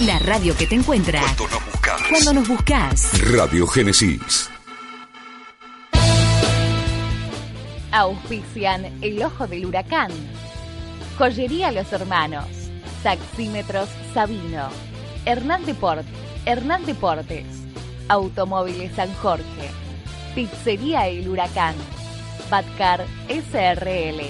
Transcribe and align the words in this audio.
La 0.00 0.18
radio 0.18 0.54
que 0.54 0.66
te 0.66 0.74
encuentra 0.74 1.20
Cuando 1.20 1.48
nos 1.48 1.64
buscas. 1.64 2.02
cuando 2.10 2.32
nos 2.34 2.48
buscas. 2.48 3.30
Radio 3.32 3.66
Génesis. 3.66 4.50
Auspician 7.90 8.86
El 9.00 9.22
Ojo 9.22 9.46
del 9.46 9.64
Huracán. 9.64 10.10
Joyería 11.16 11.72
Los 11.72 11.90
Hermanos. 11.90 12.44
Taxímetros 13.02 13.88
Sabino. 14.12 14.68
Hernán 15.24 15.64
Deport, 15.64 16.04
Hernán 16.44 16.84
Deportes. 16.84 17.46
Automóviles 18.08 18.92
San 18.94 19.12
Jorge. 19.14 19.70
Pizzería 20.34 21.08
El 21.08 21.26
Huracán. 21.30 21.76
Batcar 22.50 23.06
SRL. 23.28 24.20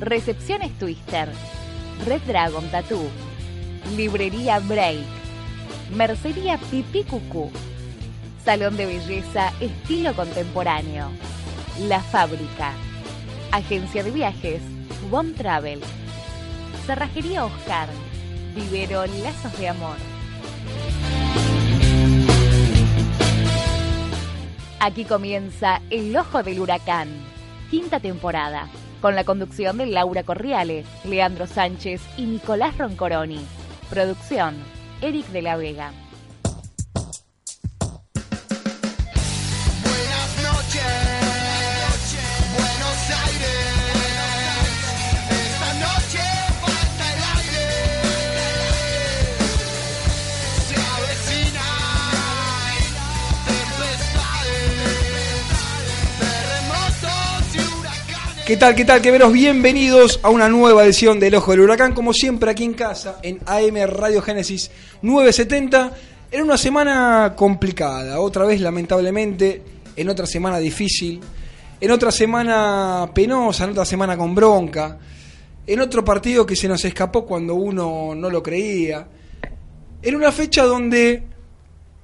Recepciones 0.00 0.76
Twister. 0.80 1.28
Red 2.06 2.22
Dragon 2.22 2.68
Tattoo. 2.70 3.08
Librería 3.92 4.58
Break. 4.58 5.04
Mercería 5.94 6.58
Pipí 6.58 7.04
Cucú. 7.04 7.50
Salón 8.44 8.76
de 8.76 8.86
belleza 8.86 9.52
estilo 9.60 10.14
contemporáneo. 10.14 11.10
La 11.82 12.00
Fábrica. 12.00 12.72
Agencia 13.52 14.02
de 14.02 14.10
viajes. 14.10 14.62
One 15.12 15.32
Travel. 15.32 15.80
Cerrajería 16.86 17.44
Oscar. 17.44 17.88
Vivero 18.54 19.04
Lazos 19.06 19.56
de 19.58 19.68
Amor. 19.68 19.96
Aquí 24.80 25.04
comienza 25.04 25.80
El 25.88 26.14
Ojo 26.16 26.42
del 26.42 26.60
Huracán, 26.60 27.08
quinta 27.70 28.00
temporada, 28.00 28.68
con 29.00 29.14
la 29.14 29.24
conducción 29.24 29.78
de 29.78 29.86
Laura 29.86 30.24
Corriale, 30.24 30.84
Leandro 31.04 31.46
Sánchez 31.46 32.02
y 32.18 32.26
Nicolás 32.26 32.76
Roncoroni. 32.76 33.40
Producción, 33.90 34.56
Eric 35.02 35.26
de 35.28 35.42
la 35.42 35.56
Vega. 35.56 35.92
¿Qué 58.46 58.58
tal, 58.58 58.74
qué 58.74 58.84
tal, 58.84 59.00
queveros? 59.00 59.32
Bienvenidos 59.32 60.20
a 60.22 60.28
una 60.28 60.50
nueva 60.50 60.84
edición 60.84 61.18
del 61.18 61.34
Ojo 61.36 61.52
del 61.52 61.60
Huracán, 61.60 61.94
como 61.94 62.12
siempre 62.12 62.50
aquí 62.50 62.62
en 62.62 62.74
casa, 62.74 63.18
en 63.22 63.40
AM 63.46 63.74
Radio 63.86 64.20
Génesis 64.20 64.70
970. 65.00 65.92
Era 66.30 66.44
una 66.44 66.58
semana 66.58 67.32
complicada, 67.34 68.20
otra 68.20 68.44
vez 68.44 68.60
lamentablemente, 68.60 69.62
en 69.96 70.10
otra 70.10 70.26
semana 70.26 70.58
difícil, 70.58 71.22
en 71.80 71.90
otra 71.90 72.10
semana 72.10 73.10
penosa, 73.14 73.64
en 73.64 73.70
otra 73.70 73.86
semana 73.86 74.14
con 74.14 74.34
bronca, 74.34 74.98
en 75.66 75.80
otro 75.80 76.04
partido 76.04 76.44
que 76.44 76.54
se 76.54 76.68
nos 76.68 76.84
escapó 76.84 77.24
cuando 77.24 77.54
uno 77.54 78.14
no 78.14 78.28
lo 78.28 78.42
creía, 78.42 79.08
en 80.02 80.14
una 80.14 80.30
fecha 80.30 80.64
donde 80.64 81.22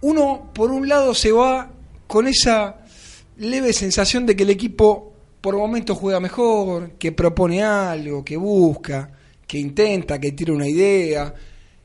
uno 0.00 0.50
por 0.54 0.70
un 0.70 0.88
lado 0.88 1.15
se 1.15 1.32
va 1.32 1.70
con 2.06 2.26
esa 2.26 2.76
leve 3.36 3.75
sensación 3.75 4.25
de 4.25 4.34
que 4.34 4.44
el 4.44 4.50
equipo 4.50 5.09
por 5.41 5.56
momentos 5.56 5.97
juega 5.99 6.21
mejor, 6.21 6.93
que 6.93 7.12
propone 7.12 7.62
algo, 7.62 8.25
que 8.25 8.37
busca, 8.37 9.11
que 9.47 9.59
intenta, 9.59 10.19
que 10.19 10.33
tira 10.33 10.53
una 10.53 10.69
idea, 10.69 11.34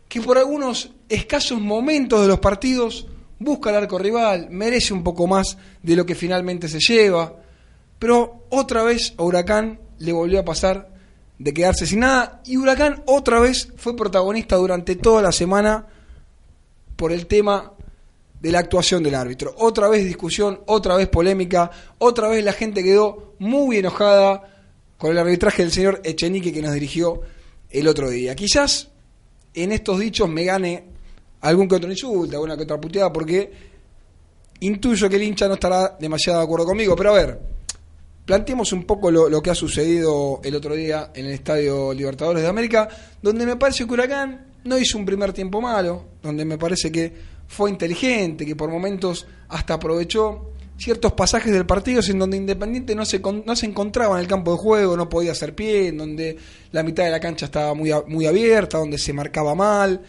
que 0.08 0.22
por 0.22 0.38
algunos 0.38 0.92
escasos 1.10 1.60
momentos 1.60 2.22
de 2.22 2.28
los 2.28 2.40
partidos 2.40 3.08
busca 3.40 3.70
el 3.70 3.78
arco 3.78 3.98
rival, 3.98 4.48
merece 4.50 4.94
un 4.94 5.04
poco 5.04 5.28
más 5.28 5.58
de 5.82 5.96
lo 5.96 6.06
que 6.06 6.16
finalmente 6.16 6.68
se 6.68 6.80
lleva, 6.80 7.34
pero 8.00 8.46
otra 8.50 8.84
vez 8.84 9.14
a 9.18 9.24
Huracán 9.24 9.80
le 10.00 10.12
volvió 10.12 10.40
a 10.40 10.46
pasar 10.46 10.94
de 11.38 11.54
quedarse 11.54 11.86
sin 11.86 12.00
nada 12.00 12.42
y 12.46 12.58
Huracán 12.58 13.04
otra 13.06 13.40
vez 13.40 13.72
fue 13.78 13.96
protagonista 13.96 14.56
durante 14.56 14.96
toda 14.96 15.22
la 15.22 15.32
semana 15.32 15.88
por 16.96 17.12
el 17.12 17.28
tema 17.28 17.74
de 18.46 18.52
la 18.52 18.60
actuación 18.60 19.02
del 19.02 19.16
árbitro. 19.16 19.56
Otra 19.58 19.90
vez 19.90 20.06
discusión, 20.06 20.60
otra 20.68 20.96
vez 20.96 21.08
polémica, 21.08 21.72
otra 21.98 22.28
vez 22.28 22.44
la 22.44 22.54
gente 22.54 22.84
quedó 22.84 23.34
muy 23.40 23.78
enojada 23.78 24.68
con 25.00 25.10
el 25.10 25.18
arbitraje 25.18 25.64
del 25.64 25.72
señor 25.72 26.00
Echenique 26.04 26.54
que 26.54 26.62
nos 26.62 26.72
dirigió 26.72 27.22
el 27.72 27.88
otro 27.88 28.08
día. 28.08 28.36
Quizás 28.36 28.92
en 29.52 29.72
estos 29.72 29.98
dichos 29.98 30.30
me 30.30 30.44
gane 30.44 30.84
algún 31.42 31.68
que 31.68 31.74
otro 31.74 31.90
insulto, 31.90 32.36
alguna 32.36 32.56
que 32.56 32.62
otra 32.62 32.80
puteada, 32.80 33.12
porque 33.12 33.52
intuyo 34.60 35.10
que 35.10 35.16
el 35.16 35.24
hincha 35.24 35.48
no 35.48 35.56
estará 35.56 35.98
demasiado 36.00 36.38
de 36.38 36.46
acuerdo 36.46 36.68
conmigo. 36.68 36.96
Pero 36.96 37.10
a 37.10 37.14
ver, 37.14 37.40
planteemos 38.26 38.72
un 38.74 38.84
poco 38.84 39.10
lo, 39.10 39.28
lo 39.28 39.42
que 39.42 39.50
ha 39.50 39.56
sucedido 39.56 40.40
el 40.44 40.54
otro 40.54 40.76
día 40.76 41.10
en 41.16 41.26
el 41.26 41.32
Estadio 41.32 41.96
Libertadores 41.96 42.44
de 42.44 42.48
América, 42.48 42.90
donde 43.24 43.44
me 43.48 43.56
parece 43.56 43.88
que 43.88 43.94
Huracán 43.94 44.54
no 44.66 44.78
hizo 44.78 45.00
un 45.00 45.06
primer 45.06 45.34
tiempo 45.34 45.62
malo, 45.62 46.06
donde 46.22 46.46
me 46.46 46.60
parece 46.60 46.92
que 46.92 47.35
fue 47.48 47.70
inteligente, 47.70 48.46
que 48.46 48.56
por 48.56 48.70
momentos 48.70 49.28
hasta 49.50 49.76
aprovechó 49.76 50.52
ciertos 50.78 51.14
pasajes 51.14 51.54
del 51.54 51.66
partido 51.66 52.02
en 52.08 52.20
donde 52.20 52.38
Independiente 52.38 52.96
no 52.96 53.06
se, 53.06 53.20
no 53.20 53.56
se 53.56 53.66
encontraba 53.66 54.16
en 54.16 54.22
el 54.22 54.28
campo 54.28 54.52
de 54.52 54.58
juego, 54.58 54.98
no 54.98 55.10
podía 55.10 55.32
hacer 55.32 55.56
pie, 55.56 55.88
en 55.88 55.98
donde 55.98 56.38
la 56.72 56.84
mitad 56.84 57.06
de 57.06 57.12
la 57.12 57.20
cancha 57.20 57.46
estaba 57.46 57.74
muy, 57.74 57.92
muy 58.08 58.26
abierta, 58.26 58.78
donde 58.78 58.98
se 58.98 59.14
marcaba 59.14 59.56
mal, 59.56 60.02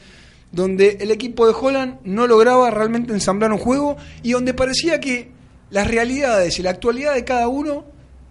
donde 0.51 0.99
el 1.01 1.11
equipo 1.11 1.47
de 1.47 1.55
Holland 1.59 1.99
no 2.05 2.27
lograba 2.27 2.71
realmente 2.71 3.13
ensamblar 3.13 3.53
un 3.53 3.59
juego 3.59 3.97
y 4.23 4.33
donde 4.33 4.55
parecía 4.55 5.01
que 5.01 5.31
las 5.71 5.87
realidades 5.87 6.59
y 6.59 6.63
la 6.63 6.71
actualidad 6.71 7.15
de 7.15 7.25
cada 7.25 7.49
uno 7.49 7.85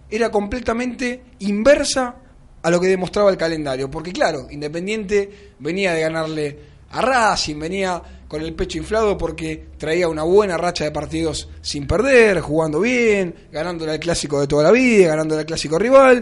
era 0.10 0.32
completamente 0.32 1.22
inversa 1.40 2.16
a 2.62 2.70
lo 2.70 2.80
que 2.80 2.88
demostraba 2.88 3.30
el 3.30 3.38
calendario. 3.38 3.90
Porque 3.90 4.12
claro, 4.12 4.48
Independiente 4.50 5.54
venía 5.60 5.94
de 5.94 6.02
ganarle 6.02 6.60
a 6.92 7.02
Racing, 7.02 7.60
venía 7.60 8.02
con 8.36 8.44
el 8.44 8.54
pecho 8.54 8.78
inflado 8.78 9.18
porque 9.18 9.68
traía 9.78 10.10
una 10.10 10.24
buena 10.24 10.58
racha 10.58 10.84
de 10.84 10.92
partidos 10.92 11.48
sin 11.62 11.88
perder, 11.88 12.42
jugando 12.42 12.82
bien, 12.82 13.34
ganándole 13.50 13.94
al 13.94 14.00
clásico 14.00 14.42
de 14.42 14.48
toda 14.48 14.64
la 14.64 14.72
vida, 14.72 15.08
ganándole 15.08 15.40
al 15.42 15.46
clásico 15.46 15.80
rival. 15.80 16.22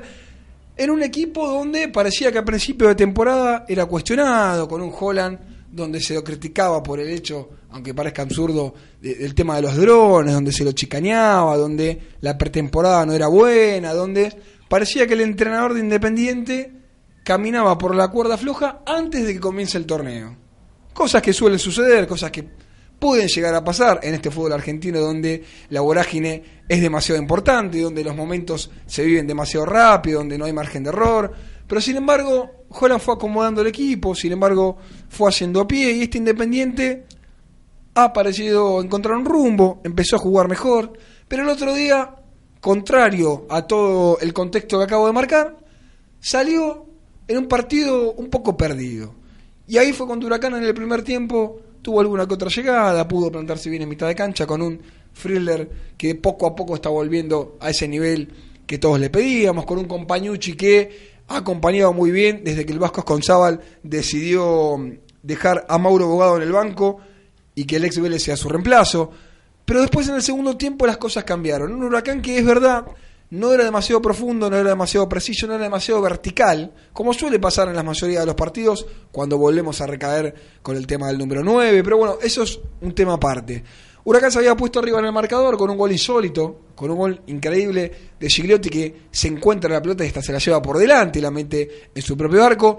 En 0.78 0.91
un 0.91 1.01
equipo 1.01 1.47
donde 1.47 1.88
parecía 1.88 2.31
que 2.31 2.38
a 2.38 2.46
principio 2.46 2.88
de 2.88 2.94
temporada 2.94 3.66
era 3.68 3.88
cuestionado, 3.88 4.68
con 4.68 4.81
un 4.84 4.94
Holland 4.97 5.40
donde 5.72 6.00
se 6.01 6.13
lo 6.13 6.24
criticaba 6.24 6.84
por 6.84 7.00
el 7.00 7.09
hecho, 7.09 7.50
aunque 7.72 7.96
parezca 7.96 8.22
absurdo, 8.22 8.75
de- 9.01 9.16
del 9.16 9.34
tema 9.34 9.56
de 9.56 9.63
los 9.63 9.75
drones, 9.75 10.35
donde 10.35 10.51
se 10.51 10.63
lo 10.63 10.72
chicaneaba, 10.72 11.57
donde 11.57 12.00
la 12.22 12.38
pretemporada 12.38 13.07
no 13.07 13.13
era 13.13 13.25
buena, 13.28 13.91
donde 13.95 14.31
parecía 14.69 15.07
que 15.07 15.16
el 15.16 15.22
entrenador 15.22 15.74
de 15.74 15.80
Independiente 15.80 16.74
caminaba 17.24 17.75
por 17.80 17.95
la 17.95 18.09
cuerda 18.09 18.38
floja 18.38 18.81
antes 18.85 19.25
de 19.25 19.34
que 19.34 19.40
comience 19.40 19.80
el 19.80 19.88
torneo. 19.88 20.43
Cosas 20.94 21.22
que 21.22 21.34
suelen 21.34 21.59
suceder, 21.59 22.08
cosas 22.08 22.31
que 22.31 22.48
pueden 23.00 23.28
llegar 23.28 23.54
a 23.54 23.63
pasar 23.63 24.00
en 24.01 24.13
este 24.13 24.31
fútbol 24.31 24.54
argentino 24.54 25.00
donde 25.00 25.44
la 25.69 25.81
vorágine 25.81 26.42
es 26.69 26.81
demasiado 26.81 27.22
importante, 27.22 27.81
donde 27.81 28.04
los 28.04 28.16
momentos 28.16 28.72
se 28.86 29.04
viven 29.04 29.28
demasiado 29.28 29.66
rápido, 29.66 30.19
donde 30.19 30.38
no 30.38 30.45
hay 30.45 30.54
margen 30.54 30.84
de 30.84 30.90
error. 30.90 31.34
Pero 31.68 31.81
sin 31.81 31.98
embargo, 31.98 32.66
Holland 32.69 33.01
fue 33.01 33.16
acomodando 33.16 33.62
el 33.62 33.68
equipo, 33.68 34.16
sin 34.16 34.31
embargo, 34.31 34.78
fue 35.10 35.30
haciendo 35.30 35.60
a 35.60 35.68
pie 35.68 35.92
y 35.92 36.04
este 36.04 36.18
Independiente 36.18 37.06
ha 37.96 38.13
parecido 38.13 38.81
encontrar 38.81 39.18
un 39.18 39.25
rumbo, 39.25 39.81
empezó 39.84 40.16
a 40.16 40.19
jugar 40.19 40.48
mejor, 40.48 40.94
pero 41.28 41.44
el 41.44 41.50
otro 41.50 41.74
día, 41.74 42.16
contrario 42.62 43.46
a 43.50 43.68
todo 43.68 44.18
el 44.19 44.34
contexto 44.34 44.78
que 44.78 44.86
acabo 44.86 45.07
de 45.07 45.13
marcar, 45.13 45.57
salió 46.19 46.86
en 47.28 47.38
un 47.38 47.48
partido 47.48 48.13
un 48.13 48.30
poco 48.30 48.56
perdido. 48.56 49.23
Y 49.74 49.80
ahí 49.80 49.92
fue 49.92 50.06
cuando 50.06 50.28
Huracán 50.28 50.54
en 50.54 50.66
el 50.66 50.74
primer 50.75 51.02
tiempo 51.02 51.60
tuvo 51.81 52.00
alguna 52.00 52.28
que 52.28 52.36
otra 52.36 52.48
llegada, 52.48 53.08
pudo 53.08 53.31
plantarse 53.31 53.72
bien 53.72 53.81
en 53.81 53.90
mitad 53.90 54.06
de 54.06 54.14
cancha 54.14 54.46
con 54.46 54.62
un 54.62 54.80
thriller 55.20 55.68
que 55.98 56.14
poco 56.14 56.46
a 56.46 56.56
poco 56.56 56.75
está 56.75 56.90
volviendo 56.90 57.58
a 57.60 57.72
ese 57.72 57.88
nivel 57.88 58.31
que 58.68 58.78
todos 58.78 59.00
le 59.00 59.10
pedíamos, 59.10 59.66
con 59.66 59.80
un 59.80 59.86
compañucci 59.86 60.54
que 60.54 61.16
ha 61.28 61.38
acompañado 61.38 61.92
muy 61.92 62.12
bien 62.12 62.44
desde 62.44 62.68
que 62.68 62.72
el 62.72 62.78
Vasco 62.78 63.00
Esconzábal 63.00 63.62
decidió 63.81 64.78
dejar 65.24 65.66
a 65.68 65.80
Mauro 65.80 66.08
Bogado 66.08 66.38
en 66.38 66.44
el 66.44 66.52
banco 66.52 67.00
y 67.56 67.66
que 67.66 67.78
el 67.78 67.86
ex 67.86 68.00
Vélez 68.00 68.22
sea 68.22 68.38
su 68.38 68.50
reemplazo. 68.50 69.10
Pero 69.66 69.81
después 69.81 70.08
en 70.08 70.14
el 70.14 70.22
segundo 70.22 70.56
tiempo 70.56 70.86
las 70.86 70.98
cosas 70.98 71.24
cambiaron. 71.24 71.74
Un 71.74 71.84
huracán 71.84 72.22
que 72.22 72.38
es 72.38 72.46
verdad, 72.46 72.86
no 73.33 73.51
era 73.51 73.63
demasiado 73.63 74.00
profundo, 74.00 74.47
no 74.47 74.57
era 74.57 74.69
demasiado 74.69 75.09
preciso, 75.09 75.47
no 75.47 75.56
era 75.56 75.63
demasiado 75.63 76.00
vertical, 76.03 76.71
como 76.94 77.15
suele 77.15 77.39
pasar 77.39 77.68
en 77.68 77.75
la 77.75 77.81
mayoría 77.81 78.19
de 78.19 78.27
los 78.27 78.35
partidos 78.35 78.85
cuando 79.12 79.39
volvemos 79.39 79.81
a 79.81 79.88
recaer 79.88 80.35
con 80.62 80.77
el 80.77 80.85
tema 80.85 81.07
del 81.07 81.18
número 81.18 81.44
9. 81.44 81.83
Pero 81.83 81.97
bueno, 81.97 82.18
eso 82.21 82.44
es 82.44 82.59
un 82.81 82.94
tema 82.94 83.13
aparte. 83.13 83.63
Huracán 84.03 84.31
se 84.31 84.38
había 84.38 84.56
puesto 84.56 84.77
arriba 84.77 85.00
en 85.00 85.06
el 85.06 85.12
marcador 85.12 85.57
con 85.57 85.68
un 85.71 85.77
gol 85.77 85.91
insólito, 85.91 86.59
con 86.75 86.91
un 86.91 86.97
gol 86.97 87.21
increíble 87.25 87.91
de 88.19 88.30
Gigliotti 88.30 88.69
que 88.69 88.95
se 89.09 89.30
encuentra 89.30 89.68
en 89.68 89.74
la 89.74 89.81
pelota 89.81 90.03
y 90.03 90.07
esta 90.09 90.21
se 90.21 90.31
la 90.31 90.38
lleva 90.38 90.62
por 90.62 90.77
delante 90.77 91.18
y 91.18 91.21
la 91.24 91.31
mete 91.31 91.89
en 91.95 92.01
su 92.03 92.15
propio 92.15 92.44
arco. 92.44 92.77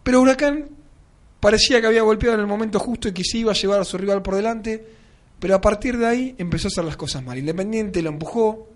Pero 0.00 0.20
Huracán 0.20 0.68
parecía 1.40 1.80
que 1.80 1.88
había 1.88 2.02
golpeado 2.02 2.36
en 2.36 2.40
el 2.42 2.46
momento 2.46 2.78
justo 2.78 3.08
y 3.08 3.12
que 3.12 3.24
se 3.24 3.38
iba 3.38 3.50
a 3.50 3.56
llevar 3.56 3.80
a 3.80 3.84
su 3.84 3.98
rival 3.98 4.22
por 4.22 4.36
delante, 4.36 4.86
pero 5.40 5.56
a 5.56 5.60
partir 5.60 5.98
de 5.98 6.06
ahí 6.06 6.34
empezó 6.38 6.68
a 6.68 6.70
hacer 6.70 6.84
las 6.84 6.96
cosas 6.96 7.24
mal. 7.24 7.36
Independiente 7.36 8.00
lo 8.00 8.10
empujó, 8.10 8.71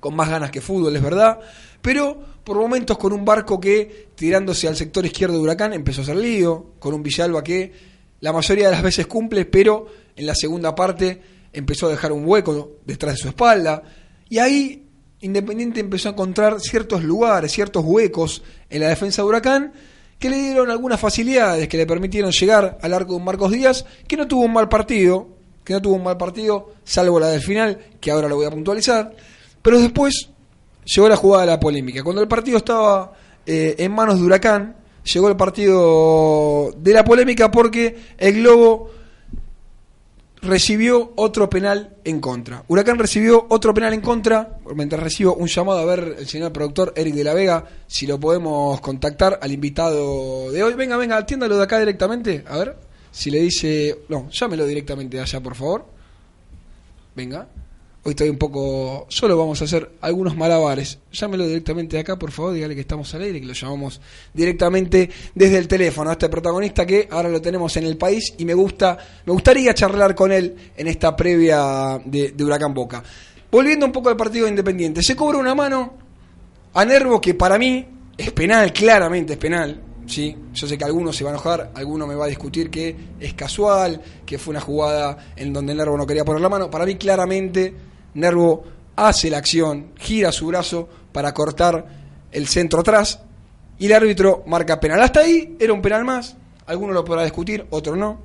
con 0.00 0.14
más 0.14 0.28
ganas 0.28 0.50
que 0.50 0.60
fútbol, 0.60 0.94
es 0.96 1.02
verdad, 1.02 1.40
pero 1.82 2.18
por 2.44 2.56
momentos 2.56 2.98
con 2.98 3.12
un 3.12 3.24
barco 3.24 3.60
que, 3.60 4.08
tirándose 4.14 4.68
al 4.68 4.76
sector 4.76 5.04
izquierdo 5.04 5.36
de 5.36 5.42
Huracán, 5.42 5.72
empezó 5.72 6.00
a 6.00 6.04
hacer 6.04 6.16
lío, 6.16 6.72
con 6.78 6.94
un 6.94 7.02
Villalba 7.02 7.42
que 7.42 7.72
la 8.20 8.32
mayoría 8.32 8.66
de 8.66 8.72
las 8.72 8.82
veces 8.82 9.06
cumple, 9.06 9.44
pero 9.44 9.86
en 10.16 10.26
la 10.26 10.34
segunda 10.34 10.74
parte 10.74 11.20
empezó 11.52 11.86
a 11.86 11.90
dejar 11.90 12.12
un 12.12 12.24
hueco 12.26 12.78
detrás 12.84 13.14
de 13.14 13.20
su 13.20 13.28
espalda, 13.28 13.82
y 14.28 14.38
ahí 14.38 14.84
Independiente 15.20 15.80
empezó 15.80 16.08
a 16.08 16.12
encontrar 16.12 16.60
ciertos 16.60 17.02
lugares, 17.02 17.50
ciertos 17.50 17.84
huecos 17.84 18.42
en 18.70 18.80
la 18.82 18.88
defensa 18.88 19.22
de 19.22 19.28
Huracán, 19.28 19.72
que 20.18 20.30
le 20.30 20.36
dieron 20.36 20.70
algunas 20.70 21.00
facilidades, 21.00 21.66
que 21.68 21.76
le 21.76 21.86
permitieron 21.86 22.30
llegar 22.30 22.78
al 22.80 22.94
arco 22.94 23.14
de 23.14 23.24
Marcos 23.24 23.50
Díaz, 23.50 23.84
que 24.06 24.16
no 24.16 24.28
tuvo 24.28 24.42
un 24.42 24.52
mal 24.52 24.68
partido, 24.68 25.28
que 25.64 25.72
no 25.72 25.82
tuvo 25.82 25.96
un 25.96 26.04
mal 26.04 26.16
partido, 26.16 26.72
salvo 26.84 27.18
la 27.18 27.28
del 27.28 27.40
final, 27.40 27.78
que 28.00 28.12
ahora 28.12 28.28
lo 28.28 28.36
voy 28.36 28.46
a 28.46 28.50
puntualizar, 28.50 29.12
pero 29.68 29.82
después 29.82 30.30
llegó 30.82 31.10
la 31.10 31.16
jugada 31.16 31.44
de 31.44 31.50
la 31.50 31.60
polémica. 31.60 32.02
Cuando 32.02 32.22
el 32.22 32.28
partido 32.28 32.56
estaba 32.56 33.12
eh, 33.44 33.74
en 33.76 33.92
manos 33.92 34.18
de 34.18 34.24
Huracán, 34.24 34.76
llegó 35.04 35.28
el 35.28 35.36
partido 35.36 36.72
de 36.78 36.94
la 36.94 37.04
polémica 37.04 37.50
porque 37.50 37.98
el 38.16 38.36
Globo 38.36 38.90
recibió 40.40 41.12
otro 41.16 41.50
penal 41.50 41.98
en 42.02 42.18
contra. 42.18 42.64
Huracán 42.66 42.98
recibió 42.98 43.44
otro 43.50 43.74
penal 43.74 43.92
en 43.92 44.00
contra, 44.00 44.56
mientras 44.74 45.02
recibo 45.02 45.34
un 45.34 45.48
llamado 45.48 45.80
a 45.80 45.84
ver 45.84 46.16
el 46.18 46.26
señor 46.26 46.50
productor 46.50 46.94
Eric 46.96 47.14
de 47.14 47.24
la 47.24 47.34
Vega, 47.34 47.66
si 47.86 48.06
lo 48.06 48.18
podemos 48.18 48.80
contactar 48.80 49.38
al 49.42 49.52
invitado 49.52 50.50
de 50.50 50.62
hoy. 50.62 50.72
Venga, 50.72 50.96
venga, 50.96 51.18
atiéndalo 51.18 51.58
de 51.58 51.64
acá 51.64 51.78
directamente, 51.78 52.42
a 52.48 52.56
ver, 52.56 52.74
si 53.10 53.30
le 53.30 53.40
dice, 53.40 53.98
no, 54.08 54.30
llámelo 54.30 54.64
directamente 54.64 55.18
de 55.18 55.24
allá, 55.24 55.42
por 55.42 55.54
favor. 55.54 55.84
Venga. 57.14 57.48
Hoy 58.08 58.12
estoy 58.12 58.30
un 58.30 58.38
poco 58.38 59.04
solo, 59.10 59.36
vamos 59.36 59.60
a 59.60 59.66
hacer 59.66 59.96
algunos 60.00 60.34
malabares. 60.34 60.98
Llámelo 61.12 61.46
directamente 61.46 61.96
de 61.96 62.00
acá, 62.00 62.18
por 62.18 62.30
favor, 62.30 62.54
dígale 62.54 62.74
que 62.74 62.80
estamos 62.80 63.14
al 63.14 63.20
aire, 63.20 63.38
que 63.38 63.46
lo 63.46 63.52
llamamos 63.52 64.00
directamente 64.32 65.10
desde 65.34 65.58
el 65.58 65.68
teléfono 65.68 66.08
a 66.08 66.14
este 66.14 66.30
protagonista 66.30 66.86
que 66.86 67.06
ahora 67.10 67.28
lo 67.28 67.42
tenemos 67.42 67.76
en 67.76 67.84
el 67.84 67.98
país 67.98 68.32
y 68.38 68.46
me 68.46 68.54
gusta, 68.54 68.96
me 69.26 69.32
gustaría 69.34 69.74
charlar 69.74 70.14
con 70.14 70.32
él 70.32 70.56
en 70.74 70.86
esta 70.86 71.14
previa 71.14 72.00
de, 72.02 72.30
de 72.30 72.44
Huracán 72.44 72.72
Boca. 72.72 73.02
Volviendo 73.50 73.84
un 73.84 73.92
poco 73.92 74.08
al 74.08 74.16
partido 74.16 74.46
de 74.46 74.52
Independiente, 74.52 75.02
se 75.02 75.14
cobra 75.14 75.36
una 75.36 75.54
mano 75.54 75.92
a 76.72 76.86
Nervo 76.86 77.20
que 77.20 77.34
para 77.34 77.58
mí 77.58 77.86
es 78.16 78.32
penal, 78.32 78.72
claramente 78.72 79.34
es 79.34 79.38
penal. 79.38 79.82
Sí, 80.06 80.34
yo 80.54 80.66
sé 80.66 80.78
que 80.78 80.84
algunos 80.84 81.14
se 81.14 81.24
van 81.24 81.34
a 81.34 81.36
enojar, 81.36 81.72
alguno 81.74 82.06
me 82.06 82.14
va 82.14 82.24
a 82.24 82.28
discutir 82.28 82.70
que 82.70 82.96
es 83.20 83.34
casual, 83.34 84.00
que 84.24 84.38
fue 84.38 84.52
una 84.52 84.62
jugada 84.62 85.32
en 85.36 85.52
donde 85.52 85.74
Nervo 85.74 85.98
no 85.98 86.06
quería 86.06 86.24
poner 86.24 86.40
la 86.40 86.48
mano. 86.48 86.70
Para 86.70 86.86
mí 86.86 86.94
claramente 86.94 87.88
Nervo 88.18 88.64
hace 88.96 89.30
la 89.30 89.38
acción, 89.38 89.92
gira 89.96 90.32
su 90.32 90.46
brazo 90.48 90.88
para 91.12 91.32
cortar 91.32 91.86
el 92.32 92.48
centro 92.48 92.80
atrás 92.80 93.20
y 93.78 93.86
el 93.86 93.92
árbitro 93.92 94.42
marca 94.46 94.80
penal. 94.80 95.00
Hasta 95.00 95.20
ahí 95.20 95.56
era 95.58 95.72
un 95.72 95.80
penal 95.80 96.04
más, 96.04 96.36
alguno 96.66 96.92
lo 96.92 97.04
podrá 97.04 97.22
discutir, 97.22 97.66
otro 97.70 97.96
no. 97.96 98.20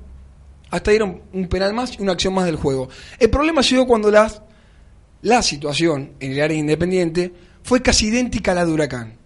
Hasta 0.70 0.90
ahí 0.90 0.96
era 0.96 1.04
un, 1.04 1.48
penal 1.48 1.72
más 1.72 1.98
y 1.98 2.02
una 2.02 2.12
acción 2.12 2.34
más 2.34 2.46
del 2.46 2.56
juego. 2.56 2.88
El 3.18 3.30
problema 3.30 3.60
llegó 3.60 3.86
cuando 3.86 4.10
la 4.10 5.42
situación 5.42 6.14
en 6.18 6.32
el 6.32 6.40
área 6.42 6.58
independiente 6.58 7.32
fue 7.62 7.80
casi 7.80 8.08
idéntica 8.08 8.52
a 8.52 8.56
la 8.56 8.66
de 8.66 8.72
Huracán, 8.72 9.16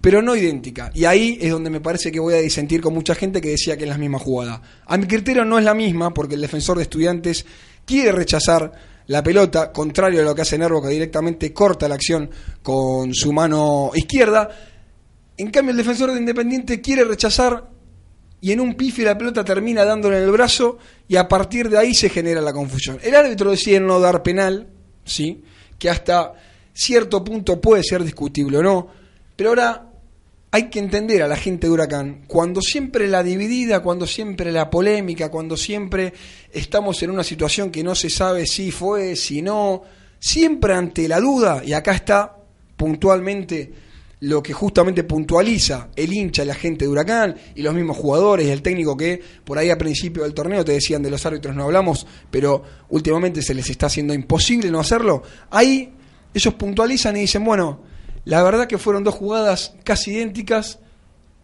pero 0.00 0.20
no 0.20 0.34
idéntica. 0.34 0.90
Y 0.94 1.04
ahí 1.04 1.38
es 1.40 1.52
donde 1.52 1.70
me 1.70 1.80
parece 1.80 2.10
que 2.10 2.18
voy 2.18 2.34
a 2.34 2.38
disentir 2.38 2.80
con 2.80 2.92
mucha 2.92 3.14
gente 3.14 3.40
que 3.40 3.50
decía 3.50 3.76
que 3.76 3.84
es 3.84 3.88
la 3.88 3.98
misma 3.98 4.18
jugada. 4.18 4.60
A 4.84 4.96
mi 4.96 5.06
criterio 5.06 5.44
no 5.44 5.58
es 5.58 5.64
la 5.64 5.74
misma 5.74 6.12
porque 6.12 6.34
el 6.34 6.40
defensor 6.40 6.76
de 6.76 6.82
estudiantes 6.82 7.46
quiere 7.86 8.10
rechazar 8.10 8.72
la 9.12 9.22
pelota, 9.22 9.70
contrario 9.70 10.22
a 10.22 10.24
lo 10.24 10.34
que 10.34 10.40
hace 10.40 10.56
Nervo, 10.56 10.80
que 10.80 10.88
directamente 10.88 11.52
corta 11.52 11.86
la 11.86 11.96
acción 11.96 12.30
con 12.62 13.12
su 13.12 13.30
mano 13.30 13.90
izquierda. 13.94 14.48
En 15.36 15.50
cambio, 15.50 15.72
el 15.72 15.76
defensor 15.76 16.12
de 16.12 16.18
Independiente 16.18 16.80
quiere 16.80 17.04
rechazar 17.04 17.68
y 18.40 18.52
en 18.52 18.60
un 18.60 18.74
pife 18.74 19.02
la 19.02 19.18
pelota 19.18 19.44
termina 19.44 19.84
dándole 19.84 20.16
en 20.16 20.24
el 20.24 20.30
brazo 20.30 20.78
y 21.06 21.16
a 21.16 21.28
partir 21.28 21.68
de 21.68 21.76
ahí 21.76 21.92
se 21.94 22.08
genera 22.08 22.40
la 22.40 22.54
confusión. 22.54 22.98
El 23.02 23.14
árbitro 23.14 23.50
decide 23.50 23.80
no 23.80 24.00
dar 24.00 24.22
penal, 24.22 24.68
sí, 25.04 25.44
que 25.78 25.90
hasta 25.90 26.32
cierto 26.72 27.22
punto 27.22 27.60
puede 27.60 27.82
ser 27.84 28.04
discutible 28.04 28.56
o 28.56 28.62
no, 28.62 28.88
pero 29.36 29.50
ahora 29.50 29.92
hay 30.54 30.70
que 30.70 30.78
entender 30.78 31.22
a 31.22 31.28
la 31.28 31.36
gente 31.36 31.66
de 31.66 31.72
Huracán, 31.72 32.24
cuando 32.26 32.62
siempre 32.62 33.08
la 33.08 33.22
dividida, 33.22 33.80
cuando 33.80 34.06
siempre 34.06 34.52
la 34.52 34.70
polémica, 34.70 35.30
cuando 35.30 35.56
siempre 35.56 36.12
estamos 36.52 37.02
en 37.02 37.10
una 37.10 37.24
situación 37.24 37.70
que 37.70 37.82
no 37.82 37.94
se 37.94 38.10
sabe 38.10 38.46
si 38.46 38.70
fue, 38.70 39.16
si 39.16 39.42
no, 39.42 39.82
siempre 40.18 40.74
ante 40.74 41.08
la 41.08 41.20
duda, 41.20 41.62
y 41.64 41.72
acá 41.72 41.92
está 41.92 42.36
puntualmente 42.76 43.72
lo 44.22 44.40
que 44.40 44.52
justamente 44.52 45.02
puntualiza 45.02 45.88
el 45.96 46.12
hincha, 46.12 46.44
la 46.44 46.54
gente 46.54 46.84
de 46.84 46.88
Huracán 46.88 47.34
y 47.56 47.62
los 47.62 47.74
mismos 47.74 47.96
jugadores 47.96 48.46
y 48.46 48.50
el 48.50 48.62
técnico 48.62 48.96
que 48.96 49.20
por 49.44 49.58
ahí 49.58 49.68
a 49.68 49.76
principio 49.76 50.22
del 50.22 50.32
torneo 50.32 50.64
te 50.64 50.70
decían 50.70 51.02
de 51.02 51.10
los 51.10 51.26
árbitros 51.26 51.56
no 51.56 51.64
hablamos, 51.64 52.06
pero 52.30 52.62
últimamente 52.90 53.42
se 53.42 53.52
les 53.52 53.68
está 53.68 53.86
haciendo 53.86 54.14
imposible 54.14 54.70
no 54.70 54.78
hacerlo. 54.78 55.24
Ahí 55.50 55.92
ellos 56.32 56.54
puntualizan 56.54 57.16
y 57.16 57.22
dicen, 57.22 57.44
bueno, 57.44 57.80
la 58.24 58.44
verdad 58.44 58.68
que 58.68 58.78
fueron 58.78 59.02
dos 59.02 59.16
jugadas 59.16 59.74
casi 59.82 60.12
idénticas 60.12 60.78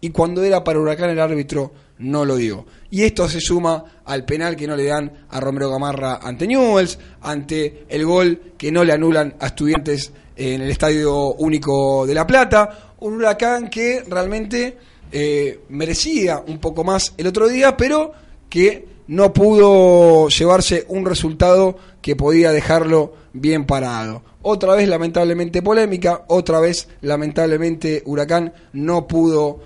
y 0.00 0.10
cuando 0.10 0.44
era 0.44 0.62
para 0.62 0.78
Huracán 0.78 1.10
el 1.10 1.18
árbitro 1.18 1.72
no 1.98 2.24
lo 2.24 2.36
dio. 2.36 2.66
Y 2.90 3.02
esto 3.02 3.28
se 3.28 3.40
suma 3.40 3.84
al 4.04 4.24
penal 4.24 4.56
que 4.56 4.66
no 4.66 4.76
le 4.76 4.84
dan 4.84 5.26
a 5.30 5.40
Romero 5.40 5.70
Gamarra 5.70 6.20
ante 6.22 6.46
Newells, 6.46 6.98
ante 7.20 7.84
el 7.88 8.04
gol 8.04 8.40
que 8.56 8.72
no 8.72 8.84
le 8.84 8.92
anulan 8.92 9.34
a 9.40 9.46
estudiantes 9.48 10.12
en 10.36 10.62
el 10.62 10.70
Estadio 10.70 11.34
Único 11.34 12.06
de 12.06 12.14
La 12.14 12.26
Plata. 12.26 12.94
Un 13.00 13.14
huracán 13.14 13.68
que 13.68 14.02
realmente 14.08 14.76
eh, 15.10 15.60
merecía 15.68 16.42
un 16.46 16.58
poco 16.58 16.84
más 16.84 17.14
el 17.16 17.26
otro 17.26 17.48
día, 17.48 17.76
pero 17.76 18.12
que 18.48 18.86
no 19.08 19.32
pudo 19.32 20.28
llevarse 20.28 20.84
un 20.88 21.04
resultado 21.04 21.76
que 22.00 22.16
podía 22.16 22.52
dejarlo 22.52 23.14
bien 23.32 23.66
parado. 23.66 24.22
Otra 24.42 24.74
vez 24.74 24.88
lamentablemente 24.88 25.62
polémica, 25.62 26.24
otra 26.28 26.60
vez 26.60 26.88
lamentablemente 27.00 28.02
Huracán 28.06 28.52
no 28.72 29.06
pudo 29.06 29.60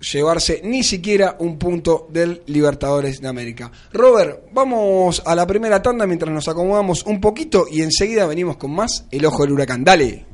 llevarse 0.00 0.60
ni 0.64 0.82
siquiera 0.82 1.36
un 1.38 1.58
punto 1.58 2.06
del 2.10 2.42
Libertadores 2.46 3.20
de 3.20 3.28
América. 3.28 3.70
Robert, 3.92 4.44
vamos 4.52 5.22
a 5.24 5.34
la 5.34 5.46
primera 5.46 5.82
tanda 5.82 6.06
mientras 6.06 6.32
nos 6.32 6.48
acomodamos 6.48 7.04
un 7.04 7.20
poquito 7.20 7.66
y 7.70 7.82
enseguida 7.82 8.26
venimos 8.26 8.56
con 8.56 8.72
más 8.72 9.06
El 9.10 9.26
Ojo 9.26 9.42
del 9.42 9.52
Huracán. 9.52 9.84
Dale. 9.84 10.26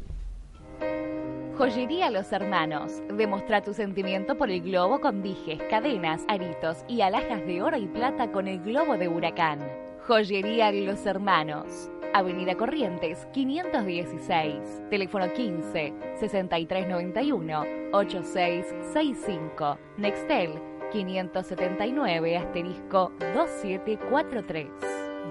Joyería 1.57 2.11
Los 2.11 2.33
Hermanos. 2.33 2.93
Demostra 3.17 3.63
tu 3.63 3.75
sentimiento 3.75 4.37
por 4.37 4.51
el 4.51 4.63
globo 4.63 5.01
con 5.01 5.23
dijes, 5.23 5.61
cadenas, 5.71 6.23
aritos 6.27 6.79
y 6.89 7.03
alhajas 7.03 7.47
de 7.47 7.63
oro 7.63 7.77
y 7.77 7.87
plata 7.87 8.33
con 8.33 8.49
el 8.49 8.61
globo 8.63 8.97
de 8.97 9.09
huracán. 9.09 9.82
Joyería 10.07 10.73
Los 10.73 11.07
Hermanos. 11.07 11.89
Avenida 12.13 12.57
Corrientes 12.57 13.27
516. 13.33 14.89
Teléfono 14.91 15.33
15 15.33 15.95
6391 16.19 17.65
8665. 17.93 19.79
Nextel 19.99 20.61
579 20.93 22.37
asterisco 22.37 23.13
2743. 23.33 24.71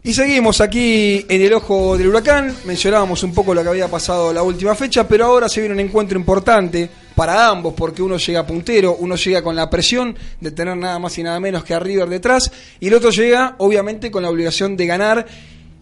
Y 0.09 0.13
seguimos 0.15 0.59
aquí 0.59 1.23
en 1.29 1.39
el 1.43 1.53
ojo 1.53 1.95
del 1.95 2.07
huracán. 2.07 2.51
Mencionábamos 2.65 3.21
un 3.21 3.31
poco 3.31 3.53
lo 3.53 3.61
que 3.61 3.69
había 3.69 3.87
pasado 3.87 4.33
la 4.33 4.41
última 4.41 4.73
fecha, 4.73 5.07
pero 5.07 5.25
ahora 5.25 5.47
se 5.47 5.59
viene 5.61 5.75
un 5.75 5.81
encuentro 5.81 6.17
importante 6.17 6.89
para 7.13 7.47
ambos, 7.47 7.75
porque 7.75 8.01
uno 8.01 8.17
llega 8.17 8.43
puntero, 8.43 8.95
uno 9.01 9.15
llega 9.15 9.43
con 9.43 9.55
la 9.55 9.69
presión 9.69 10.17
de 10.41 10.49
tener 10.49 10.75
nada 10.77 10.97
más 10.97 11.15
y 11.19 11.21
nada 11.21 11.39
menos 11.39 11.63
que 11.63 11.75
a 11.75 11.79
River 11.79 12.09
detrás, 12.09 12.51
y 12.79 12.87
el 12.87 12.95
otro 12.95 13.11
llega, 13.11 13.53
obviamente, 13.59 14.09
con 14.09 14.23
la 14.23 14.31
obligación 14.31 14.75
de 14.75 14.87
ganar 14.87 15.27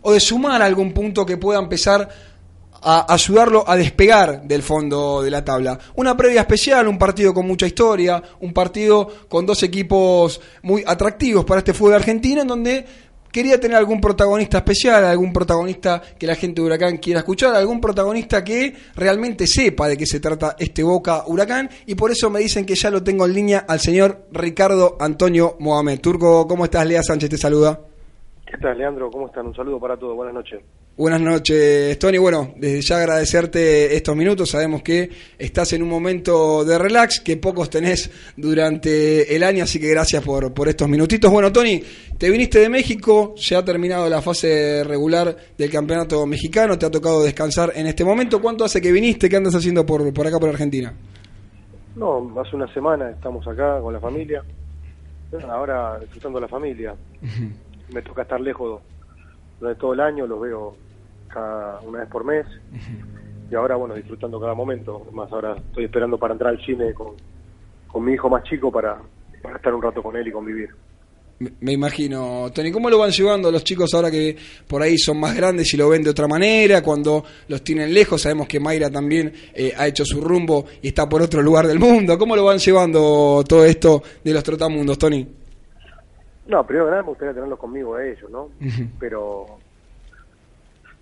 o 0.01 0.11
de 0.11 0.19
sumar 0.19 0.61
algún 0.61 0.91
punto 0.91 1.25
que 1.25 1.37
pueda 1.37 1.59
empezar 1.59 2.09
a 2.81 3.13
ayudarlo 3.13 3.63
a 3.67 3.77
despegar 3.77 4.43
del 4.43 4.61
fondo 4.61 5.21
de 5.21 5.31
la 5.31 5.43
tabla. 5.43 5.79
Una 5.95 6.17
previa 6.17 6.41
especial, 6.41 6.87
un 6.87 6.97
partido 6.97 7.33
con 7.33 7.47
mucha 7.47 7.65
historia, 7.65 8.21
un 8.41 8.53
partido 8.53 9.07
con 9.29 9.45
dos 9.45 9.63
equipos 9.63 10.41
muy 10.63 10.83
atractivos 10.85 11.45
para 11.45 11.59
este 11.59 11.73
fútbol 11.73 11.95
argentino, 11.95 12.41
en 12.41 12.47
donde 12.47 12.85
quería 13.31 13.59
tener 13.59 13.77
algún 13.77 14.01
protagonista 14.01 14.57
especial, 14.59 15.05
algún 15.05 15.33
protagonista 15.33 16.01
que 16.17 16.27
la 16.27 16.35
gente 16.35 16.61
de 16.61 16.67
Huracán 16.67 16.97
quiera 16.97 17.19
escuchar, 17.19 17.55
algún 17.55 17.79
protagonista 17.81 18.43
que 18.43 18.73
realmente 18.95 19.47
sepa 19.47 19.87
de 19.87 19.97
qué 19.97 20.05
se 20.05 20.19
trata 20.19 20.55
este 20.59 20.83
Boca 20.83 21.23
Huracán 21.27 21.69
y 21.85 21.95
por 21.95 22.11
eso 22.11 22.29
me 22.29 22.39
dicen 22.39 22.65
que 22.65 22.75
ya 22.75 22.89
lo 22.89 23.03
tengo 23.03 23.25
en 23.25 23.33
línea 23.33 23.65
al 23.67 23.79
señor 23.79 24.27
Ricardo 24.31 24.97
Antonio 24.99 25.55
Mohamed. 25.59 25.99
Turco, 25.99 26.47
¿cómo 26.47 26.65
estás? 26.65 26.87
Lea 26.87 27.03
Sánchez 27.03 27.29
te 27.29 27.37
saluda. 27.37 27.79
¿Qué 28.45 28.57
tal, 28.57 28.77
Leandro? 28.77 29.11
¿Cómo 29.11 29.27
están? 29.27 29.47
Un 29.47 29.55
saludo 29.55 29.79
para 29.79 29.97
todos. 29.97 30.15
Buenas 30.15 30.33
noches. 30.33 30.61
Buenas 30.97 31.21
noches, 31.21 31.99
Tony. 31.99 32.17
Bueno, 32.17 32.55
desde 32.57 32.81
ya 32.81 32.97
agradecerte 32.97 33.95
estos 33.95 34.15
minutos. 34.15 34.49
Sabemos 34.49 34.81
que 34.81 35.11
estás 35.37 35.71
en 35.73 35.83
un 35.83 35.89
momento 35.89 36.65
de 36.65 36.79
relax, 36.79 37.19
que 37.19 37.37
pocos 37.37 37.69
tenés 37.69 38.09
durante 38.35 39.35
el 39.35 39.43
año, 39.43 39.63
así 39.63 39.79
que 39.79 39.89
gracias 39.89 40.23
por, 40.23 40.51
por 40.55 40.67
estos 40.67 40.89
minutitos. 40.89 41.31
Bueno, 41.31 41.51
Tony, 41.51 41.83
te 42.17 42.31
viniste 42.31 42.57
de 42.57 42.69
México, 42.69 43.35
ya 43.35 43.59
ha 43.59 43.63
terminado 43.63 44.09
la 44.09 44.23
fase 44.23 44.83
regular 44.83 45.37
del 45.55 45.69
campeonato 45.69 46.25
mexicano, 46.25 46.79
te 46.79 46.87
ha 46.87 46.89
tocado 46.89 47.21
descansar 47.21 47.73
en 47.75 47.85
este 47.85 48.03
momento. 48.03 48.41
¿Cuánto 48.41 48.65
hace 48.65 48.81
que 48.81 48.91
viniste? 48.91 49.29
¿Qué 49.29 49.35
andas 49.35 49.53
haciendo 49.53 49.85
por, 49.85 50.11
por 50.11 50.25
acá, 50.25 50.39
por 50.39 50.49
Argentina? 50.49 50.91
No, 51.95 52.33
hace 52.41 52.55
una 52.55 52.73
semana 52.73 53.11
estamos 53.11 53.47
acá 53.47 53.79
con 53.81 53.93
la 53.93 53.99
familia. 53.99 54.43
Ahora 55.47 55.99
disfrutando 55.99 56.39
la 56.39 56.47
familia. 56.47 56.95
Me 57.93 58.01
toca 58.01 58.23
estar 58.23 58.41
lejos 58.41 58.81
durante 59.59 59.79
todo 59.79 59.93
el 59.93 59.99
año, 59.99 60.25
los 60.25 60.41
veo 60.41 60.86
cada 61.27 61.79
una 61.81 61.99
vez 61.99 62.09
por 62.09 62.23
mes. 62.23 62.45
Y 63.51 63.55
ahora, 63.55 63.75
bueno, 63.75 63.95
disfrutando 63.95 64.39
cada 64.39 64.53
momento. 64.53 65.05
Más 65.11 65.31
ahora 65.31 65.55
estoy 65.55 65.85
esperando 65.85 66.17
para 66.17 66.33
entrar 66.33 66.51
al 66.53 66.65
cine 66.65 66.93
con, 66.93 67.13
con 67.87 68.03
mi 68.03 68.13
hijo 68.13 68.29
más 68.29 68.43
chico 68.43 68.71
para, 68.71 68.97
para 69.41 69.55
estar 69.57 69.73
un 69.73 69.81
rato 69.81 70.03
con 70.03 70.15
él 70.17 70.27
y 70.27 70.31
convivir. 70.31 70.69
Me- 71.39 71.51
Me 71.61 71.71
imagino, 71.73 72.49
Tony, 72.53 72.71
¿cómo 72.71 72.89
lo 72.89 72.97
van 72.97 73.11
llevando 73.11 73.51
los 73.51 73.63
chicos 73.63 73.93
ahora 73.93 74.09
que 74.09 74.35
por 74.67 74.81
ahí 74.81 74.97
son 74.97 75.19
más 75.19 75.35
grandes 75.35 75.71
y 75.73 75.77
lo 75.77 75.87
ven 75.87 76.01
de 76.03 76.09
otra 76.09 76.27
manera? 76.27 76.81
Cuando 76.81 77.23
los 77.47 77.63
tienen 77.63 77.93
lejos, 77.93 78.21
sabemos 78.23 78.47
que 78.47 78.59
Mayra 78.59 78.89
también 78.89 79.31
eh, 79.53 79.71
ha 79.77 79.87
hecho 79.87 80.03
su 80.03 80.19
rumbo 80.19 80.65
y 80.81 80.87
está 80.89 81.07
por 81.07 81.21
otro 81.21 81.41
lugar 81.43 81.67
del 81.67 81.77
mundo. 81.79 82.17
¿Cómo 82.17 82.35
lo 82.35 82.43
van 82.43 82.57
llevando 82.57 83.43
todo 83.47 83.63
esto 83.65 84.01
de 84.23 84.33
los 84.33 84.43
trotamundos, 84.43 84.97
Tony? 84.97 85.27
No, 86.47 86.65
primero 86.65 86.85
que 86.85 86.91
nada 86.91 87.03
me 87.03 87.09
gustaría 87.09 87.33
tenerlos 87.33 87.59
conmigo 87.59 87.95
a 87.95 88.05
ellos, 88.05 88.29
¿no? 88.31 88.49
Pero 88.99 89.45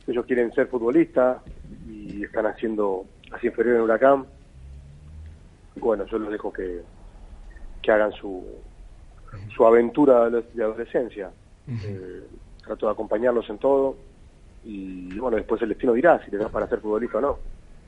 ellos 0.07 0.25
quieren 0.25 0.53
ser 0.53 0.67
futbolistas 0.67 1.41
y 1.88 2.24
están 2.24 2.45
haciendo 2.45 3.05
así 3.31 3.47
inferior 3.47 3.75
en 3.75 3.81
Huracán. 3.81 4.25
Bueno, 5.75 6.05
yo 6.05 6.19
los 6.19 6.31
dejo 6.31 6.53
que, 6.53 6.81
que 7.81 7.91
hagan 7.91 8.12
su, 8.13 8.45
su 9.55 9.65
aventura 9.65 10.29
de 10.29 10.63
adolescencia. 10.63 11.31
Eh, 11.67 12.24
trato 12.63 12.85
de 12.85 12.91
acompañarlos 12.91 13.50
en 13.50 13.57
todo 13.57 13.97
y 14.63 15.17
bueno, 15.17 15.38
después 15.38 15.62
el 15.62 15.69
destino 15.69 15.93
dirá 15.93 16.24
si 16.24 16.31
les 16.31 16.39
da 16.39 16.50
para 16.50 16.67
ser 16.67 16.79
futbolista 16.79 17.17
o 17.19 17.21
no. 17.21 17.38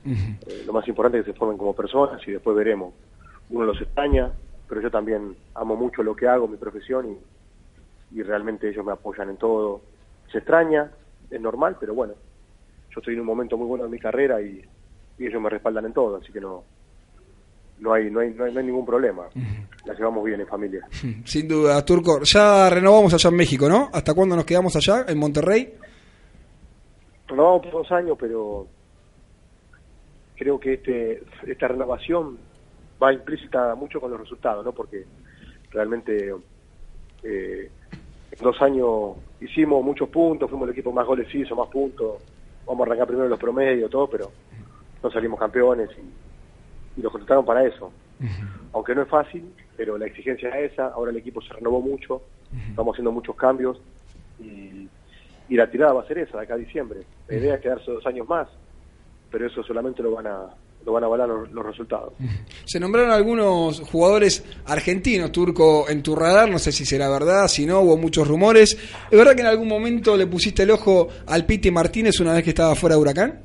Eh, 0.06 0.64
lo 0.66 0.74
más 0.74 0.88
importante 0.88 1.20
es 1.20 1.26
que 1.26 1.34
se 1.34 1.38
formen 1.38 1.58
como 1.58 1.76
personas 1.76 2.26
y 2.28 2.32
después 2.32 2.56
veremos. 2.56 2.94
Uno 3.50 3.66
los 3.66 3.82
extraña, 3.82 4.32
pero 4.68 4.82
yo 4.82 4.92
también 4.92 5.36
amo 5.56 5.76
mucho 5.76 6.04
lo 6.04 6.16
que 6.16 6.28
hago, 6.28 6.48
mi 6.48 6.58
profesión, 6.58 7.18
y, 8.12 8.20
y 8.20 8.24
realmente 8.24 8.70
ellos 8.70 8.86
me 8.86 8.92
apoyan 8.92 9.30
en 9.30 9.38
todo. 9.38 9.82
Se 10.32 10.38
extraña, 10.40 10.92
es 11.30 11.42
normal, 11.42 11.78
pero 11.80 11.94
bueno, 11.94 12.14
yo 12.90 13.00
estoy 13.00 13.14
en 13.14 13.22
un 13.22 13.26
momento 13.26 13.58
muy 13.58 13.68
bueno 13.68 13.84
de 13.86 13.90
mi 13.90 14.00
carrera 14.00 14.42
y, 14.42 14.62
y 15.18 15.26
ellos 15.26 15.42
me 15.42 15.50
respaldan 15.50 15.86
en 15.86 15.94
todo, 15.94 16.18
así 16.18 16.32
que 16.32 16.42
no 16.42 16.64
no 17.80 17.94
hay 17.94 18.10
no 18.10 18.22
hay, 18.22 18.34
no 18.34 18.46
hay, 18.46 18.54
no 18.54 18.60
hay 18.60 18.66
ningún 18.66 18.86
problema. 18.86 19.28
La 19.86 19.94
llevamos 19.94 20.24
bien 20.26 20.42
en 20.42 20.48
familia. 20.48 20.88
Sin 21.26 21.48
duda, 21.48 21.84
Turco. 21.86 22.24
Ya 22.24 22.70
renovamos 22.70 23.14
allá 23.14 23.30
en 23.30 23.36
México, 23.36 23.70
¿no? 23.70 23.90
¿Hasta 23.94 24.14
cuándo 24.14 24.36
nos 24.36 24.46
quedamos 24.46 24.76
allá, 24.76 25.06
en 25.08 25.18
Monterrey? 25.18 25.74
renovamos 27.28 27.64
por 27.64 27.72
dos 27.72 27.92
años, 27.92 28.18
pero 28.20 28.68
creo 30.36 30.60
que 30.60 30.74
este 30.76 31.24
esta 31.46 31.68
renovación 31.68 32.38
va 33.02 33.14
implícita 33.14 33.76
mucho 33.76 34.00
con 34.00 34.12
los 34.12 34.20
resultados, 34.20 34.66
¿no? 34.66 34.72
Porque 34.72 35.06
realmente 35.72 36.34
eh, 37.24 37.70
en 38.32 38.44
dos 38.44 38.62
años 38.62 39.16
hicimos 39.40 39.84
muchos 39.84 40.10
puntos, 40.10 40.50
fuimos 40.50 40.68
el 40.68 40.74
equipo 40.74 40.92
más 40.92 41.06
goles 41.06 41.34
hizo, 41.34 41.56
más 41.56 41.70
puntos, 41.70 42.22
vamos 42.66 42.82
a 42.82 42.84
arrancar 42.88 43.08
primero 43.08 43.30
los 43.30 43.40
promedios, 43.40 43.90
todo, 43.90 44.08
pero 44.08 44.32
no 45.02 45.12
salimos 45.12 45.40
campeones 45.40 45.90
y, 45.98 47.00
y 47.00 47.02
los 47.02 47.12
contrataron 47.12 47.46
para 47.46 47.66
eso. 47.66 47.92
Aunque 48.74 48.96
no 48.96 49.04
es 49.04 49.08
fácil, 49.08 49.54
pero 49.76 49.98
la 49.98 50.08
exigencia 50.08 50.50
es 50.50 50.74
esa, 50.74 50.88
ahora 50.88 51.12
el 51.12 51.18
equipo 51.18 51.42
se 51.42 51.54
renovó 51.54 51.82
mucho, 51.82 52.24
estamos 52.70 52.94
haciendo 52.94 53.12
muchos 53.12 53.36
cambios 53.36 53.80
y, 54.40 54.88
y 55.50 55.56
la 55.56 55.70
tirada 55.70 55.94
va 55.94 56.02
a 56.02 56.08
ser 56.08 56.18
esa, 56.20 56.38
de 56.38 56.44
acá 56.44 56.56
a 56.56 56.58
diciembre. 56.58 57.02
La 57.28 57.36
idea 57.36 57.56
es 57.56 57.62
quedarse 57.62 57.92
dos 57.92 58.06
años 58.06 58.28
más, 58.28 58.48
pero 59.32 59.46
eso 59.46 59.64
solamente 59.64 60.02
lo 60.02 60.12
van 60.12 60.28
a 60.28 60.50
lo 60.88 60.94
van 60.94 61.04
a 61.04 61.08
avalar 61.08 61.28
los, 61.28 61.52
los 61.52 61.66
resultados. 61.66 62.14
Se 62.66 62.80
nombraron 62.80 63.12
algunos 63.12 63.82
jugadores 63.82 64.44
argentinos, 64.66 65.34
Turco, 65.34 65.90
en 65.90 66.02
tu 66.02 66.16
radar, 66.16 66.50
no 66.50 66.58
sé 66.58 66.72
si 66.72 66.86
será 66.86 67.10
verdad, 67.10 67.48
si 67.50 67.66
no, 67.66 67.82
hubo 67.82 67.98
muchos 67.98 68.26
rumores. 68.26 68.72
¿Es 69.12 69.18
verdad 69.18 69.36
que 69.36 69.42
en 69.42 69.48
algún 69.48 69.68
momento 69.68 70.16
le 70.16 70.28
pusiste 70.28 70.64
el 70.64 70.72
ojo 70.72 71.10
al 71.28 71.46
Piti 71.46 71.72
Martínez 71.72 72.22
una 72.22 72.34
vez 72.34 72.44
que 72.44 72.52
estaba 72.52 72.74
fuera 72.74 72.96
de 72.96 73.02
Huracán? 73.02 73.42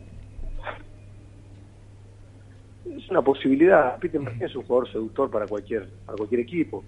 Es 2.96 3.10
una 3.10 3.22
posibilidad. 3.22 3.98
Peter 3.98 4.20
Martínez 4.20 4.50
es 4.50 4.56
un 4.56 4.62
jugador 4.62 4.92
seductor 4.92 5.28
para 5.28 5.46
cualquier 5.48 5.88
para 6.06 6.16
cualquier 6.16 6.42
equipo. 6.42 6.84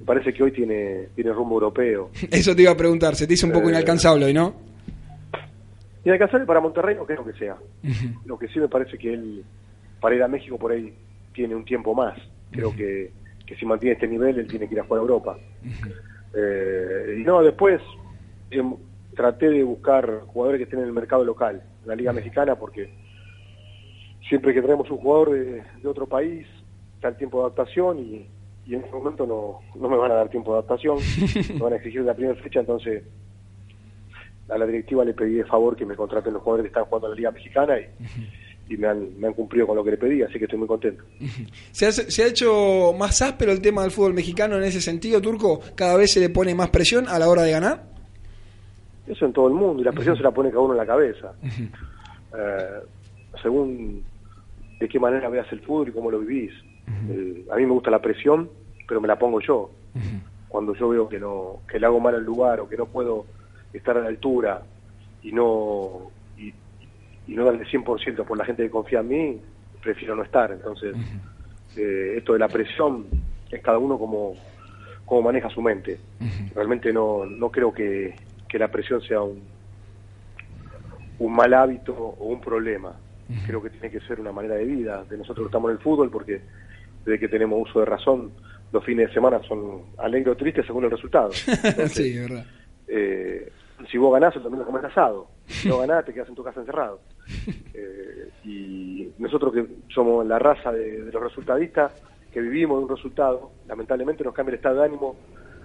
Me 0.00 0.06
parece 0.06 0.32
que 0.32 0.42
hoy 0.42 0.52
tiene 0.52 1.08
tiene 1.14 1.32
rumbo 1.34 1.56
europeo. 1.56 2.10
Eso 2.30 2.56
te 2.56 2.62
iba 2.62 2.70
a 2.70 2.76
preguntar, 2.76 3.14
se 3.14 3.26
te 3.26 3.34
hizo 3.34 3.46
un 3.46 3.52
poco 3.52 3.66
Eh, 3.66 3.72
inalcanzable 3.72 4.24
hoy, 4.24 4.32
¿no? 4.32 4.54
Y 6.02 6.08
alcanzable 6.10 6.46
para 6.46 6.60
Monterrey 6.60 6.96
no 6.96 7.04
creo 7.04 7.24
que 7.24 7.34
sea. 7.34 7.56
Lo 8.24 8.38
que 8.38 8.48
sí 8.48 8.58
me 8.58 8.68
parece 8.68 8.96
que 8.96 9.12
él, 9.12 9.44
para 10.02 10.16
ir 10.16 10.22
a 10.22 10.28
México 10.28 10.58
por 10.58 10.72
ahí, 10.72 10.92
tiene 11.32 11.54
un 11.54 11.64
tiempo 11.64 11.94
más. 11.94 12.18
Creo 12.50 12.74
que, 12.76 13.12
que 13.46 13.56
si 13.56 13.64
mantiene 13.64 13.94
este 13.94 14.08
nivel, 14.08 14.38
él 14.38 14.48
tiene 14.48 14.68
que 14.68 14.74
ir 14.74 14.80
a 14.80 14.84
jugar 14.84 14.98
a 14.98 15.02
Europa. 15.02 15.38
Eh, 16.34 17.18
y 17.20 17.22
no, 17.24 17.42
después 17.42 17.80
em, 18.50 18.74
traté 19.14 19.48
de 19.48 19.62
buscar 19.62 20.22
jugadores 20.26 20.58
que 20.58 20.64
estén 20.64 20.80
en 20.80 20.86
el 20.86 20.92
mercado 20.92 21.24
local, 21.24 21.62
en 21.82 21.88
la 21.88 21.94
Liga 21.94 22.12
Mexicana, 22.12 22.56
porque 22.56 22.92
siempre 24.28 24.52
que 24.52 24.60
traemos 24.60 24.90
un 24.90 24.98
jugador 24.98 25.30
de, 25.30 25.62
de 25.80 25.88
otro 25.88 26.06
país, 26.06 26.46
está 26.96 27.08
el 27.08 27.16
tiempo 27.16 27.38
de 27.38 27.44
adaptación 27.44 27.98
y, 27.98 28.26
y 28.66 28.74
en 28.74 28.80
este 28.82 28.94
momento 28.94 29.26
no, 29.26 29.60
no 29.80 29.88
me 29.88 29.96
van 29.96 30.10
a 30.10 30.14
dar 30.14 30.28
tiempo 30.28 30.52
de 30.52 30.58
adaptación, 30.58 30.98
me 31.54 31.60
van 31.60 31.74
a 31.74 31.76
exigir 31.76 32.02
la 32.02 32.14
primera 32.14 32.40
fecha, 32.42 32.60
entonces 32.60 33.04
a 34.48 34.58
la 34.58 34.66
directiva 34.66 35.04
le 35.04 35.14
pedí 35.14 35.34
de 35.34 35.44
favor 35.44 35.76
que 35.76 35.86
me 35.86 35.94
contraten 35.94 36.32
los 36.32 36.42
jugadores 36.42 36.64
que 36.64 36.68
están 36.68 36.84
jugando 36.84 37.06
en 37.06 37.10
la 37.12 37.16
Liga 37.16 37.30
Mexicana 37.30 37.78
y, 37.78 37.86
y 38.68 38.76
me 38.76 38.86
han, 38.86 39.18
me 39.18 39.26
han 39.26 39.34
cumplido 39.34 39.66
con 39.66 39.76
lo 39.76 39.84
que 39.84 39.92
le 39.92 39.96
pedí, 39.96 40.22
así 40.22 40.38
que 40.38 40.44
estoy 40.44 40.58
muy 40.58 40.68
contento. 40.68 41.04
¿Se 41.72 41.86
ha, 41.86 41.92
se 41.92 42.22
ha 42.22 42.26
hecho 42.26 42.92
más 42.98 43.20
áspero 43.22 43.52
el 43.52 43.60
tema 43.60 43.82
del 43.82 43.90
fútbol 43.90 44.14
mexicano 44.14 44.56
en 44.56 44.64
ese 44.64 44.80
sentido, 44.80 45.20
Turco? 45.20 45.60
¿Cada 45.74 45.96
vez 45.96 46.12
se 46.12 46.20
le 46.20 46.30
pone 46.30 46.54
más 46.54 46.70
presión 46.70 47.08
a 47.08 47.18
la 47.18 47.28
hora 47.28 47.42
de 47.42 47.52
ganar? 47.52 47.92
Eso 49.06 49.26
en 49.26 49.32
todo 49.32 49.48
el 49.48 49.54
mundo, 49.54 49.82
y 49.82 49.84
la 49.84 49.92
presión 49.92 50.16
se 50.16 50.22
la 50.22 50.30
pone 50.30 50.50
cada 50.50 50.62
uno 50.62 50.74
en 50.74 50.78
la 50.78 50.86
cabeza. 50.86 51.32
Eh, 51.44 52.80
según 53.42 54.02
de 54.80 54.88
qué 54.88 54.98
manera 54.98 55.28
veas 55.28 55.50
el 55.52 55.60
fútbol 55.60 55.88
y 55.88 55.92
cómo 55.92 56.10
lo 56.10 56.20
vivís. 56.20 56.52
A 57.50 57.56
mí 57.56 57.66
me 57.66 57.72
gusta 57.72 57.90
la 57.90 58.00
presión, 58.00 58.48
pero 58.88 59.00
me 59.00 59.08
la 59.08 59.18
pongo 59.18 59.40
yo. 59.40 59.70
Cuando 60.48 60.74
yo 60.74 60.88
veo 60.88 61.08
que 61.08 61.18
no 61.18 61.60
que 61.68 61.78
le 61.78 61.86
hago 61.86 62.00
mal 62.00 62.14
al 62.14 62.24
lugar 62.24 62.60
o 62.60 62.68
que 62.68 62.76
no 62.76 62.86
puedo 62.86 63.26
estar 63.72 63.96
a 63.96 64.00
la 64.00 64.08
altura 64.08 64.62
y 65.22 65.32
no 65.32 66.10
y, 67.26 67.34
no 67.34 67.44
darle 67.44 67.64
100% 67.64 68.24
por 68.24 68.38
la 68.38 68.44
gente 68.44 68.62
que 68.62 68.70
confía 68.70 69.00
en 69.00 69.08
mí, 69.08 69.40
prefiero 69.82 70.14
no 70.14 70.22
estar. 70.22 70.52
Entonces, 70.52 70.94
eh, 71.76 72.14
esto 72.16 72.32
de 72.32 72.38
la 72.38 72.48
presión 72.48 73.06
es 73.50 73.60
cada 73.62 73.78
uno 73.78 73.98
como, 73.98 74.34
como 75.04 75.22
maneja 75.22 75.48
su 75.50 75.62
mente. 75.62 75.98
Realmente 76.54 76.92
no, 76.92 77.26
no 77.26 77.50
creo 77.50 77.72
que, 77.72 78.14
que 78.48 78.58
la 78.58 78.68
presión 78.68 79.00
sea 79.02 79.22
un, 79.22 79.42
un 81.18 81.32
mal 81.32 81.54
hábito 81.54 81.94
o 81.94 82.26
un 82.26 82.40
problema. 82.40 82.92
Creo 83.46 83.62
que 83.62 83.70
tiene 83.70 83.90
que 83.90 84.00
ser 84.00 84.20
una 84.20 84.32
manera 84.32 84.56
de 84.56 84.64
vida 84.64 85.04
de 85.08 85.16
nosotros 85.16 85.46
que 85.46 85.48
estamos 85.48 85.70
en 85.70 85.76
el 85.76 85.82
fútbol 85.82 86.10
porque 86.10 86.42
desde 87.04 87.18
que 87.18 87.28
tenemos 87.28 87.66
uso 87.66 87.80
de 87.80 87.86
razón 87.86 88.30
los 88.72 88.84
fines 88.84 89.08
de 89.08 89.14
semana 89.14 89.40
son 89.46 89.82
alegres 89.98 90.34
o 90.34 90.36
tristes 90.36 90.66
según 90.66 90.84
el 90.84 90.90
resultado. 90.90 91.30
Entonces, 91.46 91.92
sí, 91.92 92.18
verdad. 92.18 92.44
eh, 92.88 93.52
si 93.90 93.98
vos 93.98 94.12
ganás, 94.12 94.34
el 94.36 94.42
domingo 94.42 94.64
comes 94.64 94.84
asado. 94.84 95.28
Si 95.46 95.68
no 95.68 95.78
ganás, 95.78 96.04
te 96.04 96.12
quedas 96.12 96.28
en 96.28 96.34
tu 96.34 96.44
casa 96.44 96.60
encerrado. 96.60 97.00
Eh, 97.74 98.30
y 98.44 99.08
nosotros 99.18 99.52
que 99.52 99.66
somos 99.88 100.26
la 100.26 100.38
raza 100.38 100.70
de, 100.70 101.04
de 101.04 101.12
los 101.12 101.22
resultadistas, 101.22 101.92
que 102.32 102.40
vivimos 102.40 102.78
de 102.78 102.84
un 102.84 102.96
resultado, 102.96 103.50
lamentablemente 103.66 104.22
nos 104.24 104.34
cambia 104.34 104.52
el 104.52 104.56
estado 104.56 104.80
de 104.80 104.84
ánimo 104.84 105.16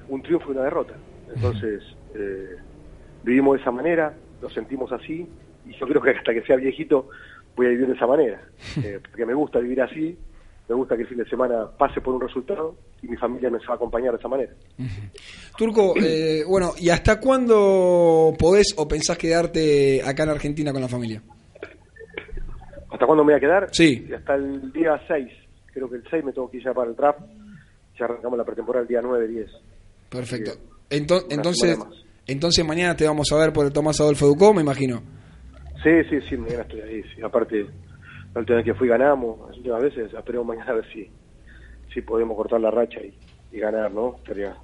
un 0.10 0.22
triunfo 0.22 0.50
y 0.50 0.52
una 0.54 0.64
derrota. 0.64 0.94
Entonces, 1.34 1.84
eh, 2.16 2.56
vivimos 3.24 3.56
de 3.56 3.62
esa 3.62 3.72
manera, 3.72 4.14
lo 4.42 4.50
sentimos 4.50 4.92
así, 4.92 5.28
y 5.66 5.74
yo 5.74 5.88
creo 5.88 6.02
que 6.02 6.12
hasta 6.12 6.34
que 6.34 6.42
sea 6.44 6.56
viejito 6.56 7.10
voy 7.56 7.68
a 7.68 7.70
vivir 7.70 7.88
de 7.88 7.94
esa 7.94 8.08
manera. 8.08 8.42
Eh, 8.84 9.00
porque 9.02 9.26
me 9.26 9.34
gusta 9.34 9.60
vivir 9.60 9.82
así, 9.82 10.18
me 10.70 10.76
gusta 10.76 10.96
que 10.96 11.04
el 11.04 11.08
fin 11.08 11.18
de 11.18 11.30
semana 11.30 11.68
pase 11.78 12.02
por 12.02 12.14
un 12.14 12.22
resultado 12.22 12.76
y 13.02 13.08
mi 13.08 13.18
familia 13.18 13.50
me 13.50 13.58
va 13.60 13.74
a 13.74 13.76
acompañar 13.76 14.12
de 14.14 14.18
esa 14.20 14.28
manera. 14.28 14.52
Turco, 15.58 15.94
eh, 16.02 16.44
bueno, 16.48 16.74
¿y 16.78 16.90
hasta 16.90 17.20
cuándo 17.20 18.34
podés 18.38 18.74
o 18.78 18.88
pensás 18.88 19.18
quedarte 19.18 20.02
acá 20.04 20.24
en 20.24 20.30
Argentina 20.30 20.72
con 20.72 20.82
la 20.82 20.88
familia? 20.88 21.22
¿Hasta 22.90 23.06
cuándo 23.06 23.24
me 23.24 23.34
voy 23.34 23.38
a 23.38 23.40
quedar? 23.40 23.68
Sí. 23.72 24.08
Hasta 24.16 24.36
el 24.36 24.72
día 24.72 25.00
6. 25.08 25.28
Creo 25.74 25.90
que 25.90 25.98
el 25.98 26.04
6 26.10 26.24
me 26.24 26.32
tengo 26.34 26.50
que 26.50 26.58
ir 26.58 26.64
ya 26.64 26.74
para 26.74 26.90
el 26.90 26.96
draft. 26.96 27.20
Ya 28.00 28.06
arrancamos 28.06 28.38
la 28.38 28.46
pretemporada 28.46 28.82
el 28.84 28.88
día 28.88 29.02
9, 29.02 29.28
10. 29.28 29.50
Perfecto. 30.10 30.52
Ento- 30.90 31.26
entonces, 31.30 31.78
entonces 32.28 32.66
mañana 32.66 32.96
te 32.96 33.06
vamos 33.06 33.32
a 33.32 33.36
ver 33.38 33.52
por 33.52 33.66
el 33.66 33.74
Tomás 33.74 34.00
Adolfo 34.00 34.26
Ducó, 34.28 34.54
me 34.54 34.62
imagino. 34.62 35.02
Sí, 35.84 35.92
sí, 36.10 36.18
sí, 36.30 36.38
mañana 36.38 36.62
estoy 36.64 36.82
ahí. 36.82 37.02
Sí. 37.16 37.22
Aparte, 37.24 37.66
la 38.34 38.40
última 38.40 38.58
vez 38.58 38.66
que 38.66 38.74
fui 38.74 38.88
ganamos, 38.88 39.48
las 39.50 39.58
últimas 39.58 39.82
veces, 39.84 40.14
esperemos 40.14 40.48
mañana 40.48 40.72
a 40.72 40.76
ver 40.76 40.86
si, 40.94 41.10
si 41.98 42.04
podemos 42.04 42.38
cortar 42.38 42.62
la 42.62 42.70
racha 42.70 43.00
y, 43.02 43.12
y 43.52 43.60
ganar, 43.60 43.92
¿no? 43.92 44.18
Estaría, 44.18 44.56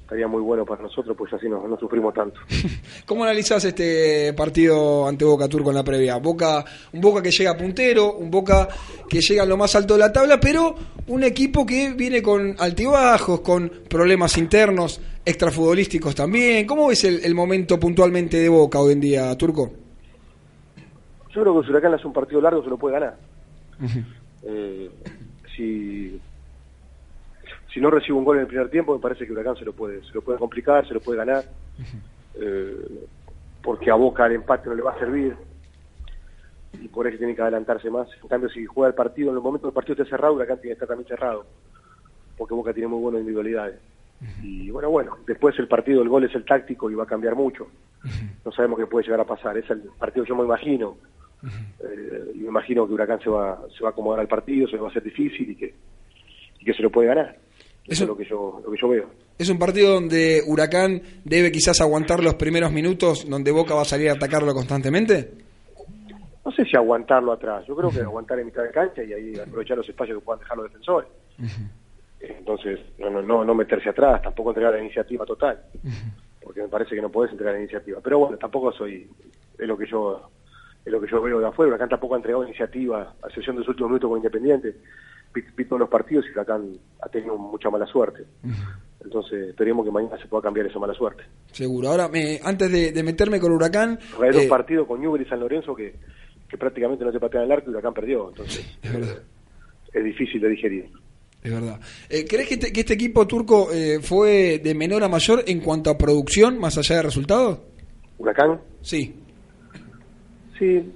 estaría 0.00 0.28
muy 0.28 0.40
bueno 0.40 0.64
para 0.64 0.80
nosotros, 0.80 1.16
pues 1.18 1.32
así 1.32 1.48
no, 1.48 1.66
no 1.66 1.76
sufrimos 1.76 2.14
tanto. 2.14 2.38
¿Cómo 3.04 3.24
analizás 3.24 3.64
este 3.64 4.32
partido 4.32 5.08
ante 5.08 5.24
Boca 5.24 5.48
Turco 5.48 5.70
en 5.70 5.74
la 5.74 5.82
previa? 5.82 6.18
Boca, 6.18 6.64
un 6.92 7.00
Boca 7.00 7.20
que 7.20 7.32
llega 7.32 7.56
puntero, 7.56 8.12
un 8.12 8.30
Boca 8.30 8.68
que 9.08 9.20
llega 9.20 9.42
a 9.42 9.46
lo 9.46 9.56
más 9.56 9.74
alto 9.74 9.94
de 9.94 9.98
la 9.98 10.12
tabla, 10.12 10.38
pero 10.38 10.76
un 11.08 11.24
equipo 11.24 11.66
que 11.66 11.94
viene 11.94 12.22
con 12.22 12.54
altibajos, 12.56 13.40
con 13.40 13.68
problemas 13.90 14.38
internos, 14.38 15.00
extrafutbolísticos 15.24 16.14
también. 16.14 16.64
¿Cómo 16.64 16.86
ves 16.86 17.02
el, 17.02 17.24
el 17.24 17.34
momento 17.34 17.80
puntualmente 17.80 18.36
de 18.36 18.48
Boca 18.48 18.78
hoy 18.78 18.92
en 18.92 19.00
día, 19.00 19.36
Turco? 19.36 19.72
Yo 21.34 21.42
creo 21.42 21.60
que 21.60 21.70
Huracán 21.70 21.94
hace 21.94 22.06
un 22.06 22.12
partido 22.12 22.40
largo 22.40 22.62
se 22.62 22.70
lo 22.70 22.78
puede 22.78 23.00
ganar. 23.00 23.16
Eh, 24.44 24.88
si, 25.56 26.20
si 27.72 27.80
no 27.80 27.90
recibe 27.90 28.18
un 28.18 28.24
gol 28.24 28.36
en 28.36 28.42
el 28.42 28.48
primer 28.48 28.70
tiempo, 28.70 28.94
me 28.94 29.00
parece 29.00 29.26
que 29.26 29.32
Huracán 29.32 29.56
se 29.56 29.64
lo 29.64 29.72
puede, 29.72 30.02
se 30.04 30.12
lo 30.14 30.22
puede 30.22 30.38
complicar, 30.38 30.86
se 30.86 30.94
lo 30.94 31.00
puede 31.00 31.18
ganar, 31.18 31.44
eh, 32.34 33.06
porque 33.62 33.90
a 33.90 33.94
Boca 33.94 34.26
el 34.26 34.32
empate 34.32 34.68
no 34.68 34.74
le 34.74 34.82
va 34.82 34.92
a 34.92 34.98
servir 34.98 35.36
y 36.72 36.88
por 36.88 37.06
eso 37.06 37.18
tiene 37.18 37.34
que 37.34 37.42
adelantarse 37.42 37.90
más. 37.90 38.08
En 38.22 38.28
cambio, 38.28 38.48
si 38.50 38.64
juega 38.66 38.88
el 38.88 38.94
partido, 38.94 39.30
en 39.30 39.36
el 39.36 39.42
momento 39.42 39.66
que 39.66 39.70
el 39.70 39.74
partido 39.74 39.94
esté 39.94 40.10
cerrado, 40.10 40.34
Huracán 40.34 40.60
tiene 40.60 40.70
que 40.70 40.84
estar 40.84 40.88
también 40.88 41.08
cerrado, 41.08 41.46
porque 42.36 42.54
Boca 42.54 42.72
tiene 42.72 42.88
muy 42.88 43.00
buenas 43.00 43.20
individualidades. 43.20 43.80
Y 44.42 44.70
bueno, 44.70 44.90
bueno, 44.90 45.16
después 45.26 45.56
el 45.58 45.68
partido, 45.68 46.02
el 46.02 46.08
gol 46.08 46.24
es 46.24 46.34
el 46.34 46.44
táctico 46.44 46.90
y 46.90 46.94
va 46.94 47.04
a 47.04 47.06
cambiar 47.06 47.36
mucho. 47.36 47.68
No 48.44 48.52
sabemos 48.52 48.78
qué 48.78 48.86
puede 48.86 49.04
llegar 49.04 49.20
a 49.20 49.24
pasar. 49.24 49.56
Es 49.56 49.68
el 49.70 49.82
partido 49.98 50.24
que 50.24 50.30
yo 50.30 50.36
me 50.36 50.44
imagino. 50.44 50.96
Eh, 51.80 52.32
y 52.34 52.38
me 52.38 52.48
imagino 52.48 52.86
que 52.86 52.94
Huracán 52.94 53.20
se 53.20 53.30
va, 53.30 53.60
se 53.76 53.82
va 53.82 53.90
a 53.90 53.92
acomodar 53.92 54.20
al 54.20 54.26
partido, 54.26 54.66
se 54.66 54.74
le 54.74 54.80
va 54.80 54.88
a 54.88 54.90
hacer 54.90 55.04
difícil 55.04 55.50
y 55.50 55.54
que, 55.54 55.74
y 56.58 56.64
que 56.64 56.74
se 56.74 56.82
lo 56.82 56.90
puede 56.90 57.08
ganar. 57.08 57.36
Eso, 57.88 58.04
es 58.04 58.08
lo 58.08 58.16
que 58.16 58.24
yo, 58.24 58.60
lo 58.64 58.70
que 58.70 58.78
yo 58.80 58.88
veo. 58.88 59.06
Es 59.38 59.48
un 59.48 59.58
partido 59.58 59.94
donde 59.94 60.42
Huracán 60.46 61.00
debe 61.24 61.50
quizás 61.50 61.80
aguantar 61.80 62.22
los 62.22 62.34
primeros 62.34 62.70
minutos, 62.70 63.28
donde 63.28 63.50
Boca 63.50 63.74
va 63.74 63.82
a 63.82 63.86
salir 63.86 64.10
a 64.10 64.12
atacarlo 64.12 64.52
constantemente. 64.52 65.30
No 66.44 66.52
sé 66.52 66.64
si 66.64 66.76
aguantarlo 66.76 67.32
atrás. 67.32 67.64
Yo 67.66 67.74
creo 67.76 67.90
que 67.90 68.00
aguantar 68.00 68.38
en 68.38 68.46
mitad 68.46 68.62
de 68.62 68.70
cancha 68.70 69.02
y 69.02 69.12
ahí 69.12 69.38
aprovechar 69.38 69.76
los 69.76 69.88
espacios 69.88 70.18
que 70.18 70.24
puedan 70.24 70.40
dejar 70.40 70.56
los 70.58 70.66
defensores. 70.66 71.08
Entonces, 72.20 72.80
no, 72.98 73.10
no, 73.10 73.22
no, 73.22 73.44
no 73.44 73.54
meterse 73.54 73.90
atrás, 73.90 74.22
tampoco 74.22 74.50
entregar 74.50 74.72
la 74.72 74.80
iniciativa 74.80 75.24
total. 75.24 75.62
Porque 76.42 76.62
me 76.62 76.68
parece 76.68 76.94
que 76.94 77.02
no 77.02 77.10
podés 77.10 77.32
entregar 77.32 77.54
la 77.54 77.60
iniciativa. 77.60 78.00
Pero 78.02 78.18
bueno, 78.18 78.36
tampoco 78.38 78.72
soy. 78.72 79.08
Es 79.58 79.66
lo 79.66 79.76
que 79.76 79.86
yo 79.86 80.30
es 80.84 80.92
lo 80.92 81.00
que 81.00 81.10
yo 81.10 81.20
veo 81.20 81.38
de 81.38 81.46
afuera. 81.46 81.70
Huracán 81.70 81.90
tampoco 81.90 82.14
ha 82.14 82.18
entregado 82.18 82.44
iniciativa, 82.44 83.14
a 83.22 83.28
excepción 83.28 83.56
de 83.56 83.60
los 83.60 83.68
últimos 83.68 83.90
minutos 83.90 84.08
con 84.08 84.18
Independiente. 84.18 84.74
Todos 85.68 85.80
los 85.80 85.88
partidos 85.88 86.24
y 86.26 86.32
Huracán 86.32 86.78
ha 87.00 87.08
tenido 87.08 87.36
mucha 87.36 87.68
mala 87.70 87.86
suerte. 87.86 88.24
Entonces, 89.04 89.50
esperemos 89.50 89.84
que 89.84 89.92
mañana 89.92 90.16
se 90.18 90.26
pueda 90.26 90.42
cambiar 90.42 90.66
esa 90.66 90.78
mala 90.78 90.94
suerte. 90.94 91.22
Seguro. 91.52 91.88
Ahora, 91.90 92.08
me, 92.08 92.40
antes 92.42 92.70
de, 92.72 92.90
de 92.92 93.02
meterme 93.02 93.38
con 93.38 93.52
Huracán... 93.52 93.98
Hay 94.20 94.44
eh, 94.44 94.48
partidos 94.48 94.86
con 94.86 95.00
Newell 95.00 95.22
y 95.22 95.28
San 95.28 95.40
Lorenzo 95.40 95.74
que, 95.74 95.94
que 96.48 96.56
prácticamente 96.58 97.04
no 97.04 97.12
te 97.12 97.20
patean 97.20 97.44
el 97.44 97.52
arco 97.52 97.70
y 97.70 97.74
Huracán 97.74 97.94
perdió. 97.94 98.28
Entonces, 98.30 98.66
Es 98.82 98.92
verdad. 98.92 99.22
es 99.92 100.04
difícil 100.04 100.40
de 100.40 100.48
digerir. 100.48 100.90
Es 101.42 101.52
verdad. 101.52 101.80
Eh, 102.08 102.24
¿Crees 102.28 102.48
que 102.48 102.54
este, 102.54 102.72
que 102.72 102.80
este 102.80 102.94
equipo 102.94 103.26
turco 103.26 103.68
eh, 103.72 104.00
fue 104.02 104.58
de 104.58 104.74
menor 104.74 105.04
a 105.04 105.08
mayor 105.08 105.44
en 105.46 105.60
cuanto 105.60 105.90
a 105.90 105.96
producción, 105.98 106.58
más 106.58 106.76
allá 106.78 106.96
de 106.96 107.02
resultados? 107.02 107.60
¿Huracán? 108.18 108.60
Sí. 108.82 109.14
Sí, 110.58 110.92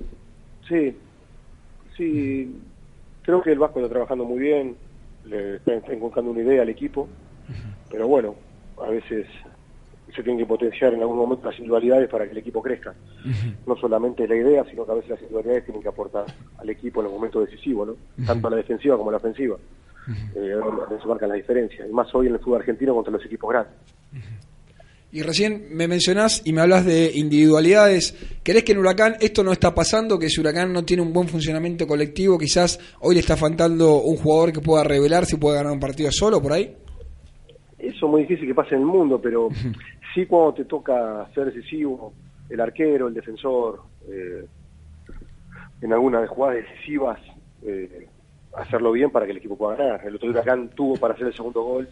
sí, 0.69 0.97
sí. 1.97 2.57
Creo 3.23 3.43
que 3.43 3.53
el 3.53 3.59
Vasco 3.59 3.81
está 3.81 3.91
trabajando 3.91 4.25
muy 4.25 4.41
bien, 4.41 4.77
le 5.25 5.57
está, 5.57 5.75
está 5.75 5.93
encontrando 5.93 6.33
una 6.33 6.41
idea 6.41 6.63
al 6.63 6.69
equipo, 6.69 7.09
pero 7.91 8.09
bueno, 8.09 8.35
a 8.83 8.89
veces 8.91 9.27
se 10.15 10.23
tienen 10.23 10.39
que 10.39 10.47
potenciar 10.47 10.93
en 10.93 11.01
algún 11.01 11.17
momento 11.17 11.47
las 11.47 11.55
individualidades 11.55 12.09
para 12.09 12.27
que 12.27 12.33
el 12.33 12.39
equipo 12.39 12.61
crezca. 12.63 12.95
No 13.67 13.77
solamente 13.77 14.27
la 14.29 14.37
idea, 14.37 14.65
sino 14.65 14.85
que 14.85 14.93
a 14.93 14.95
veces 14.97 15.11
las 15.11 15.21
individualidades 15.21 15.65
tienen 15.65 15.83
que 15.83 15.89
aportar 15.89 16.27
al 16.59 16.71
equipo 16.71 17.01
en 17.01 17.05
los 17.05 17.15
momentos 17.15 17.47
decisivos, 17.47 17.89
¿no? 17.89 18.25
Tanto 18.27 18.49
a 18.49 18.51
la 18.51 18.57
defensiva 18.57 18.97
como 18.97 19.11
a 19.11 19.13
la 19.13 19.19
ofensiva. 19.19 19.57
Eh, 20.35 20.51
donde 20.51 21.01
se 21.01 21.07
marcan 21.07 21.29
las 21.29 21.37
diferencias, 21.37 21.89
y 21.89 21.93
más 21.93 22.13
hoy 22.15 22.27
en 22.27 22.33
el 22.35 22.41
fútbol 22.41 22.61
argentino 22.61 22.93
contra 22.95 23.13
los 23.13 23.25
equipos 23.25 23.51
grandes. 23.51 23.75
Y 25.15 25.21
recién 25.21 25.67
me 25.71 25.87
mencionás 25.89 26.41
y 26.47 26.55
me 26.55 26.63
hablas 26.63 26.87
de 26.87 27.13
individualidades. 27.15 28.17
¿Crees 28.43 28.65
que 28.65 28.73
en 28.73 28.79
Huracán 28.79 29.17
esto 29.21 29.45
no 29.45 29.53
está 29.53 29.75
pasando? 29.75 30.19
Que 30.19 30.31
si 30.31 30.41
Huracán 30.41 30.73
no 30.73 30.87
tiene 30.87 31.03
un 31.03 31.13
buen 31.13 31.29
funcionamiento 31.29 31.87
colectivo, 31.87 32.39
quizás 32.39 32.81
hoy 33.01 33.17
le 33.17 33.21
está 33.21 33.37
faltando 33.37 34.01
un 34.01 34.17
jugador 34.17 34.55
que 34.55 34.61
pueda 34.61 34.85
revelar 34.85 35.27
si 35.27 35.37
puede 35.37 35.59
ganar 35.59 35.75
un 35.75 35.81
partido 35.81 36.11
solo 36.11 36.41
por 36.41 36.55
ahí? 36.55 36.75
Eso 37.79 38.07
es 38.07 38.11
muy 38.11 38.23
difícil 38.23 38.47
que 38.47 38.55
pase 38.55 38.75
en 38.75 38.81
el 38.81 38.87
mundo, 38.87 39.21
pero 39.21 39.51
sí 40.15 40.25
cuando 40.25 40.55
te 40.55 40.65
toca 40.65 41.29
ser 41.35 41.53
decisivo, 41.53 42.15
el 42.49 42.61
arquero, 42.61 43.09
el 43.09 43.15
defensor, 43.15 43.83
eh, 44.09 44.47
en 45.83 45.93
algunas 45.93 46.27
jugadas 46.31 46.65
decisivas, 46.65 47.21
eh, 47.67 48.09
hacerlo 48.57 48.93
bien 48.93 49.11
para 49.11 49.27
que 49.27 49.33
el 49.33 49.39
equipo 49.39 49.59
pueda 49.59 49.77
ganar. 49.77 50.07
El 50.07 50.17
otro 50.17 50.31
Huracán 50.31 50.71
tuvo 50.71 50.97
para 50.97 51.13
hacer 51.13 51.27
el 51.27 51.35
segundo 51.35 51.63
gol, 51.63 51.87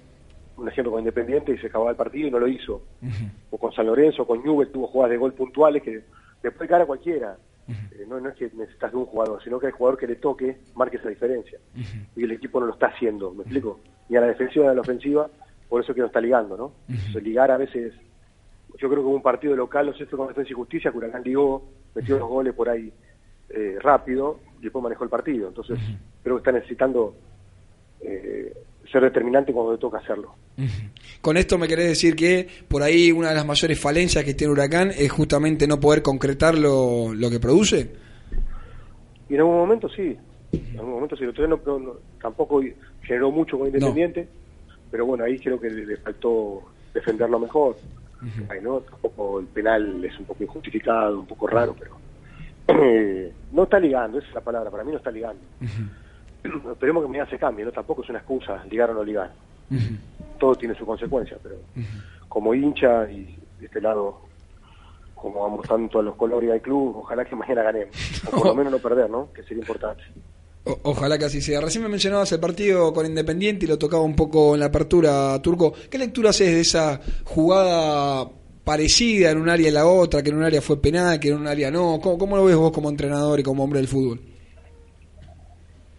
un 0.61 0.69
ejemplo 0.69 0.93
con 0.93 1.01
Independiente, 1.01 1.53
y 1.53 1.59
se 1.59 1.69
acababa 1.69 1.91
el 1.91 1.97
partido 1.97 2.29
y 2.29 2.31
no 2.31 2.39
lo 2.39 2.47
hizo. 2.47 2.83
O 3.51 3.59
con 3.59 3.73
San 3.73 3.87
Lorenzo, 3.87 4.27
con 4.27 4.43
Newell, 4.43 4.71
tuvo 4.71 4.87
jugadas 4.89 5.11
de 5.11 5.17
gol 5.17 5.33
puntuales 5.33 5.83
que 5.83 6.05
le 6.43 6.51
puede 6.51 6.69
caer 6.69 6.83
a 6.83 6.87
cualquiera. 6.87 7.37
Eh, 7.69 8.05
no, 8.07 8.21
no 8.21 8.29
es 8.29 8.35
que 8.35 8.51
necesitas 8.55 8.91
de 8.91 8.99
un 8.99 9.07
jugador, 9.07 9.43
sino 9.43 9.59
que 9.59 9.67
el 9.67 9.73
jugador 9.73 9.99
que 9.99 10.07
le 10.07 10.17
toque 10.17 10.59
marque 10.75 10.97
esa 10.97 11.09
diferencia. 11.09 11.59
Y 12.17 12.25
el 12.25 12.33
equipo 12.33 12.61
no 12.61 12.67
lo 12.67 12.73
está 12.73 12.89
haciendo, 12.89 13.33
¿me 13.33 13.43
explico? 13.43 13.81
Ni 14.09 14.17
a 14.17 14.21
la 14.21 14.27
defensiva 14.27 14.65
ni 14.67 14.71
a 14.73 14.75
la 14.75 14.81
ofensiva, 14.81 15.31
por 15.69 15.81
eso 15.81 15.93
es 15.93 15.97
que 15.97 16.01
no 16.01 16.09
está 16.09 16.21
ligando, 16.21 16.57
¿no? 16.57 16.73
Entonces, 16.89 17.23
ligar 17.23 17.51
a 17.51 17.57
veces, 17.57 17.95
yo 18.77 18.89
creo 18.89 19.03
que 19.03 19.09
un 19.09 19.23
partido 19.23 19.55
local, 19.55 19.95
si 19.97 20.05
fue 20.05 20.19
con 20.19 20.29
Defensa 20.29 20.51
y 20.51 20.55
Justicia, 20.55 20.91
que 20.91 20.99
Huracán 20.99 21.23
ligó, 21.23 21.63
metió 21.95 22.19
los 22.19 22.29
goles 22.29 22.55
por 22.55 22.69
ahí 22.69 22.93
eh, 23.49 23.79
rápido 23.81 24.41
y 24.59 24.65
después 24.65 24.83
manejó 24.83 25.05
el 25.05 25.11
partido. 25.11 25.49
Entonces, 25.49 25.79
creo 26.23 26.37
que 26.37 26.41
está 26.41 26.53
necesitando 26.53 27.15
eh, 28.01 28.53
ser 28.91 29.03
determinante 29.03 29.53
cuando 29.53 29.73
le 29.73 29.79
toca 29.79 29.99
hacerlo. 29.99 30.35
Con 31.21 31.37
esto 31.37 31.59
me 31.59 31.69
querés 31.69 31.89
decir 31.89 32.17
que 32.17 32.47
por 32.69 32.83
ahí 32.83 33.13
una 33.13 33.29
de 33.31 33.35
las 33.37 33.47
mayores 33.47 33.79
falencias 33.81 34.25
que 34.25 34.35
tiene 34.35 34.53
Huracán 34.53 34.91
es 34.97 35.11
justamente 35.13 35.67
no 35.67 35.79
poder 35.79 36.03
concretar 36.03 36.57
lo, 36.59 37.15
lo 37.15 37.31
que 37.31 37.39
produce. 37.41 37.91
Y 39.29 39.35
en 39.35 39.41
algún 39.41 39.57
momento 39.57 39.89
sí, 39.89 40.17
en 40.53 40.79
algún 40.79 40.95
momento 40.95 41.17
sí, 41.17 41.25
el 41.25 41.49
no- 41.49 41.61
no- 41.79 41.95
tampoco 42.21 42.61
generó 43.03 43.31
mucho 43.31 43.57
con 43.59 43.69
Independiente, 43.69 44.29
pero 44.91 45.07
bueno, 45.07 45.25
ahí 45.25 45.39
creo 45.39 45.61
que 45.61 45.71
le, 45.71 45.87
le 45.87 45.97
faltó 45.99 46.63
defenderlo 46.93 47.39
mejor. 47.39 47.77
Ahí, 48.51 48.59
¿no? 48.61 48.81
Tampoco 48.81 49.41
el 49.41 49.47
penal 49.47 50.05
es 50.05 50.19
un 50.19 50.27
poco 50.27 50.43
injustificado, 50.45 51.21
un 51.21 51.27
poco 51.27 51.47
raro, 51.47 51.75
pero 51.79 51.97
eh, 52.85 53.33
no 53.53 53.63
está 53.63 53.79
ligando, 53.79 54.19
esa 54.19 54.29
es 54.29 54.35
la 54.35 54.41
palabra, 54.43 54.71
para 54.71 54.85
mí 54.85 54.91
no 54.91 54.99
está 54.99 55.11
ligando. 55.11 55.41
Esperemos 56.73 57.03
que 57.05 57.09
mañana 57.09 57.29
se 57.31 57.39
cambie, 57.39 57.65
¿no? 57.65 57.73
Tampoco 57.73 58.03
es 58.03 58.09
una 58.11 58.19
excusa 58.19 58.65
ligar 58.71 58.91
o 58.91 58.95
no 58.95 59.05
ligar. 59.05 59.33
Todo 60.39 60.55
tiene 60.57 60.75
su 60.75 60.85
consecuencia, 60.85 61.37
pero 61.43 61.57
como 62.29 62.55
hincha 62.55 63.11
y 63.11 63.37
de 63.61 63.67
este 63.67 63.81
lado, 63.81 64.21
como 65.15 65.43
vamos 65.43 65.67
tanto 65.69 65.99
a 66.01 66.03
los 66.03 66.17
colores 66.17 66.51
del 66.51 66.61
club, 66.63 66.97
ojalá 66.99 67.25
que 67.25 67.37
mañana 67.37 67.63
ganemos. 67.63 67.95
O 68.27 68.31
por 68.31 68.47
lo 68.47 68.55
menos 68.57 68.73
no 68.73 68.79
perder, 68.79 69.09
¿no? 69.11 69.33
Que 69.33 69.43
sería 69.43 69.61
importante. 69.61 70.03
O- 70.65 70.79
ojalá 70.85 71.19
que 71.19 71.27
así 71.27 71.41
sea. 71.41 71.61
Recién 71.61 71.83
me 71.85 71.89
mencionabas 71.91 72.33
el 72.33 72.41
partido 72.41 72.93
con 72.93 73.07
Independiente 73.07 73.65
y 73.67 73.69
lo 73.69 73.79
tocaba 73.79 74.03
un 74.03 74.17
poco 74.17 74.55
en 74.55 74.61
la 74.61 74.67
apertura, 74.67 75.41
Turco. 75.43 75.73
¿Qué 75.91 75.99
lectura 75.99 76.31
haces 76.31 76.49
de 76.53 76.61
esa 76.61 77.01
jugada 77.25 78.29
parecida 78.65 79.31
en 79.31 79.41
un 79.41 79.49
área 79.49 79.69
y 79.69 79.73
la 79.73 79.87
otra, 79.87 80.23
que 80.23 80.31
en 80.31 80.37
un 80.37 80.45
área 80.45 80.61
fue 80.63 80.81
penal, 80.81 81.19
que 81.21 81.29
en 81.29 81.37
un 81.37 81.47
área 81.47 81.71
no? 81.71 81.99
¿Cómo, 82.03 82.19
cómo 82.19 82.37
lo 82.37 82.45
ves 82.45 82.57
vos 82.57 82.73
como 82.73 82.89
entrenador 82.89 83.39
y 83.41 83.43
como 83.43 83.63
hombre 83.65 83.79
del 83.81 83.89
fútbol? 83.89 84.21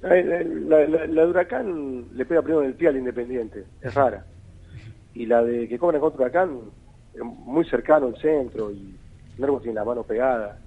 La, 0.02 0.16
de 0.16 1.28
Huracán 1.28 2.06
le 2.14 2.26
pega 2.26 2.42
primero 2.42 2.64
en 2.64 2.70
el 2.70 2.76
pie 2.76 2.88
al 2.90 2.98
Independiente, 2.98 3.66
es 3.82 3.94
rara. 3.94 4.26
Y 5.14 5.26
la 5.26 5.44
de 5.44 5.68
que 5.68 5.78
cobran 5.78 6.02
contra 6.02 6.22
Huracán, 6.22 6.60
muy 7.24 7.66
cercano 7.66 8.08
al 8.08 8.18
centro 8.18 8.72
y 8.72 8.96
Nervo 9.38 9.60
tiene 9.60 9.76
la 9.76 9.86
mano 9.86 10.04
pegada, 10.04 10.58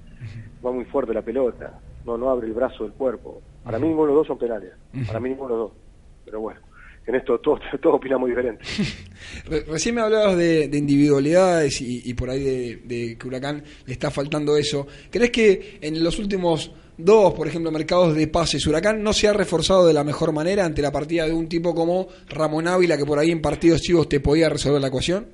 va 0.65 0.73
muy 0.73 0.85
fuerte 0.85 1.13
la 1.13 1.23
pelota, 1.23 1.79
no 2.05 2.17
no 2.17 2.31
abre 2.31 2.47
el 2.47 2.53
brazo 2.53 2.85
del 2.85 2.93
cuerpo. 2.93 3.41
Para 3.65 3.79
mí 3.79 3.89
ninguno 3.89 4.09
de 4.09 4.15
los 4.15 4.21
dos 4.21 4.27
son 4.27 4.39
penales, 4.39 4.73
para 5.07 5.21
mí 5.21 5.31
ninguno 5.31 5.55
de 5.55 5.61
los 5.61 5.71
dos. 5.71 5.79
Pero 6.25 6.41
bueno, 6.41 6.61
en 7.07 7.15
esto 7.15 7.39
todos, 7.41 7.61
todos 7.83 7.97
opinamos 7.97 8.29
diferente. 8.29 8.65
Re- 9.47 9.65
recién 9.65 9.95
me 9.95 10.01
hablabas 10.01 10.37
de, 10.37 10.69
de 10.69 10.79
individualidades 10.79 11.81
y, 11.81 12.03
y 12.05 12.15
por 12.15 12.31
ahí 12.31 12.43
de, 12.43 12.77
de 12.85 13.17
que 13.19 13.27
Huracán 13.29 13.63
le 13.87 13.93
está 13.93 14.11
faltando 14.11 14.57
eso. 14.57 14.87
¿Crees 15.11 15.31
que 15.31 15.79
en 15.81 16.03
los 16.03 16.19
últimos 16.19 16.73
dos, 16.97 17.35
por 17.35 17.47
ejemplo, 17.49 17.71
mercados 17.73 18.15
de 18.15 18.29
pases, 18.29 18.67
Huracán 18.67 19.03
no 19.03 19.13
se 19.13 19.29
ha 19.29 19.33
reforzado 19.33 19.87
de 19.87 19.93
la 19.93 20.05
mejor 20.05 20.33
manera 20.33 20.65
ante 20.65 20.81
la 20.83 20.93
partida 20.93 21.27
de 21.27 21.33
un 21.33 21.49
tipo 21.49 21.75
como 21.75 22.07
Ramón 22.29 22.69
Ávila, 22.69 22.97
que 22.97 23.05
por 23.05 23.19
ahí 23.19 23.31
en 23.31 23.43
partidos 23.43 23.81
chivos 23.83 24.09
te 24.09 24.21
podía 24.21 24.49
resolver 24.49 24.81
la 24.81 24.89
ecuación? 24.89 25.27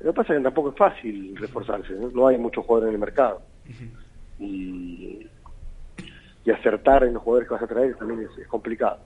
Lo 0.00 0.12
que 0.12 0.16
pasa 0.16 0.34
es 0.34 0.38
que 0.38 0.44
tampoco 0.44 0.68
es 0.70 0.76
fácil 0.76 1.34
reforzarse, 1.36 1.94
no, 1.94 2.08
No 2.10 2.28
hay 2.28 2.36
muchos 2.38 2.64
jugadores 2.66 2.88
en 2.90 2.94
el 2.94 3.00
mercado. 3.00 3.40
Y, 4.38 5.26
y 6.44 6.50
acertar 6.50 7.04
en 7.04 7.14
los 7.14 7.22
jugadores 7.22 7.48
que 7.48 7.54
vas 7.54 7.62
a 7.62 7.66
traer 7.66 7.96
también 7.96 8.20
es, 8.20 8.38
es 8.38 8.46
complicado. 8.48 8.98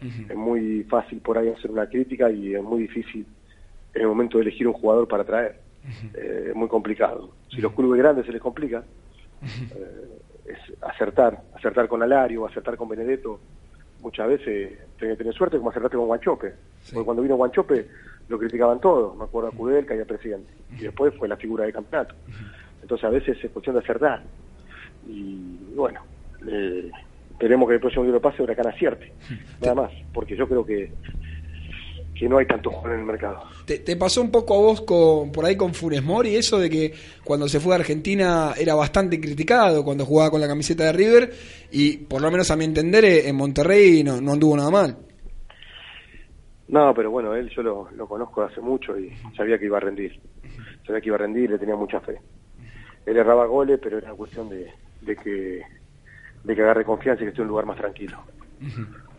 Es 0.00 0.36
muy 0.36 0.84
fácil 0.84 1.20
por 1.20 1.38
ahí 1.38 1.48
hacer 1.48 1.70
una 1.70 1.88
crítica 1.88 2.30
y 2.30 2.54
es 2.54 2.62
muy 2.62 2.82
difícil 2.82 3.26
en 3.94 4.02
el 4.02 4.08
momento 4.08 4.38
de 4.38 4.42
elegir 4.42 4.68
un 4.68 4.74
jugador 4.74 5.08
para 5.08 5.24
traer. 5.24 5.60
Eh, 6.14 6.48
es 6.50 6.54
muy 6.54 6.68
complicado. 6.68 7.30
Si 7.48 7.60
los 7.60 7.72
clubes 7.72 7.98
grandes 7.98 8.26
se 8.26 8.32
les 8.32 8.42
complica, 8.42 8.82
eh, 9.42 10.18
es 10.46 10.82
acertar, 10.82 11.42
acertar 11.54 11.88
con 11.88 12.02
Alario, 12.02 12.46
acertar 12.46 12.76
con 12.76 12.88
Benedetto. 12.88 13.40
Muchas 14.02 14.28
veces 14.28 14.78
tenés 14.98 15.14
que 15.14 15.18
tener 15.18 15.34
suerte 15.34 15.56
como 15.56 15.70
acertaste 15.70 15.96
con 15.96 16.06
Guanchope. 16.06 16.54
Porque 16.92 17.04
cuando 17.04 17.22
vino 17.22 17.36
Guanchope 17.36 17.88
lo 18.28 18.38
criticaban 18.38 18.80
todos, 18.80 19.16
me 19.16 19.24
acuerdo 19.24 19.48
a 19.48 19.52
Kudelka 19.52 19.94
y 19.94 20.00
al 20.00 20.06
presidente. 20.06 20.52
Y 20.76 20.82
después 20.82 21.14
fue 21.14 21.28
la 21.28 21.36
figura 21.36 21.64
del 21.64 21.72
campeonato. 21.72 22.14
Entonces 22.82 23.04
a 23.04 23.10
veces 23.10 23.42
es 23.42 23.50
cuestión 23.50 23.76
de 23.76 23.82
acertar. 23.82 24.22
Y 25.08 25.58
bueno, 25.74 26.00
eh, 26.46 26.90
esperemos 27.36 27.68
que 27.68 27.74
el 27.74 27.80
próximo 27.80 28.04
libro 28.04 28.20
pase 28.20 28.42
Huracán 28.42 28.68
acierte. 28.68 29.12
Nada 29.60 29.74
más, 29.74 29.92
porque 30.12 30.34
yo 30.34 30.48
creo 30.48 30.64
que 30.64 30.90
que 32.18 32.30
no 32.30 32.38
hay 32.38 32.46
tantos 32.46 32.72
jugadores 32.72 32.94
en 32.94 33.00
el 33.00 33.06
mercado. 33.06 33.42
¿Te, 33.66 33.80
te 33.80 33.94
pasó 33.94 34.22
un 34.22 34.30
poco 34.30 34.54
a 34.54 34.58
vos 34.58 34.80
con, 34.80 35.30
por 35.30 35.44
ahí 35.44 35.54
con 35.54 35.74
Funes 35.74 36.02
Mori 36.02 36.34
eso 36.34 36.58
de 36.58 36.70
que 36.70 36.94
cuando 37.22 37.46
se 37.46 37.60
fue 37.60 37.74
a 37.74 37.76
Argentina 37.76 38.54
era 38.58 38.74
bastante 38.74 39.20
criticado 39.20 39.84
cuando 39.84 40.06
jugaba 40.06 40.30
con 40.30 40.40
la 40.40 40.48
camiseta 40.48 40.84
de 40.84 40.92
River 40.94 41.30
y 41.70 41.98
por 41.98 42.22
lo 42.22 42.30
menos 42.30 42.50
a 42.50 42.56
mi 42.56 42.64
entender 42.64 43.04
eh, 43.04 43.28
en 43.28 43.36
Monterrey 43.36 44.02
no, 44.02 44.18
no 44.18 44.32
anduvo 44.32 44.56
nada 44.56 44.70
mal? 44.70 44.96
No, 46.68 46.94
pero 46.94 47.10
bueno, 47.10 47.34
él 47.34 47.50
yo 47.54 47.62
lo, 47.62 47.90
lo 47.90 48.08
conozco 48.08 48.42
hace 48.42 48.62
mucho 48.62 48.98
y 48.98 49.12
sabía 49.36 49.58
que 49.58 49.66
iba 49.66 49.76
a 49.76 49.80
rendir. 49.80 50.18
Sabía 50.86 51.02
que 51.02 51.08
iba 51.08 51.16
a 51.16 51.20
rendir 51.20 51.44
y 51.44 51.48
le 51.48 51.58
tenía 51.58 51.76
mucha 51.76 52.00
fe. 52.00 52.18
Él 53.04 53.16
erraba 53.18 53.44
goles, 53.44 53.78
pero 53.80 53.98
era 53.98 54.14
cuestión 54.14 54.48
de, 54.48 54.72
de 55.02 55.16
que 55.16 55.62
de 56.46 56.54
que 56.54 56.62
agarre 56.62 56.84
confianza 56.84 57.22
y 57.22 57.26
que 57.26 57.30
esté 57.30 57.42
en 57.42 57.46
un 57.46 57.48
lugar 57.50 57.66
más 57.66 57.76
tranquilo. 57.76 58.18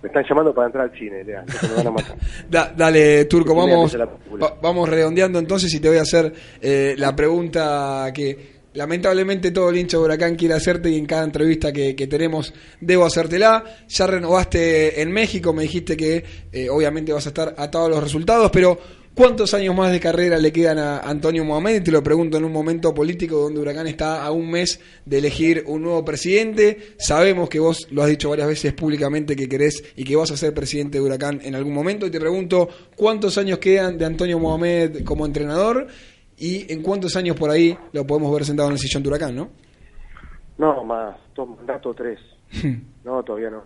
Me 0.02 0.08
están 0.10 0.24
llamando 0.30 0.54
para 0.54 0.68
entrar 0.68 0.86
al 0.86 0.98
cine, 0.98 1.24
Lea, 1.24 1.42
entonces 1.42 1.70
me 1.70 1.76
van 1.78 1.88
a 1.88 1.92
matar. 1.92 2.16
Da- 2.50 2.74
dale, 2.76 3.26
Turco, 3.26 3.54
vamos, 3.56 3.96
va- 4.42 4.58
vamos 4.62 4.88
redondeando 4.90 5.40
entonces 5.40 5.74
y 5.74 5.80
te 5.80 5.90
voy 5.90 5.98
a 5.98 6.02
hacer 6.04 6.32
eh, 6.62 6.96
la 6.98 7.16
pregunta 7.16 8.12
que 8.14 8.57
lamentablemente 8.78 9.50
todo 9.50 9.72
el 9.72 9.78
hincha 9.78 9.98
de 9.98 10.04
Huracán 10.04 10.36
quiere 10.36 10.54
hacerte 10.54 10.92
y 10.92 10.98
en 10.98 11.08
cada 11.08 11.24
entrevista 11.24 11.74
que, 11.74 11.96
tenemos 12.08 12.54
debo 12.80 13.06
hacértela. 13.06 13.64
Ya 13.90 14.06
renovaste 14.06 15.02
en 15.02 15.12
México, 15.12 15.52
me 15.52 15.64
dijiste 15.64 15.98
que 15.98 16.24
eh, 16.52 16.70
obviamente 16.70 17.12
vas 17.12 17.26
a 17.26 17.30
estar 17.30 17.56
atado 17.58 17.86
a 17.86 17.90
los 17.90 18.04
resultados, 18.04 18.52
pero 18.52 18.78
¿cuántos 19.16 19.56
años 19.56 19.76
más 19.76 19.92
de 19.92 20.00
carrera 20.00 20.38
le 20.38 20.54
quedan 20.54 20.78
a 20.78 21.00
Antonio 21.00 21.44
Mohamed? 21.44 21.78
Y 21.78 21.82
te 21.86 21.92
lo 21.92 22.04
pregunto 22.04 22.38
en 22.38 22.46
un 22.46 22.52
momento 22.52 22.94
político 22.94 23.40
donde 23.40 23.60
Huracán 23.62 23.88
está 23.88 24.24
a 24.24 24.30
un 24.30 24.52
mes 24.52 24.80
de 25.06 25.18
elegir 25.18 25.64
un 25.66 25.82
nuevo 25.82 26.06
presidente. 26.06 26.94
Sabemos 27.00 27.50
que 27.50 27.60
vos 27.60 27.88
lo 27.90 28.04
has 28.04 28.10
dicho 28.10 28.30
varias 28.30 28.48
veces 28.48 28.74
públicamente 28.74 29.36
que 29.36 29.50
querés 29.50 29.84
y 29.96 30.04
que 30.04 30.16
vas 30.16 30.30
a 30.30 30.38
ser 30.38 30.54
presidente 30.54 31.00
de 31.00 31.04
Huracán 31.04 31.42
en 31.44 31.56
algún 31.56 31.74
momento. 31.74 32.06
Y 32.06 32.12
te 32.12 32.20
pregunto, 32.20 32.70
¿cuántos 32.96 33.40
años 33.40 33.58
quedan 33.58 33.98
de 33.98 34.06
Antonio 34.06 34.38
Mohamed 34.38 35.04
como 35.04 35.26
entrenador? 35.26 35.88
Y 36.38 36.72
en 36.72 36.84
cuántos 36.84 37.16
años 37.16 37.36
por 37.36 37.50
ahí 37.50 37.78
lo 37.94 38.06
podemos 38.06 38.32
ver 38.32 38.46
sentado 38.46 38.70
en 38.70 38.74
el 38.74 38.80
sillón 38.80 39.02
de 39.04 39.10
Huracán, 39.10 39.36
¿no? 39.36 39.50
No, 40.58 40.84
más, 40.84 41.16
dos 41.36 41.50
mandatos, 41.50 41.96
tres. 41.96 42.20
No, 43.04 43.24
todavía 43.24 43.50
no. 43.50 43.64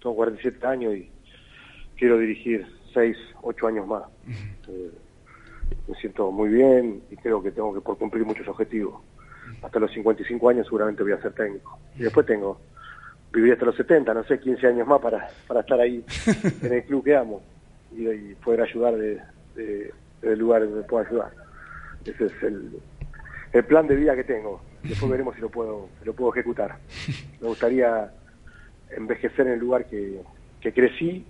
Tengo 0.00 0.16
47 0.16 0.66
años 0.66 0.94
y 0.94 1.10
quiero 1.96 2.18
dirigir 2.18 2.66
6, 2.94 3.16
8 3.42 3.66
años 3.66 3.86
más. 3.86 4.04
Eh, 4.68 4.90
me 5.86 5.94
siento 5.96 6.30
muy 6.30 6.48
bien 6.48 7.02
y 7.10 7.16
creo 7.16 7.42
que 7.42 7.50
tengo 7.50 7.74
que 7.74 7.80
por 7.80 7.98
cumplir 7.98 8.24
muchos 8.24 8.48
objetivos. 8.48 9.00
Hasta 9.62 9.78
los 9.78 9.92
55 9.92 10.48
años 10.48 10.66
seguramente 10.66 11.02
voy 11.02 11.12
a 11.12 11.20
ser 11.22 11.32
técnico. 11.34 11.78
Y 11.96 12.04
después 12.04 12.26
tengo, 12.26 12.58
vivir 13.32 13.52
hasta 13.52 13.66
los 13.66 13.76
70, 13.76 14.14
no 14.14 14.24
sé, 14.24 14.40
15 14.40 14.66
años 14.66 14.86
más 14.86 15.00
para, 15.00 15.28
para 15.46 15.60
estar 15.60 15.78
ahí 15.78 16.04
en 16.62 16.72
el 16.72 16.84
club 16.84 17.04
que 17.04 17.14
amo 17.14 17.42
y, 17.94 18.08
y 18.08 18.34
poder 18.36 18.62
ayudar 18.62 18.96
de, 18.96 19.20
de, 19.54 19.92
del 20.22 20.38
lugar 20.38 20.62
donde 20.64 20.82
puedo 20.84 21.06
ayudar. 21.06 21.41
Ese 22.04 22.26
es 22.26 22.42
el, 22.42 22.80
el 23.52 23.64
plan 23.64 23.86
de 23.86 23.96
vida 23.96 24.14
que 24.16 24.24
tengo. 24.24 24.62
Después 24.82 25.10
veremos 25.10 25.34
si 25.34 25.40
lo 25.40 25.50
puedo, 25.50 25.88
si 26.00 26.06
lo 26.06 26.14
puedo 26.14 26.32
ejecutar. 26.32 26.78
Me 27.40 27.48
gustaría 27.48 28.12
envejecer 28.90 29.46
en 29.46 29.54
el 29.54 29.58
lugar 29.58 29.86
que, 29.86 30.20
que 30.60 30.72
crecí, 30.72 31.24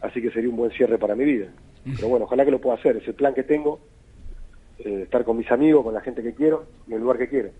así 0.00 0.20
que 0.20 0.30
sería 0.30 0.50
un 0.50 0.56
buen 0.56 0.70
cierre 0.72 0.98
para 0.98 1.14
mi 1.14 1.24
vida. 1.24 1.48
Pero 1.96 2.08
bueno, 2.08 2.26
ojalá 2.26 2.44
que 2.44 2.50
lo 2.50 2.60
pueda 2.60 2.76
hacer. 2.76 2.96
Es 2.96 3.08
el 3.08 3.14
plan 3.14 3.34
que 3.34 3.42
tengo, 3.42 3.80
eh, 4.78 5.02
estar 5.02 5.24
con 5.24 5.36
mis 5.36 5.50
amigos, 5.50 5.84
con 5.84 5.94
la 5.94 6.00
gente 6.00 6.22
que 6.22 6.34
quiero, 6.34 6.66
en 6.86 6.94
el 6.94 7.00
lugar 7.00 7.18
que 7.18 7.28
quiero. 7.28 7.50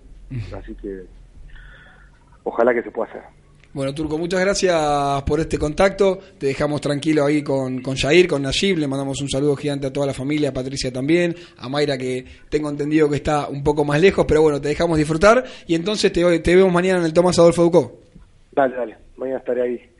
Así 0.56 0.74
que 0.76 1.04
ojalá 2.44 2.72
que 2.72 2.82
se 2.82 2.90
pueda 2.90 3.10
hacer. 3.10 3.22
Bueno, 3.74 3.94
Turco, 3.94 4.18
muchas 4.18 4.40
gracias 4.40 5.22
por 5.22 5.40
este 5.40 5.56
contacto. 5.56 6.18
Te 6.38 6.48
dejamos 6.48 6.82
tranquilo 6.82 7.24
ahí 7.24 7.42
con, 7.42 7.80
con 7.80 7.96
Jair, 7.96 8.28
con 8.28 8.42
Nayib. 8.42 8.76
Le 8.76 8.86
mandamos 8.86 9.22
un 9.22 9.30
saludo 9.30 9.56
gigante 9.56 9.86
a 9.86 9.92
toda 9.92 10.06
la 10.06 10.12
familia, 10.12 10.50
a 10.50 10.52
Patricia 10.52 10.92
también, 10.92 11.34
a 11.56 11.70
Mayra 11.70 11.96
que 11.96 12.22
tengo 12.50 12.68
entendido 12.68 13.08
que 13.08 13.16
está 13.16 13.48
un 13.48 13.64
poco 13.64 13.86
más 13.86 13.98
lejos, 13.98 14.26
pero 14.28 14.42
bueno, 14.42 14.60
te 14.60 14.68
dejamos 14.68 14.98
disfrutar. 14.98 15.44
Y 15.66 15.74
entonces 15.74 16.12
te, 16.12 16.38
te 16.40 16.56
vemos 16.56 16.70
mañana 16.70 16.98
en 16.98 17.06
el 17.06 17.14
Tomás 17.14 17.38
Adolfo 17.38 17.62
Ducó. 17.62 18.00
Dale, 18.52 18.76
dale. 18.76 18.96
Mañana 19.16 19.38
estaré 19.38 19.62
ahí, 19.62 19.90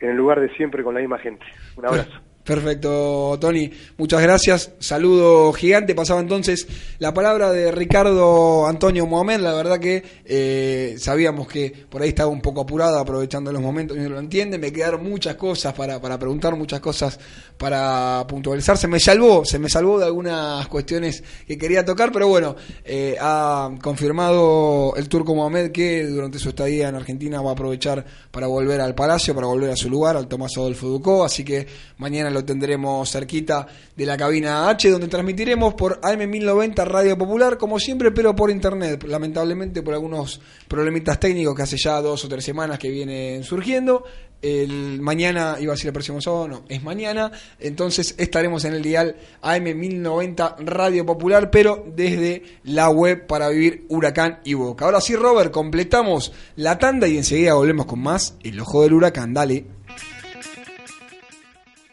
en 0.00 0.10
el 0.10 0.16
lugar 0.16 0.40
de 0.40 0.48
siempre, 0.56 0.82
con 0.82 0.94
la 0.94 1.00
misma 1.00 1.18
gente. 1.18 1.44
Un 1.76 1.86
abrazo. 1.86 2.29
Perfecto, 2.44 3.36
Tony. 3.38 3.70
Muchas 3.98 4.22
gracias. 4.22 4.72
Saludo 4.78 5.52
gigante. 5.52 5.94
Pasaba 5.94 6.20
entonces 6.20 6.66
la 6.98 7.12
palabra 7.12 7.52
de 7.52 7.70
Ricardo 7.70 8.66
Antonio 8.66 9.06
Mohamed. 9.06 9.40
La 9.40 9.52
verdad 9.52 9.78
que 9.78 10.02
eh, 10.24 10.96
sabíamos 10.98 11.46
que 11.46 11.70
por 11.88 12.00
ahí 12.00 12.08
estaba 12.08 12.30
un 12.30 12.40
poco 12.40 12.62
apurado, 12.62 12.98
aprovechando 12.98 13.52
los 13.52 13.60
momentos 13.60 13.96
no 13.96 14.08
lo 14.08 14.18
entiende. 14.18 14.58
Me 14.58 14.72
quedaron 14.72 15.08
muchas 15.08 15.36
cosas 15.36 15.74
para, 15.74 16.00
para 16.00 16.18
preguntar, 16.18 16.56
muchas 16.56 16.80
cosas 16.80 17.20
para 17.58 18.24
puntualizar. 18.26 18.78
Se 18.78 18.88
me 18.88 18.98
salvó, 18.98 19.44
se 19.44 19.58
me 19.58 19.68
salvó 19.68 19.98
de 19.98 20.06
algunas 20.06 20.66
cuestiones 20.68 21.22
que 21.46 21.58
quería 21.58 21.84
tocar, 21.84 22.10
pero 22.10 22.26
bueno, 22.26 22.56
eh, 22.84 23.16
ha 23.20 23.70
confirmado 23.82 24.94
el 24.96 25.10
turco 25.10 25.34
Mohamed 25.34 25.72
que 25.72 26.06
durante 26.06 26.38
su 26.38 26.48
estadía 26.48 26.88
en 26.88 26.94
Argentina 26.94 27.42
va 27.42 27.50
a 27.50 27.52
aprovechar 27.52 28.04
para 28.30 28.46
volver 28.46 28.80
al 28.80 28.94
Palacio, 28.94 29.34
para 29.34 29.46
volver 29.46 29.70
a 29.70 29.76
su 29.76 29.90
lugar, 29.90 30.16
al 30.16 30.26
Tomás 30.26 30.56
Adolfo 30.56 30.88
Ducó. 30.88 31.22
Así 31.22 31.44
que 31.44 31.66
mañana 31.98 32.29
lo 32.30 32.44
tendremos 32.44 33.10
cerquita 33.10 33.66
de 33.96 34.06
la 34.06 34.16
cabina 34.16 34.68
H, 34.68 34.90
donde 34.90 35.08
transmitiremos 35.08 35.74
por 35.74 36.00
AM1090 36.00 36.84
Radio 36.86 37.18
Popular, 37.18 37.58
como 37.58 37.78
siempre, 37.78 38.10
pero 38.10 38.34
por 38.34 38.50
internet. 38.50 39.04
Lamentablemente, 39.04 39.82
por 39.82 39.94
algunos 39.94 40.40
problemitas 40.68 41.20
técnicos 41.20 41.54
que 41.54 41.62
hace 41.62 41.76
ya 41.76 42.00
dos 42.00 42.24
o 42.24 42.28
tres 42.28 42.44
semanas 42.44 42.78
que 42.78 42.90
vienen 42.90 43.44
surgiendo. 43.44 44.04
El 44.42 45.02
mañana, 45.02 45.56
iba 45.60 45.72
a 45.72 45.74
decir 45.74 45.88
el 45.88 45.92
próximo 45.92 46.20
sábado, 46.22 46.48
no, 46.48 46.62
es 46.68 46.82
mañana. 46.82 47.30
Entonces 47.58 48.14
estaremos 48.16 48.64
en 48.64 48.72
el 48.72 48.82
dial 48.82 49.16
AM1090 49.42 50.56
Radio 50.64 51.04
Popular, 51.04 51.50
pero 51.50 51.84
desde 51.94 52.42
la 52.64 52.88
web 52.88 53.26
para 53.26 53.50
vivir 53.50 53.84
Huracán 53.90 54.40
y 54.44 54.54
Boca. 54.54 54.86
Ahora 54.86 55.02
sí, 55.02 55.14
Robert, 55.14 55.50
completamos 55.50 56.32
la 56.56 56.78
tanda 56.78 57.06
y 57.06 57.18
enseguida 57.18 57.52
volvemos 57.52 57.84
con 57.84 58.00
más 58.00 58.36
El 58.42 58.60
Ojo 58.60 58.82
del 58.82 58.94
Huracán. 58.94 59.34
Dale. 59.34 59.79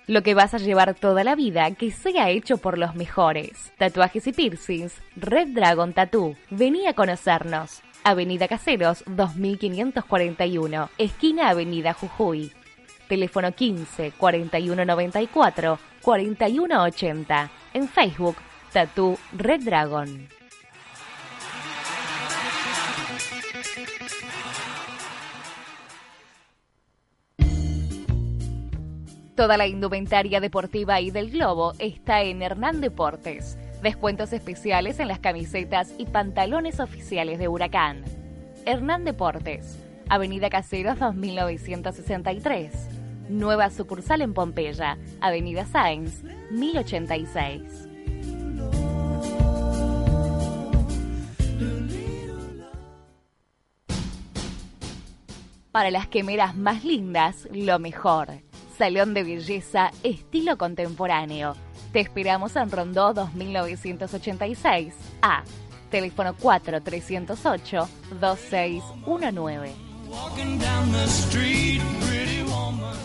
Lo 0.08 0.24
que 0.24 0.34
vas 0.34 0.54
a 0.54 0.58
llevar 0.58 0.94
toda 0.94 1.26
la 1.26 1.36
vida 1.36 1.70
que 1.72 1.92
sea 1.92 2.30
hecho 2.30 2.60
por 2.60 2.78
los 2.78 2.96
mejores. 2.96 3.74
Tatuajes 3.78 4.26
y 4.26 4.32
piercings. 4.32 5.02
Red 5.18 5.50
Dragon 5.50 5.92
Tattoo. 5.92 6.38
Vení 6.50 6.88
a 6.88 6.94
conocernos. 6.94 7.82
Avenida 8.06 8.48
Caseros 8.48 9.04
2541. 9.06 10.90
Esquina 10.98 11.50
Avenida 11.50 11.92
Jujuy. 11.92 12.54
Teléfono 13.10 13.52
15 13.52 14.14
4194 14.18 15.78
4180. 16.02 17.52
En 17.74 17.90
Facebook, 17.90 18.38
Tattoo 18.72 19.18
Red 19.34 19.64
Dragon. 19.66 20.37
Toda 29.38 29.56
la 29.56 29.68
indumentaria 29.68 30.42
deportiva 30.42 31.00
y 31.00 31.12
del 31.12 31.30
globo 31.30 31.74
está 31.78 32.24
en 32.24 32.42
Hernán 32.42 32.82
Deportes. 32.82 33.56
Descuentos 33.84 34.34
especiales 34.34 35.00
en 35.00 35.08
las 35.08 35.20
camisetas 35.20 35.94
y 36.00 36.08
pantalones 36.08 36.80
oficiales 36.80 37.38
de 37.38 37.48
Huracán. 37.48 38.04
Hernán 38.66 39.06
Deportes, 39.06 39.78
Avenida 40.10 40.50
Caseros 40.50 40.98
2963. 40.98 42.72
Nueva 43.30 43.70
sucursal 43.70 44.24
en 44.24 44.34
Pompeya, 44.34 44.98
Avenida 45.22 45.68
Sáenz, 45.68 46.24
1086. 46.50 47.62
Para 55.72 55.92
las 55.92 56.08
quemeras 56.08 56.56
más 56.56 56.84
lindas, 56.84 57.48
lo 57.52 57.78
mejor. 57.78 58.47
Salón 58.78 59.16
de 59.16 59.24
belleza 59.24 59.90
estilo 60.04 60.56
contemporáneo. 60.58 61.56
Te 61.92 62.00
esperamos 62.00 62.56
en 62.56 62.70
Rondó 62.70 63.12
2986 63.12 64.94
A. 65.24 65.44
Teléfono 65.90 66.36
4308 66.36 67.90
2619. 68.20 69.72
Walking 70.10 70.60
down 70.60 70.92
the 70.92 71.06
street, 71.06 71.82
pretty 72.02 72.44
woman. 72.44 72.96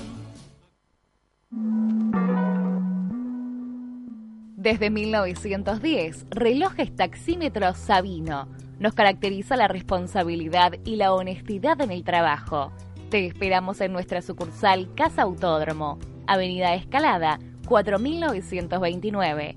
Desde 4.57 4.91
1910, 4.91 6.27
Relojes 6.31 6.95
Taxímetros 6.95 7.79
Sabino. 7.79 8.47
Nos 8.79 8.93
caracteriza 8.93 9.57
la 9.57 9.69
responsabilidad 9.69 10.75
y 10.85 10.97
la 10.97 11.15
honestidad 11.15 11.81
en 11.81 11.93
el 11.93 12.05
trabajo. 12.05 12.73
Te 13.13 13.27
esperamos 13.27 13.81
en 13.83 13.93
nuestra 13.93 14.23
sucursal 14.23 14.89
Casa 14.95 15.21
Autódromo, 15.21 15.99
Avenida 16.27 16.75
Escalada, 16.75 17.39
4929. 17.69 19.55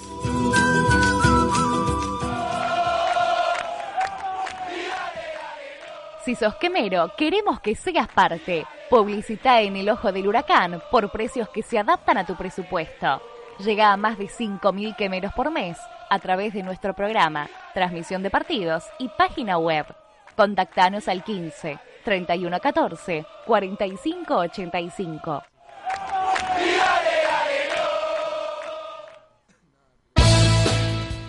Si 6.24 6.34
sos 6.36 6.54
quemero, 6.54 7.12
queremos 7.16 7.60
que 7.60 7.74
seas 7.74 8.06
parte. 8.08 8.64
Publicita 8.88 9.60
en 9.60 9.74
el 9.76 9.88
ojo 9.88 10.12
del 10.12 10.28
huracán 10.28 10.80
por 10.90 11.10
precios 11.10 11.48
que 11.48 11.62
se 11.62 11.78
adaptan 11.78 12.18
a 12.18 12.26
tu 12.26 12.36
presupuesto. 12.36 13.20
Llega 13.58 13.92
a 13.92 13.96
más 13.96 14.18
de 14.18 14.28
5.000 14.28 14.94
quemeros 14.96 15.32
por 15.32 15.50
mes 15.50 15.76
a 16.10 16.18
través 16.20 16.54
de 16.54 16.62
nuestro 16.62 16.94
programa, 16.94 17.48
transmisión 17.74 18.22
de 18.22 18.30
partidos 18.30 18.84
y 18.98 19.08
página 19.08 19.58
web. 19.58 19.86
Contactanos 20.36 21.08
al 21.08 21.24
15 21.24 21.78
3114 22.02 23.24
4585. 23.46 25.42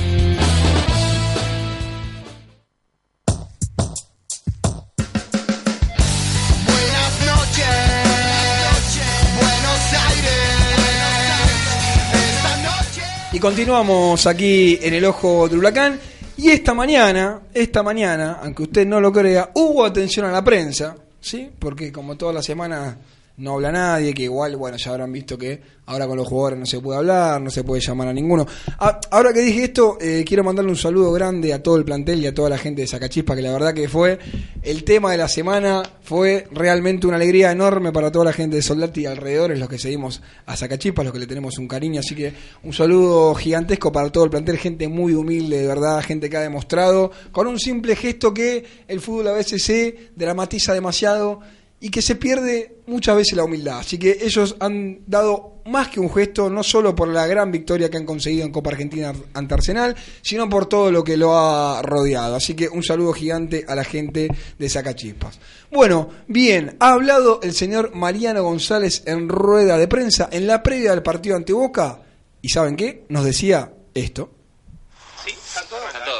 Y 13.38 13.39
continuamos 13.39 14.26
aquí 14.26 14.80
en 14.82 14.95
el 14.95 15.06
ojo 15.06 15.47
del 15.47 15.60
huracán. 15.60 16.00
Y 16.38 16.50
esta 16.50 16.73
mañana, 16.73 17.41
esta 17.54 17.84
mañana, 17.84 18.39
aunque 18.41 18.63
usted 18.63 18.88
no 18.88 19.00
lo 19.00 19.13
crea, 19.13 19.52
hubo 19.54 19.86
atención 19.86 20.26
a 20.26 20.32
la 20.32 20.43
prensa, 20.43 20.95
¿sí? 21.21 21.47
Porque 21.60 21.91
como 21.91 22.17
toda 22.17 22.34
la 22.34 22.41
semana 22.41 22.97
no 23.38 23.54
habla 23.54 23.71
nadie, 23.71 24.15
que 24.15 24.23
igual, 24.23 24.56
bueno, 24.56 24.78
ya 24.78 24.89
habrán 24.91 25.12
visto 25.12 25.38
que 25.38 25.62
ahora 25.86 26.08
con 26.08 26.17
los 26.17 26.28
jugadores 26.28 26.58
no 26.58 26.65
se 26.65 26.80
puede 26.80 26.97
hablar, 26.97 27.39
no 27.39 27.52
se 27.52 27.63
puede 27.63 27.82
llamar 27.82 28.08
a 28.08 28.13
ninguno. 28.13 28.47
Ah, 28.80 29.00
ahora 29.12 29.32
que 29.32 29.41
dije 29.41 29.65
esto, 29.65 29.97
eh, 30.02 30.26
quiero 30.28 30.43
mandarle 30.43 30.71
un 30.71 30.78
saludo 30.78 31.12
grande 31.12 31.54
a 31.54 31.62
todo 31.62 31.78
el 31.78 31.86
plantel 31.86 32.19
y 32.19 32.26
a 32.26 32.34
toda 32.34 32.50
la 32.50 32.58
gente 32.58 32.82
de 32.82 32.88
Sacachispa, 32.88 33.36
que 33.36 33.43
la 33.43 33.52
verdad 33.54 33.76
que 33.76 33.88
fue 33.88 34.17
el 34.63 34.84
tema 34.84 35.12
de 35.12 35.19
la 35.19 35.28
semana, 35.28 35.84
fue 36.02 36.47
realmente 36.52 37.06
una 37.06 37.17
alegría 37.17 37.52
enorme 37.52 37.91
para 37.91 38.12
toda 38.12 38.26
la 38.26 38.34
gente 38.34 38.56
de 38.56 38.63
Soldati 38.63 39.02
y 39.02 39.06
alrededores, 39.06 39.60
los 39.60 39.69
que 39.69 39.78
seguimos 39.78 40.21
a 40.47 40.58
Sacachispa, 40.58 41.04
los 41.04 41.13
que 41.13 41.19
le 41.19 41.28
tenemos 41.28 41.60
un 41.60 41.67
cariño, 41.67 42.00
así 42.00 42.15
que 42.15 42.34
un 42.63 42.73
saludo 42.73 43.36
gigantesco 43.36 43.91
para 43.91 44.10
todo 44.10 44.23
el 44.23 44.32
plantel, 44.32 44.58
gente 44.58 44.88
muy 44.88 45.13
humilde, 45.13 45.62
de 45.62 45.67
verdad, 45.67 46.02
gente 46.02 46.28
que 46.28 46.38
ha 46.38 46.41
demostrado 46.41 47.12
con 47.32 47.45
un 47.45 47.60
simple 47.60 47.95
gesto 47.95 48.34
que 48.34 48.65
el 48.88 49.00
fútbol 49.00 49.28
a 49.28 49.34
veces 49.34 49.62
se 49.62 50.10
dramatiza 50.15 50.73
demasiado 50.73 51.39
y 51.79 51.89
que 51.89 52.01
se 52.01 52.15
pierde 52.15 52.77
muchas 52.87 53.15
veces 53.15 53.37
la 53.37 53.43
humildad. 53.43 53.79
Así 53.79 53.97
que 53.97 54.17
ellos 54.21 54.55
han 54.59 55.01
dado 55.05 55.61
más 55.65 55.89
que 55.89 55.99
un 55.99 56.09
gesto, 56.09 56.49
no 56.49 56.63
solo 56.63 56.95
por 56.95 57.09
la 57.09 57.27
gran 57.27 57.51
victoria 57.51 57.89
que 57.89 57.97
han 57.97 58.05
conseguido 58.05 58.45
en 58.45 58.51
Copa 58.51 58.71
Argentina 58.71 59.13
ante 59.33 59.53
Arsenal, 59.53 59.95
sino 60.21 60.49
por 60.49 60.67
todo 60.67 60.91
lo 60.91 61.03
que 61.03 61.17
lo 61.17 61.37
ha 61.37 61.81
rodeado. 61.81 62.35
Así 62.35 62.55
que 62.55 62.69
un 62.69 62.83
saludo 62.83 63.13
gigante 63.13 63.65
a 63.67 63.75
la 63.75 63.83
gente 63.83 64.29
de 64.57 64.69
Sacachispas. 64.69 65.39
Bueno, 65.71 66.09
bien, 66.27 66.77
ha 66.79 66.93
hablado 66.93 67.41
el 67.43 67.53
señor 67.53 67.93
Mariano 67.93 68.43
González 68.43 69.03
en 69.05 69.29
rueda 69.29 69.77
de 69.77 69.87
prensa 69.87 70.29
en 70.31 70.47
la 70.47 70.63
previa 70.63 70.91
del 70.91 71.03
partido 71.03 71.35
ante 71.35 71.53
Boca. 71.53 72.01
¿Y 72.41 72.49
saben 72.49 72.75
qué? 72.75 73.03
Nos 73.09 73.25
decía 73.25 73.73
esto. 73.93 74.37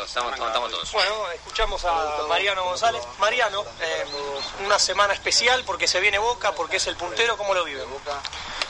Estamos, 0.08 0.34
estamos 0.34 0.72
todos. 0.72 0.92
Bueno, 0.94 1.32
escuchamos 1.32 1.84
a 1.86 2.24
Mariano 2.30 2.64
González. 2.64 3.04
Mariano, 3.20 3.64
eh, 3.82 4.06
una 4.66 4.80
semana 4.80 5.14
especial 5.14 5.64
porque 5.66 5.88
se 5.88 6.00
viene 6.00 6.18
Boca, 6.18 6.54
porque 6.54 6.78
es 6.78 6.88
el 6.88 6.96
puntero, 6.96 7.38
¿cómo 7.38 7.54
lo 7.54 7.64
vive? 7.66 7.84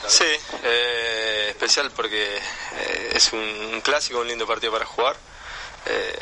Sí, 0.08 0.26
eh, 0.64 1.48
especial 1.52 1.92
porque 1.92 2.38
eh, 2.38 3.12
es 3.14 3.32
un 3.34 3.82
clásico, 3.84 4.20
un 4.20 4.28
lindo 4.28 4.46
partido 4.48 4.72
para 4.74 4.86
jugar. 4.86 5.16
Eh, 5.86 6.20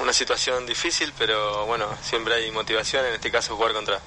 una 0.00 0.12
situación 0.12 0.64
difícil, 0.64 1.12
pero 1.18 1.66
bueno, 1.66 1.86
siempre 2.02 2.34
hay 2.34 2.50
motivación, 2.50 3.04
en 3.04 3.14
este 3.14 3.30
caso 3.32 3.56
jugar 3.56 3.72
contra, 3.72 4.00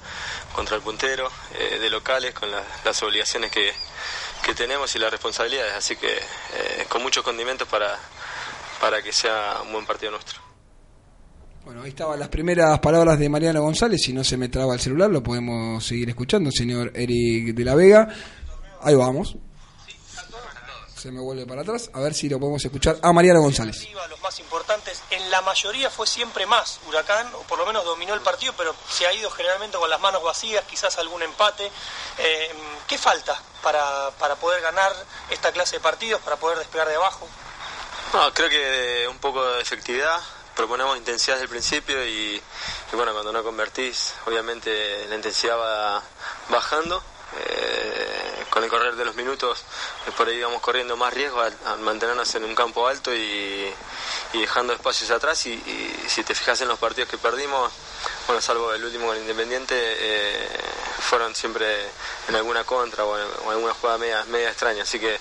contra 0.54 0.78
el 0.78 0.82
puntero, 0.82 1.30
eh, 1.54 1.78
de 1.80 1.90
locales, 1.90 2.34
con 2.34 2.50
la- 2.50 2.64
las 2.86 3.02
obligaciones 3.04 3.52
que, 3.52 3.74
que 4.42 4.56
tenemos 4.56 4.96
y 4.96 5.00
las 5.00 5.12
responsabilidades, 5.12 5.74
así 5.74 5.96
que 5.98 6.18
eh, 6.54 6.86
con 6.90 7.02
muchos 7.04 7.24
condimentos 7.26 7.68
para, 7.68 8.00
para 8.82 9.02
que 9.04 9.14
sea 9.14 9.62
un 9.64 9.72
buen 9.72 9.86
partido 9.86 10.12
nuestro. 10.12 10.42
Bueno, 11.64 11.84
ahí 11.84 11.90
estaban 11.90 12.20
las 12.20 12.30
primeras 12.30 12.80
palabras 12.80 13.20
de 13.20 13.30
Mariano 13.30 13.62
González. 13.62 14.02
Si 14.04 14.12
no 14.12 14.24
se 14.24 14.36
me 14.36 14.50
traba 14.50 14.74
el 14.74 14.80
celular, 14.80 15.12
lo 15.12 15.22
podemos 15.22 15.86
seguir 15.86 16.10
escuchando, 16.10 16.50
señor 16.52 16.92
Eric 16.96 17.54
de 17.54 17.64
la 17.64 17.76
Vega. 17.76 18.08
Ahí 18.82 18.96
vamos. 18.96 19.36
Se 20.98 21.12
me 21.12 21.22
vuelve 21.22 21.46
para 21.46 21.62
atrás. 21.62 21.92
A 21.94 22.00
ver 22.00 22.16
si 22.16 22.28
lo 22.28 22.40
podemos 22.40 22.66
escuchar 22.66 22.98
a 23.04 23.14
Mariano 23.14 23.42
González. 23.42 23.88
Los 24.10 24.22
más 24.22 24.40
importantes, 24.40 25.02
en 25.12 25.30
la 25.30 25.42
mayoría 25.42 25.90
fue 25.92 26.08
siempre 26.08 26.48
más 26.48 26.80
Huracán, 26.88 27.28
o 27.36 27.42
por 27.44 27.60
lo 27.60 27.66
menos 27.68 27.86
dominó 27.86 28.16
el 28.16 28.22
partido, 28.22 28.54
pero 28.58 28.76
se 28.90 29.06
ha 29.06 29.14
ido 29.14 29.30
generalmente 29.30 29.78
con 29.78 29.90
las 29.90 30.00
manos 30.00 30.24
vacías, 30.24 30.64
quizás 30.66 30.98
algún 30.98 31.22
empate. 31.22 31.72
Eh, 32.18 32.52
¿Qué 32.88 32.98
falta 32.98 33.40
para, 33.62 34.10
para 34.20 34.36
poder 34.36 34.62
ganar 34.62 34.92
esta 35.30 35.52
clase 35.52 35.76
de 35.78 35.80
partidos, 35.82 36.22
para 36.22 36.38
poder 36.38 36.58
despegar 36.58 36.88
de 36.88 36.96
abajo? 36.96 37.28
No, 38.14 38.34
creo 38.34 38.50
que 38.50 39.08
un 39.08 39.20
poco 39.20 39.46
de 39.54 39.62
efectividad. 39.62 40.20
Proponemos 40.54 40.98
intensidad 40.98 41.36
desde 41.36 41.46
el 41.46 41.50
principio 41.50 42.06
y, 42.06 42.42
bueno, 42.92 43.14
cuando 43.14 43.32
no 43.32 43.42
convertís, 43.42 44.14
obviamente 44.26 45.06
la 45.08 45.16
intensidad 45.16 45.58
va 45.58 46.04
bajando. 46.50 47.02
Eh, 47.40 48.46
con 48.50 48.62
el 48.62 48.70
correr 48.70 48.98
de 48.98 49.06
los 49.06 49.16
minutos, 49.16 49.64
eh, 50.06 50.12
por 50.18 50.28
ahí 50.28 50.42
vamos 50.42 50.60
corriendo 50.60 50.98
más 50.98 51.14
riesgo 51.14 51.40
al, 51.40 51.58
al 51.66 51.80
mantenernos 51.80 52.36
en 52.36 52.44
un 52.44 52.54
campo 52.54 52.86
alto 52.86 53.14
y, 53.16 53.74
y 54.34 54.42
dejando 54.42 54.74
espacios 54.74 55.10
atrás. 55.12 55.46
Y, 55.46 55.54
y 55.54 56.10
si 56.10 56.26
te 56.26 56.36
fijas 56.36 56.60
en 56.60 56.68
los 56.68 56.78
partidos 56.78 57.10
que 57.10 57.18
perdimos, 57.18 57.72
bueno, 58.28 58.42
salvo 58.42 58.74
el 58.74 58.84
último 58.84 59.08
con 59.08 59.18
Independiente, 59.18 59.76
eh, 59.78 60.48
fueron 61.00 61.36
siempre 61.36 61.90
en 62.28 62.36
alguna 62.36 62.64
contra 62.64 63.04
o 63.06 63.18
en, 63.18 63.26
o 63.26 63.44
en 63.46 63.52
alguna 63.52 63.74
jugada 63.74 63.98
media, 63.98 64.24
media 64.26 64.50
extraña. 64.50 64.84
Así 64.84 65.00
que 65.00 65.20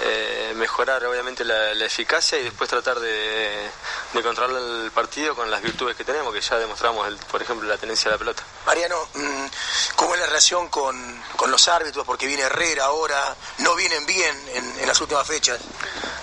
eh, 0.00 0.52
mejorar 0.56 1.04
obviamente 1.04 1.44
la, 1.44 1.74
la 1.74 1.84
eficacia 1.84 2.38
y 2.38 2.44
después 2.44 2.68
tratar 2.70 2.98
de, 3.00 3.68
de 4.12 4.22
controlar 4.22 4.56
el 4.62 4.90
partido 4.92 5.34
con 5.34 5.50
las 5.50 5.60
virtudes 5.62 5.96
que 5.96 6.04
tenemos, 6.04 6.32
que 6.32 6.40
ya 6.40 6.58
demostramos, 6.58 7.06
el- 7.08 7.16
por 7.16 7.42
ejemplo, 7.42 7.68
la 7.68 7.76
tenencia 7.78 8.10
de 8.10 8.14
la 8.16 8.18
pelota. 8.18 8.42
Mariano, 8.66 9.08
mm, 9.14 9.46
¿cómo 9.96 10.14
es 10.14 10.20
la 10.20 10.26
relación 10.26 10.68
con, 10.68 11.22
con 11.36 11.50
los 11.50 11.66
árbitros? 11.68 12.06
Porque 12.06 12.26
viene 12.26 12.42
Herrera 12.42 12.84
ahora, 12.86 13.34
no 13.58 13.74
vienen 13.74 14.06
bien 14.06 14.36
en, 14.54 14.78
en 14.80 14.86
las 14.86 15.00
últimas 15.00 15.26
fechas. 15.26 15.60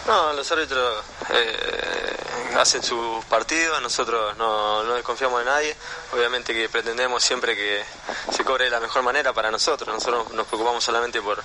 No, 0.08 0.34
los 0.34 0.52
árbitros 0.52 1.04
eh, 1.30 2.16
hacen 2.58 2.84
sus 2.84 3.24
partidos, 3.26 3.82
nosotros 3.82 4.36
no, 4.38 4.84
no 4.84 4.96
desconfiamos 4.96 5.40
de 5.40 5.46
nadie, 5.46 5.76
obviamente 6.12 6.54
que 6.54 6.70
pretendemos 6.70 7.24
siempre 7.24 7.56
que 7.56 7.84
se 8.32 8.44
cobre 8.44 8.66
de 8.66 8.72
la 8.72 8.80
mejor 8.80 9.04
manera 9.04 9.34
para 9.34 9.52
nosotros, 9.52 9.94
nosotros 9.94 10.32
nos 10.34 10.48
preocupamos 10.48 10.84
solamente 10.84 11.22
por, 11.22 11.42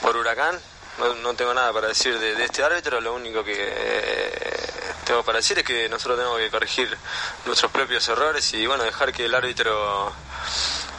por 0.00 0.16
Huracán, 0.16 0.60
no, 0.98 1.14
no 1.14 1.34
tengo 1.34 1.52
nada 1.52 1.72
para 1.72 1.88
decir 1.88 2.18
de, 2.18 2.42
este 2.42 2.62
árbitro, 2.62 3.00
lo 3.00 3.14
único 3.14 3.44
que 3.44 3.54
eh, 3.56 4.66
tengo 5.04 5.22
para 5.22 5.38
decir 5.38 5.58
es 5.58 5.64
que 5.64 5.88
nosotros 5.88 6.18
tenemos 6.18 6.38
que 6.38 6.50
corregir 6.50 6.96
nuestros 7.44 7.70
propios 7.70 8.08
errores 8.08 8.52
y 8.54 8.66
bueno, 8.66 8.84
dejar 8.84 9.12
que 9.12 9.26
el 9.26 9.34
árbitro 9.34 10.12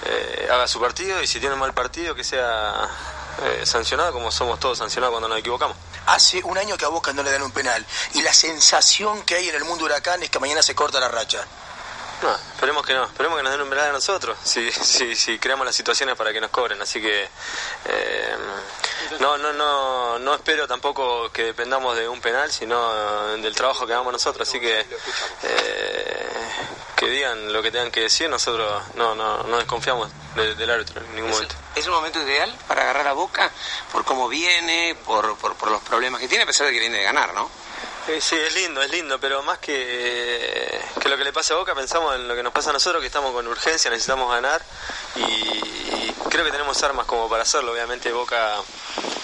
eh, 0.05 0.47
haga 0.51 0.67
su 0.67 0.79
partido 0.79 1.21
y 1.21 1.27
si 1.27 1.39
tiene 1.39 1.55
un 1.55 1.59
mal 1.59 1.73
partido 1.73 2.13
que 2.13 2.23
sea 2.23 2.87
eh, 3.43 3.65
sancionado 3.65 4.13
como 4.13 4.31
somos 4.31 4.59
todos 4.59 4.77
sancionados 4.77 5.13
cuando 5.13 5.27
nos 5.27 5.39
equivocamos. 5.39 5.77
Hace 6.07 6.43
un 6.43 6.57
año 6.57 6.77
que 6.77 6.85
a 6.85 6.89
Boca 6.89 7.13
no 7.13 7.23
le 7.23 7.31
dan 7.31 7.43
un 7.43 7.51
penal 7.51 7.85
y 8.13 8.21
la 8.21 8.33
sensación 8.33 9.23
que 9.23 9.35
hay 9.35 9.49
en 9.49 9.55
el 9.55 9.65
mundo 9.65 9.85
huracán 9.85 10.23
es 10.23 10.29
que 10.29 10.39
mañana 10.39 10.61
se 10.63 10.75
corta 10.75 10.99
la 10.99 11.07
racha. 11.07 11.45
No, 12.23 12.33
esperemos 12.35 12.83
que 12.85 12.93
no, 12.95 13.03
esperemos 13.05 13.37
que 13.37 13.43
nos 13.43 13.51
den 13.51 13.61
un 13.61 13.69
penal 13.69 13.89
a 13.89 13.91
nosotros, 13.91 14.35
si, 14.43 14.71
si, 14.71 15.15
si 15.15 15.37
creamos 15.37 15.65
las 15.67 15.75
situaciones 15.75 16.15
para 16.15 16.33
que 16.33 16.41
nos 16.41 16.49
cobren, 16.49 16.81
así 16.81 16.99
que 16.99 17.29
eh, 17.85 18.35
no, 19.19 19.37
no, 19.37 19.53
no, 19.53 20.17
no 20.17 20.33
espero 20.33 20.67
tampoco 20.67 21.31
que 21.31 21.43
dependamos 21.43 21.95
de 21.95 22.07
un 22.09 22.19
penal, 22.19 22.51
sino 22.51 23.37
del 23.37 23.53
trabajo 23.55 23.85
que 23.85 23.93
hagamos 23.93 24.11
nosotros, 24.13 24.49
así 24.49 24.59
que 24.59 24.79
eh, 25.43 26.27
que 26.95 27.07
digan 27.07 27.53
lo 27.53 27.61
que 27.61 27.69
tengan 27.71 27.91
que 27.91 28.01
decir, 28.01 28.27
nosotros 28.29 28.81
no, 28.95 29.13
no, 29.13 29.43
no 29.43 29.57
desconfiamos 29.57 30.09
de- 30.35 30.55
del 30.55 30.71
árbitro 30.71 30.99
en 31.01 31.15
ningún 31.15 31.29
momento. 31.29 31.55
¿Es 31.75 31.85
un 31.85 31.93
momento 31.93 32.19
ideal 32.23 32.51
para 32.67 32.81
agarrar 32.81 33.07
a 33.09 33.13
Boca 33.13 33.51
por 33.91 34.03
cómo 34.03 34.27
viene, 34.27 34.97
por, 35.05 35.37
por, 35.37 35.53
por 35.55 35.69
los 35.69 35.81
problemas 35.83 36.19
que 36.19 36.27
tiene, 36.27 36.45
a 36.45 36.47
pesar 36.47 36.65
de 36.65 36.73
que 36.73 36.79
viene 36.79 36.97
de 36.97 37.03
ganar, 37.03 37.33
¿no? 37.35 37.47
Eh, 38.07 38.21
Sí, 38.21 38.35
es 38.35 38.55
lindo, 38.55 38.81
es 38.81 38.89
lindo, 38.89 39.19
pero 39.19 39.43
más 39.43 39.59
que, 39.59 40.79
que 40.99 41.09
lo 41.09 41.17
que 41.17 41.23
le 41.25 41.33
pasa 41.33 41.53
a 41.53 41.57
Boca, 41.57 41.75
pensamos 41.75 42.15
en 42.15 42.27
lo 42.27 42.35
que 42.35 42.43
nos 42.43 42.53
pasa 42.53 42.69
a 42.69 42.73
nosotros, 42.73 43.01
que 43.01 43.07
estamos 43.07 43.33
con 43.33 43.45
urgencia, 43.47 43.91
necesitamos 43.91 44.31
ganar 44.31 44.61
y 45.15 46.11
creo 46.29 46.45
que 46.45 46.51
tenemos 46.51 46.81
armas 46.83 47.05
como 47.05 47.29
para 47.29 47.43
hacerlo. 47.43 47.73
Obviamente 47.73 48.11
Boca, 48.11 48.55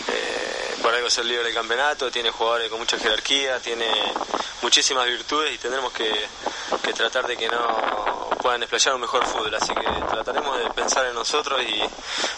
eh, 0.09 0.52
por 0.83 0.93
algo 0.93 1.07
es 1.07 1.17
el 1.17 1.29
líder 1.29 1.45
del 1.45 1.53
campeonato, 1.53 2.11
tiene 2.11 2.29
jugadores 2.29 2.69
con 2.69 2.77
mucha 2.77 2.99
jerarquía, 2.99 3.57
tiene 3.61 3.87
muchísimas 4.61 5.05
virtudes 5.05 5.55
y 5.55 5.57
tendremos 5.57 5.93
que, 5.93 6.11
tratar 6.93 7.25
de 7.25 7.37
que 7.37 7.47
no 7.47 8.29
puedan 8.41 8.59
desplayar 8.59 8.93
un 8.93 9.01
mejor 9.01 9.25
fútbol. 9.25 9.55
Así 9.55 9.73
que 9.73 9.85
trataremos 10.09 10.59
de 10.59 10.69
pensar 10.71 11.05
en 11.05 11.15
nosotros 11.15 11.61
y, 11.63 11.81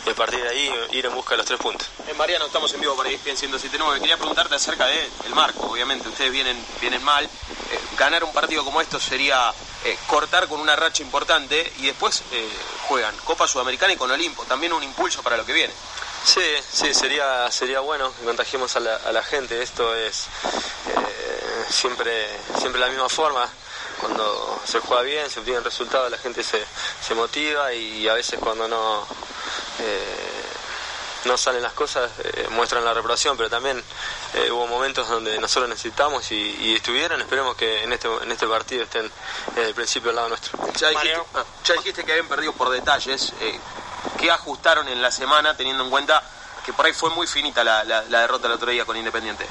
a 0.10 0.14
partir 0.14 0.44
de 0.44 0.50
ahí 0.50 0.72
ir 0.92 1.08
en 1.08 1.14
busca 1.16 1.32
de 1.32 1.38
los 1.38 1.46
tres 1.48 1.60
puntos. 1.60 1.88
Eh, 2.08 2.14
Mariano, 2.14 2.46
estamos 2.46 2.72
en 2.76 2.82
vivo 2.82 2.96
para 2.96 3.10
ESPN 3.10 3.36
107.9. 3.36 4.00
Quería 4.00 4.18
preguntarte 4.18 4.54
acerca 4.54 4.86
del 4.86 5.34
marco, 5.34 5.66
obviamente. 5.66 6.08
Ustedes 6.08 6.32
vienen, 6.32 6.64
vienen 6.80 7.04
mal. 7.04 7.26
Eh, 7.26 7.30
ganar 7.98 8.24
un 8.24 8.32
partido 8.32 8.64
como 8.64 8.80
esto 8.80 9.00
sería 9.00 9.52
eh, 9.84 9.98
cortar 10.06 10.48
con 10.48 10.60
una 10.60 10.76
racha 10.76 11.02
importante 11.02 11.74
y 11.80 11.88
después 11.88 12.22
juegan 12.88 13.16
Copa 13.24 13.48
Sudamericana 13.48 13.94
y 13.94 13.98
con 13.98 14.12
Olimpo. 14.12 14.44
También 14.46 14.72
un 14.72 14.84
impulso 14.84 15.24
para 15.24 15.36
lo 15.36 15.46
que 15.46 15.54
viene. 15.54 15.74
Sí, 16.26 16.42
sí, 16.72 16.94
sería, 16.94 17.50
sería 17.52 17.82
bueno 17.82 18.12
que 18.18 18.26
contagiemos 18.26 18.76
a 18.76 18.80
la, 18.80 18.96
a 18.96 19.12
la 19.12 19.22
gente. 19.24 19.62
Esto 19.62 19.96
es 19.96 20.24
eh, 20.88 21.66
siempre, 21.70 22.28
siempre 22.58 22.82
la 22.82 22.88
misma 22.88 23.08
forma. 23.10 23.48
Cuando 24.02 24.60
se 24.66 24.80
juega 24.80 25.04
bien, 25.04 25.30
se 25.30 25.40
obtienen 25.40 25.64
resultados, 25.64 26.10
la 26.12 26.18
gente 26.18 26.44
se, 26.44 26.66
se 27.02 27.14
motiva 27.14 27.72
y 27.74 28.08
a 28.10 28.14
veces 28.14 28.40
cuando 28.40 28.68
no, 28.68 29.08
eh, 29.80 30.46
no 31.26 31.38
salen 31.38 31.62
las 31.62 31.74
cosas 31.74 32.12
eh, 32.24 32.48
muestran 32.52 32.84
la 32.86 32.94
reprobación, 32.94 33.36
pero 33.38 33.50
también 33.50 33.82
eh, 34.34 34.52
hubo 34.52 34.68
momentos 34.68 35.08
donde 35.10 35.38
nosotros 35.40 35.70
necesitamos 35.70 36.32
y, 36.32 36.58
y 36.60 36.76
estuvieron. 36.76 37.22
Esperemos 37.22 37.56
que 37.56 37.84
en 37.84 37.94
este, 37.94 38.08
en 38.08 38.32
este 38.32 38.48
partido 38.48 38.84
estén 38.84 39.12
desde 39.56 39.70
el 39.70 39.76
principio 39.76 40.10
al 40.10 40.16
lado 40.16 40.30
nuestro. 40.30 40.58
Ya 40.78 40.90
dijiste, 40.90 41.22
ah, 41.36 41.44
ya 41.64 41.74
dijiste 41.76 42.04
que 42.04 42.12
habían 42.12 42.28
perdido 42.28 42.54
por 42.54 42.70
detalles. 42.70 43.34
Eh, 43.42 43.60
¿Qué 44.18 44.32
ajustaron 44.32 44.88
en 44.88 45.02
la 45.02 45.12
semana 45.12 45.56
teniendo 45.56 45.84
en 45.84 45.90
cuenta 45.90 46.22
que 46.66 46.74
por 46.74 46.86
ahí 46.86 46.94
fue 46.94 47.10
muy 47.12 47.28
finita 47.28 47.64
la, 47.64 47.84
la- 47.84 48.02
derrota 48.22 48.48
el 48.48 48.54
otro 48.54 48.72
día 48.72 48.86
con 48.86 48.98
Independiente? 48.98 49.46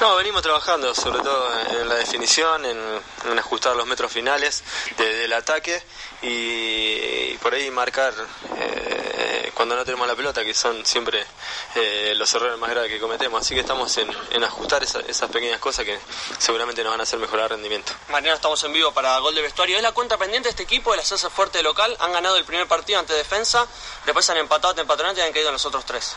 No, 0.00 0.16
venimos 0.16 0.40
trabajando 0.40 0.94
sobre 0.94 1.20
todo 1.20 1.52
en 1.68 1.86
la 1.88 1.96
definición, 1.96 2.64
en, 2.64 3.38
ajustar 3.38 3.76
los 3.76 3.86
metros 3.86 4.10
finales 4.10 4.64
de- 4.96 5.14
del 5.16 5.32
ataque 5.34 5.82
y, 6.22 7.36
por 7.38 7.52
ahí 7.52 7.70
marcar 7.70 8.14
eh, 8.58 9.50
cuando 9.54 9.76
no 9.76 9.84
tenemos 9.84 10.08
la 10.08 10.16
pelota, 10.16 10.42
que 10.42 10.54
son 10.54 10.86
siempre 10.86 11.26
eh, 11.74 12.14
los 12.16 12.32
errores 12.32 12.56
más 12.58 12.70
graves 12.70 12.90
que 12.90 12.98
cometemos. 12.98 13.42
Así 13.42 13.52
que 13.54 13.60
estamos 13.60 13.94
en, 13.98 14.42
ajustar 14.42 14.82
esa- 14.82 15.00
esas 15.00 15.30
pequeñas 15.30 15.60
cosas 15.60 15.84
que 15.84 15.98
seguramente 16.38 16.82
nos 16.82 16.92
van 16.92 17.00
a 17.00 17.02
hacer 17.02 17.18
mejorar 17.18 17.44
el 17.44 17.50
rendimiento. 17.50 17.92
Mariano, 18.08 18.36
estamos 18.36 18.62
en 18.64 18.72
vivo 18.72 18.92
para 18.92 19.18
Gol 19.18 19.34
de 19.34 19.42
Vestuario. 19.42 19.76
Es 19.76 19.82
la 19.82 19.92
cuenta 19.92 20.16
pendiente 20.16 20.46
de 20.48 20.50
este 20.50 20.62
equipo, 20.62 20.94
el 20.94 21.00
hacerse 21.00 21.28
fuerte 21.28 21.62
local. 21.62 21.94
Han 22.00 22.12
ganado 22.12 22.36
el 22.36 22.44
primer 22.46 22.66
partido 22.66 22.98
ante 22.98 23.12
defensa, 23.12 23.66
después 24.06 24.28
han 24.30 24.38
empatado 24.38 24.70
ante 24.70 24.84
Patronato 24.86 25.20
y 25.20 25.24
han 25.24 25.32
caído 25.32 25.48
en 25.48 25.54
los 25.54 25.66
otros 25.66 25.84
tres. 25.84 26.16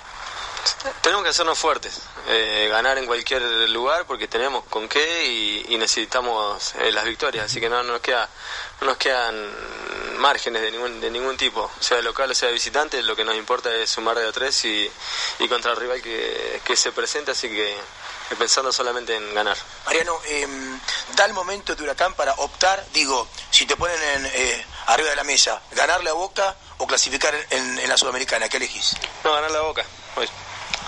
Tenemos 1.02 1.24
que 1.24 1.30
hacernos 1.30 1.58
fuertes, 1.58 2.00
eh, 2.28 2.68
ganar 2.72 2.98
en 2.98 3.06
cualquier 3.06 3.42
lugar 3.70 4.06
porque 4.06 4.28
tenemos 4.28 4.64
con 4.66 4.88
qué 4.88 5.26
y, 5.26 5.66
y 5.70 5.78
necesitamos 5.78 6.74
eh, 6.76 6.92
las 6.92 7.06
victorias, 7.06 7.46
así 7.46 7.60
que 7.60 7.70
no, 7.70 7.84
nos 7.84 8.00
queda, 8.02 8.30
no 8.80 8.88
nos 8.88 8.98
quedan 8.98 9.36
márgenes 10.18 10.62
de 10.62 10.72
ningún, 10.72 11.02
de 11.02 11.12
ningún 11.12 11.36
tipo, 11.36 11.70
sea 11.80 11.98
de 11.98 12.04
local 12.04 12.32
o 12.32 12.36
sea 12.36 12.48
de 12.48 12.54
visitante, 12.54 13.02
lo 13.04 13.16
que 13.16 13.26
nos 13.26 13.36
importa 13.36 13.74
es 13.76 13.90
sumar 13.90 14.18
de 14.18 14.28
a 14.28 14.32
tres 14.32 14.64
y, 14.66 14.90
y 15.40 15.48
contra 15.50 15.72
el 15.72 15.78
rival 15.78 16.02
que, 16.02 16.62
que 16.64 16.76
se 16.78 16.92
presente, 16.92 17.32
así 17.32 17.50
que, 17.50 17.76
pensando 18.40 18.72
solamente 18.72 19.16
en 19.16 19.34
ganar. 19.36 19.58
Mariano, 19.86 20.18
eh, 20.26 20.48
da 21.16 21.26
el 21.26 21.34
momento 21.34 21.76
de 21.76 21.84
Huracán 21.84 22.14
para 22.14 22.34
optar, 22.36 22.86
digo, 22.94 23.28
si 23.52 23.66
te 23.66 23.76
ponen 23.76 24.02
en, 24.02 24.26
eh, 24.34 24.66
arriba 24.88 25.10
de 25.10 25.16
la 25.16 25.24
mesa, 25.24 25.62
ganarle 25.72 26.10
a 26.10 26.14
Boca 26.14 26.56
o 26.78 26.88
clasificar 26.88 27.36
en, 27.50 27.80
en 27.80 27.90
la 27.90 27.98
Sudamericana, 27.98 28.50
¿qué 28.50 28.58
elegís? 28.58 28.96
No, 29.24 29.34
ganar 29.34 29.52
la 29.52 29.62
boca. 29.62 29.86
Hoy. 30.16 30.28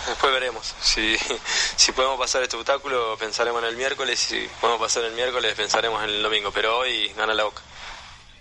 Después 0.08 0.34
veremos. 0.34 0.76
Si, 0.82 1.16
si 1.76 1.92
podemos 1.92 2.20
pasar 2.20 2.44
este 2.44 2.56
obstáculo, 2.56 3.18
pensaremos 3.18 3.62
en 3.64 3.70
el 3.70 3.76
miércoles. 3.76 4.20
Si 4.20 4.48
podemos 4.62 4.82
pasar 4.82 5.04
el 5.06 5.14
miércoles, 5.14 5.54
pensaremos 5.56 6.04
en 6.04 6.10
el 6.10 6.24
domingo. 6.24 6.52
Pero 6.52 6.78
hoy 6.80 7.12
gana 7.18 7.34
la 7.34 7.44
boca. 7.44 7.62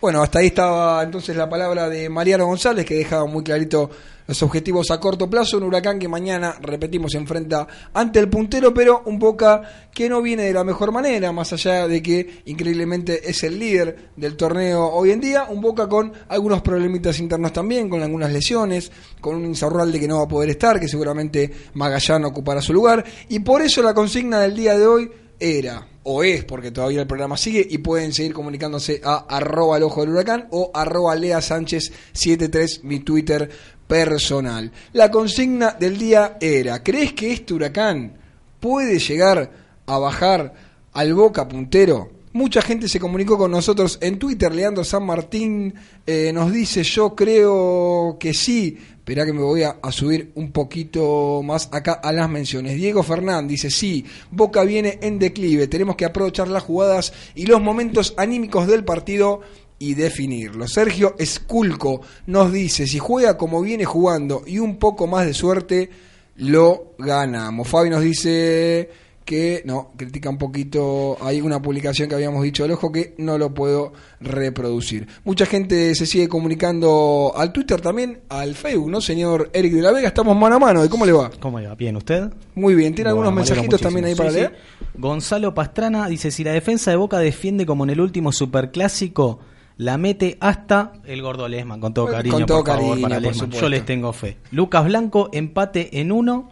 Bueno, 0.00 0.22
hasta 0.22 0.40
ahí 0.40 0.48
estaba 0.48 1.02
entonces 1.02 1.34
la 1.34 1.48
palabra 1.48 1.88
de 1.88 2.10
Mariano 2.10 2.46
González, 2.46 2.84
que 2.84 2.94
dejaba 2.94 3.24
muy 3.24 3.42
clarito 3.42 3.90
los 4.26 4.42
objetivos 4.42 4.90
a 4.90 5.00
corto 5.00 5.28
plazo. 5.28 5.58
Un 5.58 5.64
huracán 5.64 5.98
que 5.98 6.08
mañana, 6.08 6.56
repetimos, 6.60 7.14
enfrenta 7.14 7.66
ante 7.92 8.18
el 8.18 8.28
puntero, 8.28 8.72
pero 8.72 9.02
un 9.06 9.18
Boca 9.18 9.88
que 9.92 10.08
no 10.08 10.20
viene 10.22 10.44
de 10.44 10.52
la 10.52 10.64
mejor 10.64 10.92
manera, 10.92 11.32
más 11.32 11.52
allá 11.52 11.88
de 11.88 12.02
que 12.02 12.42
increíblemente 12.46 13.28
es 13.28 13.42
el 13.44 13.58
líder 13.58 14.10
del 14.16 14.36
torneo 14.36 14.86
hoy 14.86 15.10
en 15.10 15.20
día. 15.20 15.44
Un 15.48 15.60
Boca 15.60 15.88
con 15.88 16.12
algunos 16.28 16.62
problemitas 16.62 17.18
internos 17.20 17.52
también, 17.52 17.88
con 17.88 18.02
algunas 18.02 18.32
lesiones, 18.32 18.90
con 19.20 19.36
un 19.36 19.46
Insaurralde 19.46 20.00
que 20.00 20.08
no 20.08 20.18
va 20.18 20.24
a 20.24 20.28
poder 20.28 20.50
estar, 20.50 20.78
que 20.80 20.88
seguramente 20.88 21.50
Magallán 21.74 22.24
ocupará 22.24 22.60
su 22.60 22.72
lugar. 22.72 23.04
Y 23.28 23.40
por 23.40 23.62
eso 23.62 23.82
la 23.82 23.94
consigna 23.94 24.40
del 24.40 24.54
día 24.54 24.76
de 24.76 24.86
hoy 24.86 25.10
era 25.38 25.88
o 26.04 26.22
es 26.22 26.44
porque 26.44 26.70
todavía 26.70 27.00
el 27.00 27.06
programa 27.06 27.36
sigue 27.36 27.66
y 27.68 27.78
pueden 27.78 28.12
seguir 28.12 28.34
comunicándose 28.34 29.00
a 29.02 29.26
arroba 29.28 29.78
el 29.78 29.82
ojo 29.82 30.02
del 30.02 30.10
huracán 30.10 30.48
o 30.50 30.70
arroba 30.72 31.14
lea 31.14 31.40
sánchez 31.40 31.92
73 32.12 32.84
mi 32.84 33.00
twitter 33.00 33.50
personal 33.86 34.70
la 34.92 35.10
consigna 35.10 35.72
del 35.72 35.98
día 35.98 36.36
era 36.40 36.82
¿crees 36.82 37.12
que 37.12 37.32
este 37.32 37.54
huracán 37.54 38.12
puede 38.60 38.98
llegar 38.98 39.50
a 39.86 39.98
bajar 39.98 40.54
al 40.92 41.14
boca 41.14 41.46
puntero? 41.48 42.10
Mucha 42.34 42.62
gente 42.62 42.88
se 42.88 42.98
comunicó 42.98 43.38
con 43.38 43.52
nosotros 43.52 43.96
en 44.00 44.18
Twitter. 44.18 44.52
Leandro 44.52 44.82
San 44.82 45.06
Martín 45.06 45.72
eh, 46.04 46.32
nos 46.34 46.52
dice, 46.52 46.82
yo 46.82 47.14
creo 47.14 48.16
que 48.18 48.34
sí. 48.34 48.76
Esperá 48.90 49.24
que 49.24 49.32
me 49.32 49.42
voy 49.42 49.62
a, 49.62 49.76
a 49.80 49.92
subir 49.92 50.32
un 50.34 50.50
poquito 50.50 51.42
más 51.44 51.68
acá 51.70 51.92
a 51.92 52.10
las 52.10 52.28
menciones. 52.28 52.74
Diego 52.74 53.04
Fernández 53.04 53.50
dice, 53.50 53.70
sí, 53.70 54.04
Boca 54.32 54.64
viene 54.64 54.98
en 55.00 55.20
declive. 55.20 55.68
Tenemos 55.68 55.94
que 55.94 56.06
aprovechar 56.06 56.48
las 56.48 56.64
jugadas 56.64 57.12
y 57.36 57.46
los 57.46 57.62
momentos 57.62 58.14
anímicos 58.16 58.66
del 58.66 58.82
partido 58.82 59.42
y 59.84 59.94
definirlo. 59.94 60.66
Sergio 60.66 61.14
Esculco 61.18 62.00
nos 62.26 62.52
dice, 62.52 62.86
si 62.86 62.98
juega 62.98 63.36
como 63.36 63.60
viene 63.60 63.84
jugando 63.84 64.42
y 64.46 64.58
un 64.58 64.78
poco 64.78 65.06
más 65.06 65.26
de 65.26 65.34
suerte, 65.34 65.90
lo 66.36 66.94
ganamos. 66.98 67.68
Fabi 67.68 67.90
nos 67.90 68.02
dice 68.02 68.88
que 69.24 69.62
no, 69.64 69.90
critica 69.96 70.28
un 70.28 70.36
poquito, 70.36 71.16
hay 71.22 71.40
una 71.40 71.60
publicación 71.62 72.10
que 72.10 72.14
habíamos 72.14 72.42
dicho 72.42 72.62
al 72.62 72.72
ojo 72.72 72.92
que 72.92 73.14
no 73.16 73.38
lo 73.38 73.54
puedo 73.54 73.94
reproducir. 74.20 75.06
Mucha 75.24 75.46
gente 75.46 75.94
se 75.94 76.04
sigue 76.04 76.28
comunicando 76.28 77.32
al 77.34 77.50
Twitter 77.52 77.80
también, 77.80 78.20
al 78.28 78.54
Facebook, 78.54 78.90
¿no, 78.90 79.00
señor 79.00 79.48
Eric 79.54 79.72
de 79.72 79.80
la 79.82 79.92
Vega? 79.92 80.08
Estamos 80.08 80.36
mano 80.36 80.56
a 80.56 80.58
mano, 80.58 80.84
¿y 80.84 80.88
cómo 80.90 81.06
le 81.06 81.12
va? 81.12 81.30
¿Cómo 81.40 81.58
le 81.58 81.68
va? 81.68 81.74
Bien, 81.74 81.96
¿usted? 81.96 82.30
Muy 82.54 82.74
bien, 82.74 82.94
¿tiene 82.94 83.08
algunos 83.10 83.32
Bueno, 83.32 83.46
mensajitos 83.46 83.80
también 83.80 84.04
ahí 84.04 84.14
para 84.14 84.30
Sí, 84.30 84.36
leer? 84.36 84.56
sí. 84.78 84.86
Gonzalo 84.98 85.54
Pastrana 85.54 86.06
dice, 86.08 86.30
si 86.30 86.44
la 86.44 86.52
defensa 86.52 86.90
de 86.90 86.98
Boca 86.98 87.18
defiende 87.18 87.64
como 87.64 87.84
en 87.84 87.90
el 87.90 88.00
último 88.02 88.30
superclásico, 88.30 89.40
la 89.76 89.98
mete 89.98 90.36
hasta 90.40 90.92
el 91.04 91.20
gordo 91.22 91.48
Lesman, 91.48 91.80
con 91.80 91.92
todo 91.94 92.06
Con 92.06 92.14
cariño, 92.14 92.46
todo 92.46 92.58
por 92.64 92.66
favor, 92.66 92.88
cariño, 92.88 93.02
para 93.02 93.14
por 93.16 93.22
Lesman. 93.32 93.50
Yo 93.50 93.68
les 93.68 93.84
tengo 93.84 94.12
fe. 94.12 94.36
Lucas 94.50 94.84
Blanco, 94.84 95.30
empate 95.32 96.00
en 96.00 96.12
uno. 96.12 96.50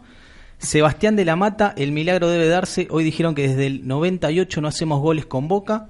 Sebastián 0.57 1.15
de 1.17 1.25
la 1.25 1.35
Mata, 1.35 1.73
el 1.77 1.91
milagro 1.91 2.29
debe 2.29 2.47
darse. 2.47 2.87
Hoy 2.89 3.03
dijeron 3.03 3.35
que 3.35 3.47
desde 3.49 3.67
el 3.67 3.85
98 3.87 4.61
no 4.61 4.67
hacemos 4.69 5.01
goles 5.01 5.25
con 5.25 5.47
Boca. 5.47 5.89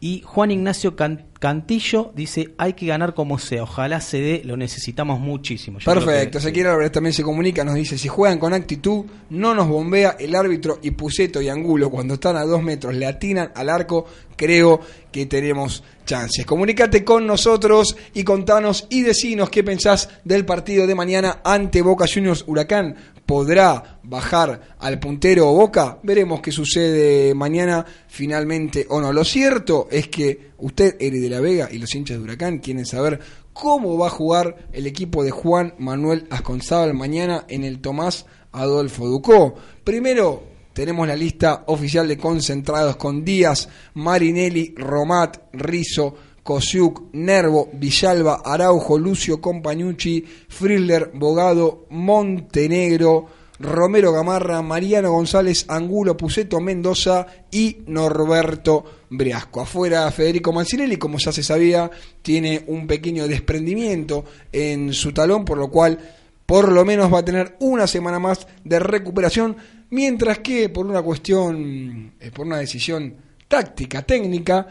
Y 0.00 0.22
Juan 0.24 0.50
Ignacio 0.50 0.96
Can- 0.96 1.24
Cantillo 1.38 2.10
dice, 2.16 2.54
hay 2.58 2.72
que 2.72 2.86
ganar 2.86 3.14
como 3.14 3.38
sea. 3.38 3.62
Ojalá 3.62 4.00
se 4.00 4.20
dé, 4.20 4.42
lo 4.44 4.56
necesitamos 4.56 5.20
muchísimo. 5.20 5.78
Yo 5.78 5.92
Perfecto, 5.92 6.38
Ezequiel 6.38 6.66
Álvarez 6.66 6.90
también 6.90 7.12
se 7.12 7.22
comunica, 7.22 7.62
nos 7.62 7.76
dice, 7.76 7.96
si 7.96 8.08
juegan 8.08 8.38
con 8.38 8.52
actitud, 8.54 9.04
no 9.30 9.54
nos 9.54 9.68
bombea 9.68 10.16
el 10.18 10.34
árbitro 10.34 10.80
y 10.82 10.90
Puceto 10.90 11.40
y 11.40 11.48
Angulo 11.48 11.90
cuando 11.90 12.14
están 12.14 12.36
a 12.36 12.44
dos 12.44 12.62
metros, 12.62 12.94
le 12.94 13.06
atinan 13.06 13.52
al 13.54 13.68
arco, 13.68 14.04
creo 14.36 14.80
que 15.12 15.26
tenemos 15.26 15.84
chances. 16.04 16.44
Comunícate 16.44 17.04
con 17.04 17.26
nosotros 17.26 17.96
y 18.14 18.24
contanos 18.24 18.86
y 18.90 19.02
decinos 19.02 19.48
qué 19.48 19.62
pensás 19.62 20.08
del 20.24 20.44
partido 20.44 20.88
de 20.88 20.94
mañana 20.96 21.40
ante 21.44 21.82
Boca 21.82 22.06
Juniors 22.12 22.42
Huracán. 22.48 22.96
¿Podrá 23.28 24.00
bajar 24.04 24.76
al 24.78 24.98
puntero 24.98 25.52
Boca? 25.52 25.98
Veremos 26.02 26.40
qué 26.40 26.50
sucede 26.50 27.34
mañana 27.34 27.84
finalmente 28.06 28.86
o 28.88 29.02
no. 29.02 29.12
Lo 29.12 29.22
cierto 29.22 29.86
es 29.90 30.08
que 30.08 30.52
usted, 30.56 30.96
Eri 30.98 31.18
de 31.18 31.28
la 31.28 31.40
Vega 31.40 31.68
y 31.70 31.76
los 31.76 31.94
hinchas 31.94 32.16
de 32.16 32.22
Huracán 32.24 32.60
quieren 32.60 32.86
saber 32.86 33.20
cómo 33.52 33.98
va 33.98 34.06
a 34.06 34.10
jugar 34.10 34.70
el 34.72 34.86
equipo 34.86 35.22
de 35.22 35.30
Juan 35.30 35.74
Manuel 35.78 36.26
Asconzábal 36.30 36.94
mañana 36.94 37.44
en 37.48 37.64
el 37.64 37.82
Tomás 37.82 38.24
Adolfo 38.50 39.06
Ducó. 39.06 39.56
Primero 39.84 40.44
tenemos 40.72 41.06
la 41.06 41.14
lista 41.14 41.64
oficial 41.66 42.08
de 42.08 42.16
concentrados 42.16 42.96
con 42.96 43.26
Díaz, 43.26 43.68
Marinelli, 43.92 44.74
Romat, 44.74 45.36
Rizo, 45.52 46.14
Kosiuk, 46.48 47.12
Nervo, 47.12 47.68
Villalba, 47.74 48.40
Araujo, 48.42 48.98
Lucio 48.98 49.38
Compañucci, 49.38 50.24
Friller, 50.48 51.10
Bogado, 51.12 51.84
Montenegro, 51.90 53.26
Romero 53.60 54.12
Gamarra, 54.14 54.62
Mariano 54.62 55.10
González, 55.12 55.66
Angulo, 55.68 56.16
Puceto, 56.16 56.58
Mendoza 56.58 57.26
y 57.50 57.82
Norberto 57.88 58.82
Briasco. 59.10 59.60
Afuera 59.60 60.10
Federico 60.10 60.50
Mancinelli, 60.50 60.96
como 60.96 61.18
ya 61.18 61.32
se 61.32 61.42
sabía, 61.42 61.90
tiene 62.22 62.64
un 62.68 62.86
pequeño 62.86 63.28
desprendimiento 63.28 64.24
en 64.50 64.94
su 64.94 65.12
talón, 65.12 65.44
por 65.44 65.58
lo 65.58 65.68
cual 65.68 65.98
por 66.46 66.72
lo 66.72 66.82
menos 66.86 67.12
va 67.12 67.18
a 67.18 67.24
tener 67.26 67.56
una 67.60 67.86
semana 67.86 68.18
más 68.18 68.46
de 68.64 68.78
recuperación, 68.78 69.54
mientras 69.90 70.38
que 70.38 70.70
por 70.70 70.86
una 70.86 71.02
cuestión, 71.02 72.14
eh, 72.18 72.30
por 72.30 72.46
una 72.46 72.56
decisión 72.56 73.16
táctica, 73.48 74.00
técnica, 74.00 74.66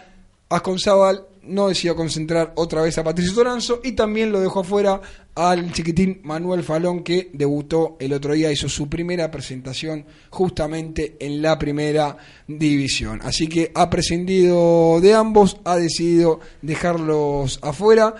Asconzábal 0.49 1.27
no 1.47 1.67
decidió 1.67 1.95
concentrar 1.95 2.53
otra 2.55 2.81
vez 2.81 2.97
a 2.97 3.03
Patricio 3.03 3.33
Toranzo 3.33 3.81
y 3.83 3.93
también 3.93 4.31
lo 4.31 4.39
dejó 4.39 4.61
afuera 4.61 5.01
al 5.35 5.71
chiquitín 5.71 6.19
Manuel 6.23 6.63
Falón 6.63 7.03
que 7.03 7.29
debutó 7.33 7.95
el 7.99 8.13
otro 8.13 8.33
día, 8.33 8.51
hizo 8.51 8.67
su 8.67 8.89
primera 8.89 9.29
presentación 9.29 10.05
justamente 10.29 11.15
en 11.19 11.41
la 11.41 11.57
primera 11.57 12.17
división. 12.47 13.19
Así 13.23 13.47
que 13.47 13.71
ha 13.75 13.89
prescindido 13.89 14.99
de 14.99 15.13
ambos, 15.13 15.57
ha 15.63 15.75
decidido 15.75 16.39
dejarlos 16.61 17.59
afuera, 17.61 18.15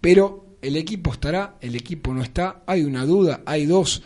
pero 0.00 0.46
el 0.62 0.76
equipo 0.76 1.12
estará, 1.12 1.56
el 1.60 1.76
equipo 1.76 2.12
no 2.12 2.22
está, 2.22 2.62
hay 2.66 2.84
una 2.84 3.04
duda, 3.04 3.42
hay 3.46 3.66
dos. 3.66 4.02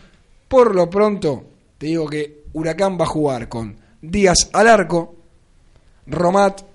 Por 0.48 0.74
lo 0.74 0.90
pronto, 0.90 1.44
te 1.78 1.86
digo 1.86 2.08
que 2.08 2.44
Huracán 2.52 2.98
va 2.98 3.04
a 3.04 3.08
jugar 3.08 3.48
con 3.48 3.76
Díaz 4.00 4.50
al 4.52 4.68
arco, 4.68 5.16
Romat, 6.06 6.73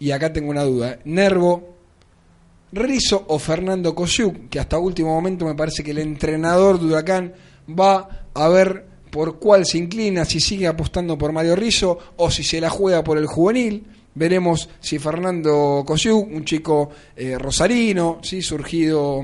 y 0.00 0.10
acá 0.10 0.32
tengo 0.32 0.50
una 0.50 0.64
duda, 0.64 0.92
¿eh? 0.92 0.98
Nervo, 1.04 1.76
Rizo 2.72 3.24
o 3.28 3.38
Fernando 3.38 3.94
Kosiuk, 3.94 4.48
que 4.48 4.58
hasta 4.58 4.78
último 4.78 5.10
momento 5.10 5.44
me 5.44 5.54
parece 5.54 5.84
que 5.84 5.90
el 5.90 5.98
entrenador 5.98 6.80
de 6.80 6.86
Huracán 6.86 7.34
va 7.68 8.26
a 8.32 8.48
ver 8.48 8.86
por 9.10 9.38
cuál 9.38 9.66
se 9.66 9.76
inclina, 9.78 10.24
si 10.24 10.40
sigue 10.40 10.66
apostando 10.66 11.18
por 11.18 11.32
Mario 11.32 11.54
Rizo 11.54 11.98
o 12.16 12.30
si 12.30 12.42
se 12.42 12.60
la 12.60 12.70
juega 12.70 13.04
por 13.04 13.18
el 13.18 13.26
juvenil. 13.26 13.86
Veremos 14.14 14.68
si 14.80 14.98
Fernando 14.98 15.84
Kosiuk, 15.86 16.32
un 16.32 16.44
chico 16.44 16.90
eh, 17.14 17.36
rosarino, 17.38 18.18
¿sí? 18.22 18.40
surgido 18.40 19.22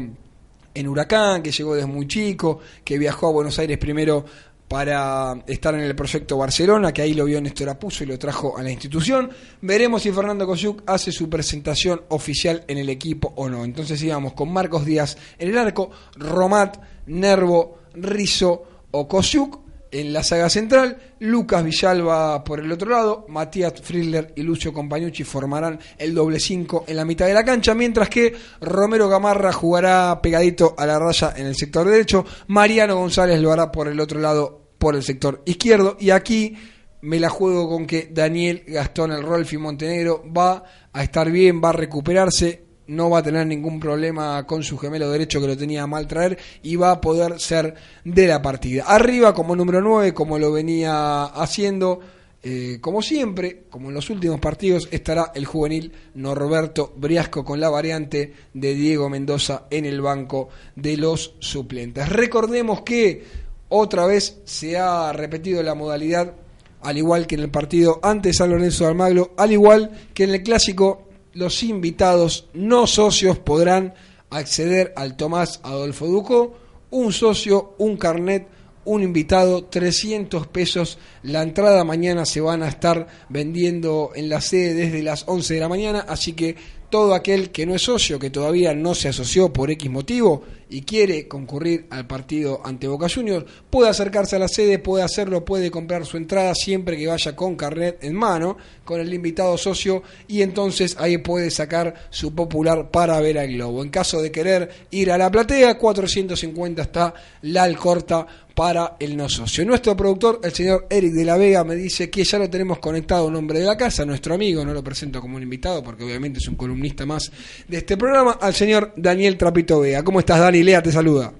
en 0.74 0.88
Huracán, 0.88 1.42
que 1.42 1.52
llegó 1.52 1.74
desde 1.74 1.88
muy 1.88 2.06
chico, 2.06 2.60
que 2.84 2.98
viajó 2.98 3.28
a 3.28 3.32
Buenos 3.32 3.58
Aires 3.58 3.78
primero 3.78 4.24
para 4.68 5.42
estar 5.46 5.74
en 5.74 5.80
el 5.80 5.94
proyecto 5.94 6.36
Barcelona, 6.36 6.92
que 6.92 7.02
ahí 7.02 7.14
lo 7.14 7.24
vio 7.24 7.40
Néstor 7.40 7.68
Apuso 7.68 8.02
y 8.02 8.06
lo 8.06 8.18
trajo 8.18 8.58
a 8.58 8.62
la 8.62 8.70
institución. 8.70 9.30
Veremos 9.60 10.02
si 10.02 10.10
Fernando 10.10 10.46
Kosyuk 10.46 10.82
hace 10.86 11.12
su 11.12 11.30
presentación 11.30 12.02
oficial 12.08 12.64
en 12.66 12.78
el 12.78 12.88
equipo 12.88 13.32
o 13.36 13.48
no. 13.48 13.64
Entonces 13.64 14.02
íbamos 14.02 14.32
con 14.32 14.52
Marcos 14.52 14.84
Díaz 14.84 15.16
en 15.38 15.50
el 15.50 15.58
arco, 15.58 15.90
Romat, 16.16 16.78
Nervo, 17.06 17.78
Rizo 17.94 18.64
o 18.90 19.06
Kosyuk 19.06 19.65
en 19.90 20.12
la 20.12 20.22
saga 20.22 20.50
central, 20.50 20.98
Lucas 21.20 21.64
Villalba 21.64 22.44
por 22.44 22.60
el 22.60 22.70
otro 22.70 22.90
lado, 22.90 23.26
Matías 23.28 23.74
Friedler 23.80 24.32
y 24.36 24.42
Lucio 24.42 24.72
Compañucci 24.72 25.24
formarán 25.24 25.78
el 25.98 26.14
doble 26.14 26.40
5 26.40 26.84
en 26.88 26.96
la 26.96 27.04
mitad 27.04 27.26
de 27.26 27.34
la 27.34 27.44
cancha, 27.44 27.74
mientras 27.74 28.08
que 28.08 28.34
Romero 28.60 29.08
Gamarra 29.08 29.52
jugará 29.52 30.20
pegadito 30.20 30.74
a 30.76 30.86
la 30.86 30.98
raya 30.98 31.34
en 31.36 31.46
el 31.46 31.56
sector 31.56 31.88
derecho, 31.88 32.24
Mariano 32.48 32.96
González 32.96 33.40
lo 33.40 33.52
hará 33.52 33.70
por 33.72 33.88
el 33.88 34.00
otro 34.00 34.20
lado, 34.20 34.70
por 34.78 34.94
el 34.94 35.02
sector 35.02 35.42
izquierdo, 35.46 35.96
y 35.98 36.10
aquí 36.10 36.56
me 37.02 37.20
la 37.20 37.28
juego 37.28 37.68
con 37.68 37.86
que 37.86 38.08
Daniel 38.12 38.64
Gastón, 38.66 39.12
el 39.12 39.22
Rolfi 39.22 39.58
Montenegro, 39.58 40.24
va 40.36 40.64
a 40.92 41.02
estar 41.02 41.30
bien, 41.30 41.60
va 41.62 41.70
a 41.70 41.72
recuperarse, 41.72 42.65
no 42.88 43.10
va 43.10 43.18
a 43.18 43.22
tener 43.22 43.46
ningún 43.46 43.80
problema 43.80 44.46
con 44.46 44.62
su 44.62 44.78
gemelo 44.78 45.10
derecho 45.10 45.40
que 45.40 45.46
lo 45.46 45.56
tenía 45.56 45.86
mal 45.86 46.06
traer 46.06 46.38
y 46.62 46.76
va 46.76 46.92
a 46.92 47.00
poder 47.00 47.40
ser 47.40 47.74
de 48.04 48.26
la 48.26 48.42
partida. 48.42 48.84
Arriba 48.86 49.34
como 49.34 49.56
número 49.56 49.80
9, 49.80 50.14
como 50.14 50.38
lo 50.38 50.52
venía 50.52 51.24
haciendo, 51.24 52.00
eh, 52.42 52.78
como 52.80 53.02
siempre, 53.02 53.64
como 53.70 53.88
en 53.88 53.94
los 53.94 54.10
últimos 54.10 54.40
partidos, 54.40 54.88
estará 54.90 55.32
el 55.34 55.46
juvenil 55.46 55.92
Norberto 56.14 56.92
Briasco 56.96 57.44
con 57.44 57.60
la 57.60 57.68
variante 57.68 58.32
de 58.54 58.74
Diego 58.74 59.08
Mendoza 59.08 59.64
en 59.70 59.84
el 59.84 60.00
banco 60.00 60.48
de 60.74 60.96
los 60.96 61.34
suplentes. 61.38 62.08
Recordemos 62.08 62.82
que 62.82 63.24
otra 63.68 64.06
vez 64.06 64.40
se 64.44 64.78
ha 64.78 65.12
repetido 65.12 65.62
la 65.62 65.74
modalidad 65.74 66.34
al 66.82 66.98
igual 66.98 67.26
que 67.26 67.34
en 67.34 67.40
el 67.40 67.50
partido 67.50 67.98
ante 68.00 68.32
San 68.32 68.50
Lorenzo 68.50 68.84
de 68.84 68.90
Almagro, 68.90 69.34
al 69.36 69.50
igual 69.50 69.90
que 70.14 70.22
en 70.22 70.30
el 70.30 70.42
clásico 70.44 71.05
los 71.36 71.62
invitados 71.62 72.48
no 72.54 72.86
socios 72.86 73.38
podrán 73.38 73.92
acceder 74.30 74.94
al 74.96 75.16
Tomás 75.16 75.60
Adolfo 75.62 76.06
Duco, 76.06 76.56
un 76.90 77.12
socio, 77.12 77.74
un 77.76 77.98
carnet, 77.98 78.48
un 78.86 79.02
invitado, 79.02 79.64
300 79.64 80.46
pesos. 80.46 80.98
La 81.22 81.42
entrada 81.42 81.84
mañana 81.84 82.24
se 82.24 82.40
van 82.40 82.62
a 82.62 82.68
estar 82.68 83.06
vendiendo 83.28 84.12
en 84.14 84.30
la 84.30 84.40
sede 84.40 84.72
desde 84.72 85.02
las 85.02 85.24
11 85.28 85.54
de 85.54 85.60
la 85.60 85.68
mañana, 85.68 86.06
así 86.08 86.32
que 86.32 86.56
todo 86.88 87.14
aquel 87.14 87.50
que 87.50 87.66
no 87.66 87.74
es 87.74 87.82
socio, 87.82 88.18
que 88.18 88.30
todavía 88.30 88.72
no 88.74 88.94
se 88.94 89.08
asoció 89.08 89.52
por 89.52 89.70
X 89.70 89.90
motivo 89.90 90.42
y 90.68 90.82
quiere 90.82 91.28
concurrir 91.28 91.86
al 91.90 92.06
partido 92.06 92.60
ante 92.64 92.88
Boca 92.88 93.08
Juniors, 93.08 93.46
puede 93.70 93.90
acercarse 93.90 94.36
a 94.36 94.40
la 94.40 94.48
sede, 94.48 94.78
puede 94.78 95.04
hacerlo, 95.04 95.44
puede 95.44 95.70
comprar 95.70 96.04
su 96.06 96.16
entrada 96.16 96.54
siempre 96.54 96.96
que 96.96 97.06
vaya 97.06 97.36
con 97.36 97.56
carnet 97.56 98.02
en 98.02 98.14
mano, 98.14 98.56
con 98.84 99.00
el 99.00 99.12
invitado 99.12 99.56
socio, 99.58 100.02
y 100.28 100.42
entonces 100.42 100.96
ahí 100.98 101.18
puede 101.18 101.50
sacar 101.50 101.94
su 102.10 102.34
popular 102.34 102.90
para 102.90 103.20
ver 103.20 103.38
al 103.38 103.52
globo. 103.52 103.82
En 103.82 103.90
caso 103.90 104.20
de 104.20 104.32
querer 104.32 104.70
ir 104.90 105.10
a 105.10 105.18
la 105.18 105.30
platea, 105.30 105.78
450 105.78 106.82
está 106.82 107.14
la 107.42 107.62
Alcorta 107.64 108.26
para 108.56 108.96
el 108.98 109.14
no 109.18 109.28
socio. 109.28 109.66
Nuestro 109.66 109.94
productor, 109.94 110.40
el 110.42 110.50
señor 110.50 110.86
Eric 110.88 111.12
de 111.12 111.24
la 111.24 111.36
Vega, 111.36 111.62
me 111.62 111.74
dice 111.74 112.08
que 112.08 112.24
ya 112.24 112.38
lo 112.38 112.48
tenemos 112.48 112.78
conectado 112.78 113.26
un 113.26 113.36
hombre 113.36 113.58
de 113.58 113.66
la 113.66 113.76
casa, 113.76 114.06
nuestro 114.06 114.34
amigo, 114.34 114.64
no 114.64 114.72
lo 114.72 114.82
presento 114.82 115.20
como 115.20 115.36
un 115.36 115.42
invitado 115.42 115.82
porque 115.82 116.04
obviamente 116.04 116.38
es 116.38 116.48
un 116.48 116.54
columnista 116.54 117.04
más 117.04 117.30
de 117.68 117.76
este 117.76 117.98
programa, 117.98 118.38
al 118.40 118.54
señor 118.54 118.94
Daniel 118.96 119.36
Trapito 119.36 119.80
Vega. 119.80 120.02
¿Cómo 120.02 120.20
estás, 120.20 120.40
Dani? 120.40 120.55
Lea 120.62 120.82
te 120.82 120.92
saluda. 120.92 121.32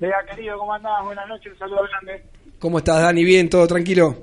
Lea, 0.00 0.16
querido, 0.28 0.58
¿cómo 0.58 0.74
andás? 0.74 1.04
Buenas 1.04 1.28
noches, 1.28 1.52
un 1.52 1.58
saludo 1.58 1.82
grande. 1.88 2.24
¿Cómo 2.58 2.78
estás, 2.78 3.00
Dani? 3.00 3.24
¿Bien? 3.24 3.48
¿Todo 3.48 3.66
tranquilo? 3.66 4.16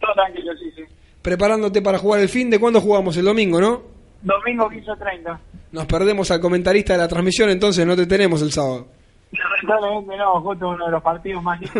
Todo 0.00 0.12
tranquilo, 0.14 0.52
sí, 0.58 0.70
sí. 0.76 0.82
Preparándote 1.22 1.82
para 1.82 1.98
jugar 1.98 2.20
el 2.20 2.28
fin 2.28 2.50
de 2.50 2.58
cuándo 2.58 2.80
jugamos 2.80 3.16
el 3.16 3.24
domingo, 3.24 3.60
¿no? 3.60 3.82
Domingo 4.22 4.70
15.30. 4.70 5.38
Nos 5.72 5.86
perdemos 5.86 6.30
al 6.30 6.40
comentarista 6.40 6.94
de 6.94 6.98
la 6.98 7.08
transmisión, 7.08 7.50
entonces 7.50 7.86
no 7.86 7.94
te 7.96 8.06
tenemos 8.06 8.42
el 8.42 8.52
sábado. 8.52 8.88
Lamentablemente 9.32 10.16
no, 10.16 10.40
justo 10.40 10.68
uno 10.68 10.86
de 10.86 10.92
los 10.92 11.02
partidos 11.02 11.42
más 11.42 11.60
ver, 11.60 11.70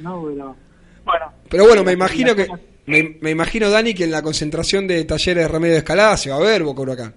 ¿no? 0.00 0.24
Pero, 0.24 0.56
bueno. 1.04 1.32
Pero 1.50 1.64
bueno, 1.66 1.84
me 1.84 1.92
imagino 1.92 2.34
que 2.34 2.46
me, 2.86 3.16
me, 3.20 3.30
imagino, 3.30 3.70
Dani, 3.70 3.94
que 3.94 4.04
en 4.04 4.10
la 4.10 4.22
concentración 4.22 4.86
de 4.86 5.04
talleres 5.04 5.44
de 5.44 5.48
remedio 5.48 5.72
de 5.72 5.78
escalada 5.78 6.16
se 6.16 6.30
va 6.30 6.36
a 6.36 6.40
ver 6.40 6.62
Boca 6.62 6.82
Huracán. 6.82 7.14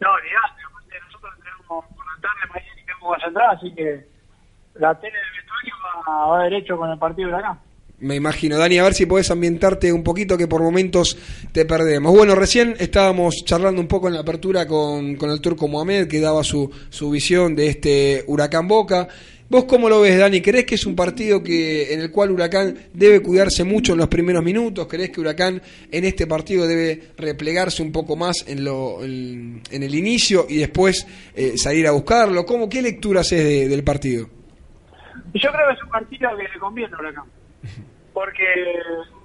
No, 0.00 0.08
olvidate, 0.12 0.62
aparte 0.68 0.96
nosotros 1.06 1.34
tenemos 1.42 1.84
por 1.94 2.06
la 2.06 2.20
tarde 2.20 2.64
así 3.14 3.72
que 3.74 4.06
la 4.74 4.94
tele 4.98 5.16
del 5.16 5.32
vestuario 5.36 5.74
va, 6.08 6.26
va 6.26 6.44
derecho 6.44 6.76
con 6.76 6.90
el 6.90 6.98
partido 6.98 7.28
de 7.28 7.34
Huracán. 7.34 7.58
Me 8.00 8.16
imagino, 8.16 8.56
Dani, 8.56 8.78
a 8.78 8.84
ver 8.84 8.94
si 8.94 9.04
podés 9.04 9.30
ambientarte 9.30 9.92
un 9.92 10.02
poquito 10.02 10.38
que 10.38 10.48
por 10.48 10.62
momentos 10.62 11.18
te 11.52 11.66
perdemos. 11.66 12.16
Bueno, 12.16 12.34
recién 12.34 12.74
estábamos 12.78 13.44
charlando 13.44 13.78
un 13.78 13.88
poco 13.88 14.08
en 14.08 14.14
la 14.14 14.20
apertura 14.20 14.66
con, 14.66 15.16
con 15.16 15.30
el 15.30 15.42
turco 15.42 15.68
Mohamed, 15.68 16.08
que 16.08 16.18
daba 16.18 16.42
su, 16.42 16.70
su 16.88 17.10
visión 17.10 17.54
de 17.54 17.68
este 17.68 18.24
Huracán 18.26 18.66
Boca. 18.68 19.06
¿Vos 19.50 19.64
cómo 19.64 19.88
lo 19.88 20.00
ves, 20.00 20.16
Dani? 20.16 20.40
¿Crees 20.40 20.64
que 20.64 20.76
es 20.76 20.86
un 20.86 20.94
partido 20.94 21.42
que 21.42 21.92
en 21.92 22.00
el 22.00 22.12
cual 22.12 22.30
Huracán 22.30 22.72
debe 22.92 23.20
cuidarse 23.20 23.64
mucho 23.64 23.94
en 23.94 23.98
los 23.98 24.06
primeros 24.06 24.44
minutos? 24.44 24.86
¿Crees 24.86 25.10
que 25.10 25.20
Huracán 25.20 25.60
en 25.90 26.04
este 26.04 26.28
partido 26.28 26.68
debe 26.68 27.10
replegarse 27.18 27.82
un 27.82 27.90
poco 27.90 28.14
más 28.14 28.46
en, 28.46 28.62
lo, 28.62 29.02
en, 29.02 29.60
en 29.72 29.82
el 29.82 29.92
inicio 29.92 30.46
y 30.48 30.58
después 30.58 31.04
eh, 31.34 31.58
salir 31.58 31.88
a 31.88 31.90
buscarlo? 31.90 32.46
¿Cómo, 32.46 32.68
¿Qué 32.68 32.80
lectura 32.80 33.22
haces 33.22 33.42
de, 33.42 33.68
del 33.68 33.82
partido? 33.82 34.28
Yo 35.34 35.50
creo 35.50 35.66
que 35.66 35.74
es 35.74 35.82
un 35.82 35.90
partido 35.90 36.36
que 36.36 36.42
le 36.44 36.58
conviene 36.60 36.94
a 36.94 36.98
Huracán. 37.00 37.24
Porque 38.14 38.44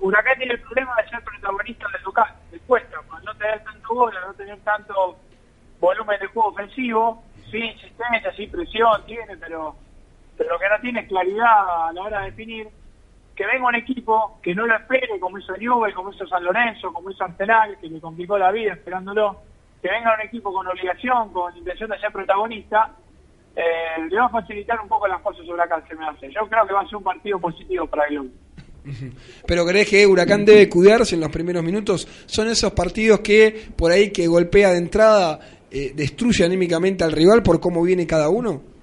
Huracán 0.01 0.39
tiene 0.39 0.55
el 0.55 0.61
problema 0.61 0.95
de 1.03 1.09
ser 1.11 1.23
protagonista 1.23 1.85
del 1.93 2.01
local, 2.01 2.35
le 2.51 2.57
cuesta, 2.61 2.97
no 3.23 3.35
tener 3.35 3.63
tanto 3.63 3.93
gol, 3.93 4.13
no 4.25 4.33
tener 4.33 4.57
tanto 4.61 5.17
volumen 5.79 6.19
de 6.19 6.25
juego 6.25 6.49
ofensivo, 6.49 7.23
sí, 7.51 7.59
insistencia, 7.59 8.33
sí, 8.35 8.47
presión 8.47 9.05
tiene, 9.05 9.37
pero, 9.37 9.75
pero 10.37 10.51
lo 10.51 10.59
que 10.59 10.69
no 10.69 10.79
tiene 10.81 11.07
claridad 11.07 11.87
a 11.87 11.93
la 11.93 12.01
hora 12.01 12.19
de 12.21 12.31
definir. 12.31 12.67
Que 13.35 13.45
venga 13.45 13.67
un 13.67 13.75
equipo 13.75 14.39
que 14.41 14.55
no 14.55 14.65
lo 14.65 14.75
espere, 14.75 15.19
como 15.19 15.37
hizo 15.37 15.57
Newell, 15.57 15.93
como 15.93 16.11
hizo 16.11 16.25
San 16.25 16.43
Lorenzo, 16.43 16.93
como 16.93 17.11
hizo 17.11 17.25
Arsenal, 17.25 17.77
que 17.81 17.87
le 17.87 17.99
complicó 17.99 18.37
la 18.37 18.51
vida 18.51 18.73
esperándolo. 18.73 19.41
Que 19.81 19.89
venga 19.89 20.15
un 20.15 20.25
equipo 20.25 20.53
con 20.53 20.65
obligación, 20.65 21.33
con 21.33 21.55
intención 21.57 21.89
de 21.89 21.99
ser 21.99 22.11
protagonista, 22.13 22.95
eh, 23.55 24.07
le 24.09 24.17
va 24.17 24.25
a 24.25 24.29
facilitar 24.29 24.79
un 24.81 24.87
poco 24.87 25.07
las 25.07 25.21
cosas 25.21 25.45
sobre 25.45 25.63
acá, 25.63 25.83
se 25.87 25.95
me 25.95 26.05
hace. 26.05 26.31
Yo 26.31 26.47
creo 26.47 26.65
que 26.65 26.73
va 26.73 26.81
a 26.81 26.85
ser 26.85 26.95
un 26.95 27.03
partido 27.03 27.39
positivo 27.39 27.87
para 27.87 28.05
el 28.07 28.15
Globo. 28.15 28.29
Pero 29.47 29.65
crees 29.65 29.89
que 29.89 30.05
Huracán 30.05 30.45
debe 30.45 30.69
cuidarse 30.69 31.15
en 31.15 31.21
los 31.21 31.31
primeros 31.31 31.63
minutos? 31.63 32.07
¿Son 32.25 32.47
esos 32.47 32.71
partidos 32.73 33.21
que 33.21 33.69
por 33.75 33.91
ahí 33.91 34.11
que 34.11 34.27
golpea 34.27 34.71
de 34.71 34.77
entrada 34.77 35.39
eh, 35.71 35.93
destruye 35.95 36.45
anímicamente 36.45 37.03
al 37.03 37.11
rival 37.11 37.41
por 37.43 37.59
cómo 37.59 37.81
viene 37.81 38.05
cada 38.05 38.29
uno? 38.29 38.74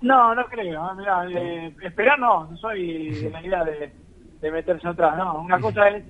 No, 0.00 0.34
no 0.34 0.46
creo. 0.46 0.94
Mirá, 0.94 1.26
eh, 1.28 1.74
esperar 1.82 2.18
no, 2.18 2.46
no 2.46 2.56
soy 2.56 3.10
de 3.14 3.30
la 3.30 3.42
idea 3.42 3.64
de, 3.64 3.92
de 4.40 4.50
meterse 4.50 4.88
atrás. 4.88 5.16
No, 5.16 5.40
una 5.40 5.60
cosa 5.60 5.88
es 5.88 6.04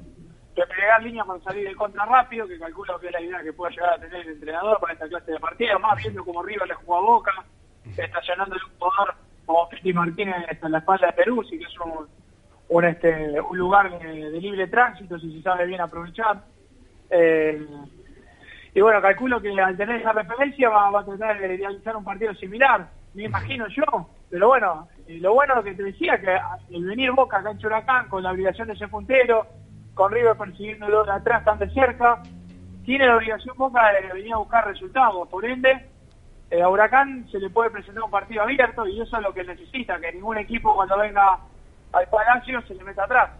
replegar 0.56 1.02
línea 1.02 1.24
para 1.24 1.40
salir 1.40 1.68
de 1.68 1.74
contra 1.74 2.04
rápido, 2.04 2.46
que 2.46 2.58
calculo 2.58 2.98
que 2.98 3.06
es 3.06 3.12
la 3.12 3.20
idea 3.20 3.42
que 3.42 3.52
pueda 3.52 3.70
llegar 3.70 3.94
a 3.94 3.98
tener 3.98 4.26
el 4.26 4.32
entrenador 4.34 4.80
para 4.80 4.92
esta 4.92 5.08
clase 5.08 5.32
de 5.32 5.38
partido, 5.38 5.78
más 5.78 5.96
viendo 6.02 6.24
como 6.24 6.42
River 6.42 6.68
le 6.68 6.74
juega 6.74 7.00
a 7.00 7.04
Boca, 7.04 7.32
estacionando 7.96 8.56
un 8.56 8.78
jugador 8.78 9.14
como 9.46 9.68
Fiti 9.68 9.92
Martínez 9.92 10.58
en 10.60 10.72
la 10.72 10.78
espalda 10.78 11.06
de 11.06 11.12
Perú, 11.12 11.44
sí 11.48 11.58
que 11.58 11.64
es 11.64 11.80
un, 11.80 12.08
un, 12.68 12.84
este, 12.84 13.40
un 13.40 13.56
lugar 13.56 13.98
de, 13.98 14.30
de 14.30 14.40
libre 14.40 14.66
tránsito, 14.66 15.18
si 15.18 15.32
se 15.32 15.42
sabe 15.42 15.64
bien 15.66 15.80
aprovechar. 15.80 16.42
Eh, 17.08 17.66
y 18.74 18.80
bueno, 18.80 19.00
calculo 19.00 19.40
que 19.40 19.50
al 19.60 19.76
tener 19.76 20.00
esa 20.00 20.12
referencia 20.12 20.68
va, 20.68 20.90
va 20.90 21.00
a 21.00 21.04
tratar 21.04 21.38
de 21.38 21.56
realizar 21.56 21.96
un 21.96 22.04
partido 22.04 22.34
similar, 22.34 22.88
me 23.18 23.24
imagino 23.24 23.66
yo. 23.68 24.08
Pero 24.30 24.48
bueno, 24.48 24.88
eh, 25.08 25.18
lo 25.20 25.34
bueno 25.34 25.62
que 25.62 25.74
te 25.74 25.82
decía, 25.82 26.20
que 26.20 26.38
el 26.74 26.84
venir 26.84 27.10
Boca 27.10 27.38
acá 27.38 27.50
en 27.50 27.58
Churacán 27.58 28.08
con 28.08 28.22
la 28.22 28.30
obligación 28.30 28.68
de 28.68 28.76
ser 28.76 28.88
puntero, 28.88 29.46
con 29.94 30.12
River 30.12 30.36
persiguiéndolo 30.36 31.04
de 31.04 31.12
atrás 31.12 31.44
tan 31.44 31.58
de 31.58 31.68
cerca, 31.70 32.22
tiene 32.84 33.06
la 33.06 33.16
obligación 33.16 33.56
Boca 33.56 33.80
de 33.92 34.14
venir 34.14 34.34
a 34.34 34.38
buscar 34.38 34.66
resultados. 34.66 35.28
Por 35.28 35.44
ende, 35.44 35.86
eh, 36.50 36.62
a 36.62 36.68
Huracán 36.68 37.26
se 37.30 37.40
le 37.40 37.50
puede 37.50 37.70
presentar 37.70 38.04
un 38.04 38.10
partido 38.10 38.42
abierto 38.42 38.86
y 38.86 39.00
eso 39.00 39.16
es 39.16 39.22
lo 39.22 39.34
que 39.34 39.42
necesita, 39.42 39.98
que 39.98 40.12
ningún 40.12 40.38
equipo 40.38 40.74
cuando 40.76 40.96
venga 40.96 41.40
al 41.92 42.08
Palacio 42.08 42.62
se 42.68 42.74
le 42.74 42.84
meta 42.84 43.02
atrás. 43.02 43.30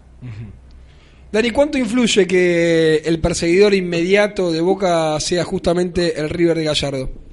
Dani, 1.31 1.51
¿cuánto 1.51 1.79
influye 1.79 2.27
que 2.27 2.97
el 3.05 3.21
perseguidor 3.21 3.75
inmediato 3.75 4.51
de 4.51 4.61
Boca 4.61 5.21
sea 5.21 5.45
justamente 5.45 6.19
el 6.19 6.31
River 6.31 6.57
de 6.57 6.65
Gallardo? 6.65 7.28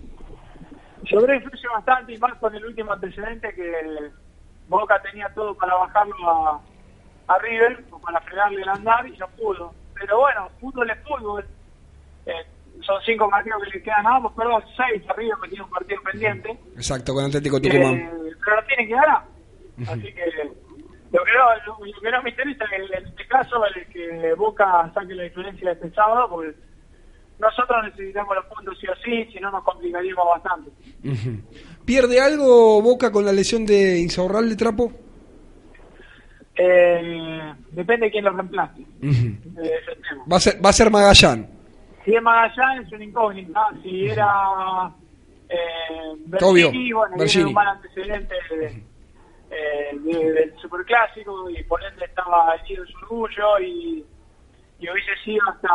Yo 1.06 1.22
creo 1.22 1.40
que 1.40 1.46
influye 1.46 1.68
bastante 1.68 2.14
y 2.14 2.18
más 2.18 2.34
con 2.36 2.56
el 2.56 2.66
último 2.66 2.92
antecedente 2.94 3.54
que 3.54 4.12
Boca 4.68 5.02
tenía 5.02 5.30
todo 5.34 5.54
para 5.56 5.76
bajarlo 5.76 6.16
a, 6.30 6.62
a 7.28 7.38
River, 7.40 7.84
o 7.92 8.00
para 8.00 8.20
frenarle 8.22 8.62
el 8.62 8.70
andar 8.70 9.08
y 9.08 9.18
no 9.18 9.28
pudo. 9.30 9.74
Pero 9.94 10.20
bueno, 10.20 10.50
fútbol 10.60 10.90
es 10.90 10.98
fútbol. 11.04 11.46
Eh, 12.26 12.46
son 12.82 13.02
cinco 13.06 13.30
partidos 13.30 13.64
que 13.64 13.78
le 13.78 13.84
quedan 13.84 14.06
a 14.06 14.16
ambos, 14.18 14.34
perdón, 14.34 14.64
seis 14.76 15.04
a 15.10 15.14
River 15.14 15.36
que 15.44 15.50
tiene 15.50 15.64
un 15.64 15.70
partido 15.70 16.02
pendiente. 16.04 16.50
Exacto, 16.76 17.14
con 17.14 17.26
Atlético 17.26 17.62
Tucumán. 17.62 17.96
Eh, 17.96 18.12
pero 18.44 18.56
lo 18.58 18.68
tienen 18.68 18.88
que 18.88 18.94
ganar. 18.94 19.24
Así 19.88 20.14
que 20.14 20.26
Lo 21.12 21.24
que 21.24 21.32
no, 21.34 21.56
lo, 21.66 21.86
lo 21.86 22.02
que 22.02 22.12
no 22.12 22.24
me 22.24 22.30
interesa 22.30 22.66
en, 22.76 22.84
en 22.94 23.08
este 23.08 23.28
caso 23.28 23.66
es 23.68 23.88
que 23.90 24.34
Boca 24.36 24.90
saque 24.94 25.14
la 25.14 25.24
diferencia 25.24 25.68
de 25.70 25.74
este 25.74 25.92
sábado, 25.92 26.30
porque 26.30 26.56
nosotros 27.40 27.84
necesitamos 27.84 28.36
los 28.36 28.46
puntos 28.46 28.78
sí 28.80 28.88
o 28.88 28.96
sí, 28.98 29.26
si 29.32 29.40
no 29.40 29.52
nos 29.52 29.64
complicaríamos 29.64 30.26
bastante. 30.28 30.72
¿Pierde 31.86 32.20
algo 32.20 32.82
Boca 32.82 33.12
con 33.12 33.26
la 33.26 33.32
lesión 33.32 33.66
de 33.66 34.00
Insaurralde 34.00 34.56
Trapo? 34.56 34.92
Eh, 36.58 37.54
depende 37.72 38.06
de 38.08 38.12
quién 38.12 38.26
lo 38.26 38.32
reemplace. 38.32 38.82
Ujú. 38.82 39.62
eh, 39.62 39.72
ese 39.82 39.96
tema. 40.02 40.24
Va 40.32 40.38
a 40.38 40.40
ser, 40.40 40.66
va 40.66 40.70
a 40.70 40.74
ser 40.74 40.90
Magallán. 40.90 41.48
Si 42.06 42.16
es 42.16 42.22
Magallanes 42.22 42.88
es 42.88 42.94
una 42.94 43.04
incógnita, 43.04 43.62
si 43.84 44.06
era 44.08 44.92
eh, 45.50 46.36
Obvio, 46.42 46.68
Bergini, 46.68 46.92
bueno, 46.94 47.18
Bergini. 47.18 47.30
tiene 47.44 47.48
un 47.50 47.54
mal 47.54 47.68
antecedente 47.68 48.36
de, 48.50 48.66
eh, 49.52 50.00
de- 50.00 50.32
del 50.34 50.54
superclásico 50.62 51.50
y 51.50 51.64
por 51.64 51.84
ende 51.84 52.06
estaba 52.06 52.56
herido 52.56 52.84
en 52.84 52.90
su 52.90 52.98
orgullo 53.00 53.60
y, 53.60 54.06
y 54.80 54.90
hubiese 54.90 55.12
sido 55.24 55.42
hasta 55.50 55.70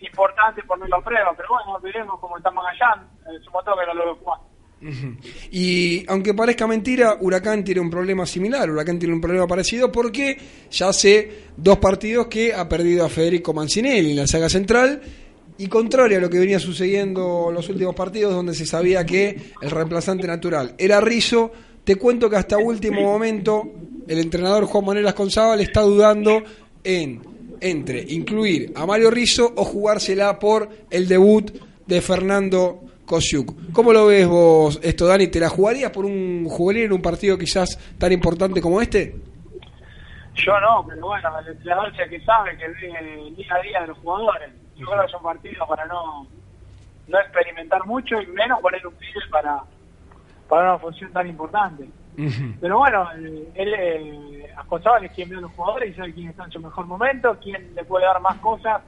importante 0.00 0.62
ponerlo 0.64 0.96
a 0.96 1.04
prueba, 1.04 1.32
pero 1.36 1.48
bueno, 1.48 1.80
veremos 1.80 2.18
cómo 2.20 2.36
está 2.36 2.50
Magallán, 2.50 3.08
en 3.26 3.42
su 3.42 3.50
motor 3.50 3.78
que 3.78 3.86
no 3.86 3.94
lo 3.94 4.04
veo 4.04 4.16
jugar. 4.16 4.40
Ujú. 4.82 5.16
Y 5.50 6.04
aunque 6.08 6.34
parezca 6.34 6.66
mentira, 6.66 7.16
Huracán 7.18 7.64
tiene 7.64 7.80
un 7.80 7.90
problema 7.90 8.26
similar, 8.26 8.70
Huracán 8.70 8.98
tiene 8.98 9.14
un 9.14 9.20
problema 9.20 9.46
parecido 9.46 9.90
porque 9.90 10.38
ya 10.70 10.88
hace 10.88 11.46
dos 11.56 11.78
partidos 11.78 12.26
que 12.26 12.52
ha 12.52 12.68
perdido 12.68 13.06
a 13.06 13.08
Federico 13.08 13.54
Mancinelli 13.54 14.10
en 14.10 14.16
la 14.16 14.26
saga 14.26 14.50
central 14.50 15.00
y 15.56 15.68
contrario 15.68 16.18
a 16.18 16.20
lo 16.20 16.28
que 16.28 16.38
venía 16.38 16.58
sucediendo 16.58 17.46
en 17.48 17.54
los 17.54 17.68
últimos 17.70 17.94
partidos 17.94 18.34
donde 18.34 18.54
se 18.54 18.66
sabía 18.66 19.06
que 19.06 19.52
el 19.62 19.70
reemplazante 19.70 20.26
natural 20.26 20.74
era 20.76 21.00
Rizzo, 21.00 21.50
te 21.82 21.96
cuento 21.96 22.28
que 22.28 22.36
hasta 22.36 22.58
último 22.58 23.00
momento 23.00 23.62
el 24.06 24.18
entrenador 24.18 24.66
Juan 24.66 24.84
Manuel 24.84 25.08
Asconzábal 25.08 25.60
está 25.60 25.80
dudando 25.80 26.42
en 26.84 27.35
entre 27.60 28.00
incluir 28.08 28.72
a 28.76 28.86
Mario 28.86 29.10
Rizzo 29.10 29.52
o 29.56 29.64
jugársela 29.64 30.38
por 30.38 30.68
el 30.90 31.08
debut 31.08 31.50
de 31.86 32.00
Fernando 32.00 32.80
Kosiuk. 33.06 33.72
¿Cómo 33.72 33.92
lo 33.92 34.06
ves 34.06 34.26
vos 34.26 34.80
esto, 34.82 35.06
Dani? 35.06 35.28
¿Te 35.28 35.38
la 35.40 35.48
jugarías 35.48 35.90
por 35.90 36.04
un 36.04 36.46
juvenil 36.48 36.84
en 36.84 36.92
un 36.92 37.02
partido 37.02 37.38
quizás 37.38 37.78
tan 37.98 38.12
importante 38.12 38.60
como 38.60 38.80
este? 38.80 39.14
Yo 40.34 40.58
no, 40.60 40.84
pero 40.86 41.06
bueno, 41.06 41.38
el 41.38 41.48
entrenador 41.48 41.92
es 41.94 41.98
el 42.00 42.10
que 42.10 42.20
sabe, 42.24 42.56
que 42.58 42.68
ve 42.68 43.32
día 43.36 43.54
a 43.54 43.62
día 43.62 43.80
de 43.82 43.86
los 43.86 43.98
jugadores. 43.98 44.50
Yo 44.76 44.86
creo 44.86 45.02
que 45.06 45.12
son 45.12 45.22
partidos 45.22 45.66
para 45.68 45.86
no, 45.86 46.26
no 47.08 47.18
experimentar 47.20 47.86
mucho 47.86 48.20
y 48.20 48.26
menos 48.26 48.60
poner 48.60 48.86
un 48.86 48.92
pibe 48.94 49.12
para, 49.30 49.62
para 50.48 50.70
una 50.70 50.78
función 50.78 51.10
tan 51.12 51.26
importante. 51.28 51.88
Pero 52.60 52.78
bueno, 52.78 53.10
el- 53.12 53.48
él, 53.54 54.44
eh, 54.56 54.60
Ascozábal 54.60 55.04
es 55.04 55.12
quien 55.12 55.28
ve 55.28 55.36
a 55.36 55.40
los 55.40 55.52
jugadores 55.52 55.90
y 55.90 55.94
sabe 55.94 56.14
quién 56.14 56.28
está 56.30 56.44
en 56.44 56.52
su 56.52 56.60
mejor 56.60 56.86
momento, 56.86 57.36
quién 57.42 57.74
le 57.74 57.84
puede 57.84 58.06
dar 58.06 58.20
más 58.20 58.38
cosas 58.38 58.82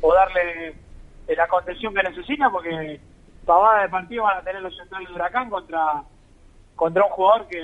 o 0.00 0.14
darle 0.14 0.74
la 1.28 1.48
contención 1.48 1.94
que 1.94 2.02
necesita, 2.02 2.50
porque 2.50 3.00
pavada 3.44 3.82
de 3.82 3.88
partido 3.88 4.24
van 4.24 4.38
a 4.38 4.42
tener 4.42 4.62
los 4.62 4.76
centrales 4.76 5.08
de 5.08 5.14
Huracán 5.14 5.48
contra, 5.48 6.02
contra 6.74 7.04
un 7.04 7.10
jugador 7.10 7.46
que, 7.48 7.58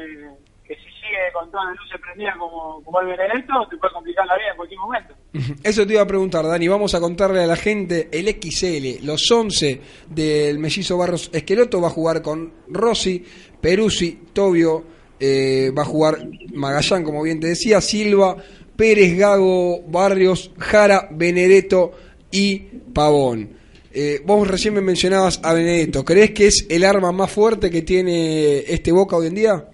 que 0.64 0.74
si 0.76 0.84
sigue 0.84 1.32
con 1.32 1.51
todas 1.51 1.66
las 1.66 1.76
luces 1.76 2.01
prendidas 2.01 2.36
como, 2.36 2.82
como 2.84 3.01
el 3.01 3.09
Benedetto, 3.09 3.66
te 3.68 3.76
puede 3.76 3.93
complicar 3.93 4.26
la 4.26 4.36
vida 4.36 4.51
en 4.51 4.57
cualquier 4.57 4.80
momento. 4.80 5.14
Eso 5.62 5.86
te 5.86 5.93
iba 5.93 6.03
a 6.03 6.07
preguntar, 6.07 6.47
Dani. 6.47 6.68
Vamos 6.68 6.95
a 6.95 7.01
contarle 7.01 7.43
a 7.43 7.47
la 7.47 7.57
gente 7.57 8.09
el 8.12 8.28
XL, 8.28 9.05
los 9.05 9.30
11 9.30 9.80
del 10.09 10.59
mellizo 10.59 10.97
Barros 10.97 11.30
Esqueloto 11.32 11.80
va 11.80 11.88
a 11.88 11.90
jugar 11.90 12.22
con 12.22 12.53
Rossi, 12.68 13.24
Peruzzi, 13.61 14.28
Tobio, 14.32 14.84
eh, 15.24 15.70
va 15.70 15.82
a 15.82 15.84
jugar 15.84 16.16
Magallán, 16.52 17.04
como 17.04 17.22
bien 17.22 17.38
te 17.38 17.46
decía, 17.46 17.80
Silva, 17.80 18.34
Pérez, 18.76 19.16
Gago, 19.16 19.80
Barrios, 19.86 20.50
Jara, 20.58 21.06
Benedetto 21.12 21.92
y 22.32 22.58
Pavón. 22.92 23.50
Eh, 23.94 24.20
vos 24.26 24.48
recién 24.48 24.74
me 24.74 24.80
mencionabas 24.80 25.40
a 25.44 25.52
Benedetto. 25.52 26.04
¿Crees 26.04 26.32
que 26.32 26.48
es 26.48 26.66
el 26.68 26.84
arma 26.84 27.12
más 27.12 27.30
fuerte 27.30 27.70
que 27.70 27.82
tiene 27.82 28.58
este 28.66 28.90
Boca 28.90 29.14
hoy 29.14 29.28
en 29.28 29.34
día? 29.36 29.64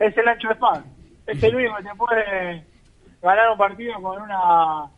Es 0.00 0.18
el 0.18 0.26
ancho 0.26 0.48
de 0.48 0.54
espada. 0.54 0.84
Es 1.28 1.40
el 1.40 1.54
único 1.54 1.76
que 1.76 1.82
te 1.84 1.94
puede 1.96 2.64
ganar 3.22 3.50
un 3.52 3.58
partido 3.58 3.94
con 4.02 4.20
una 4.20 4.90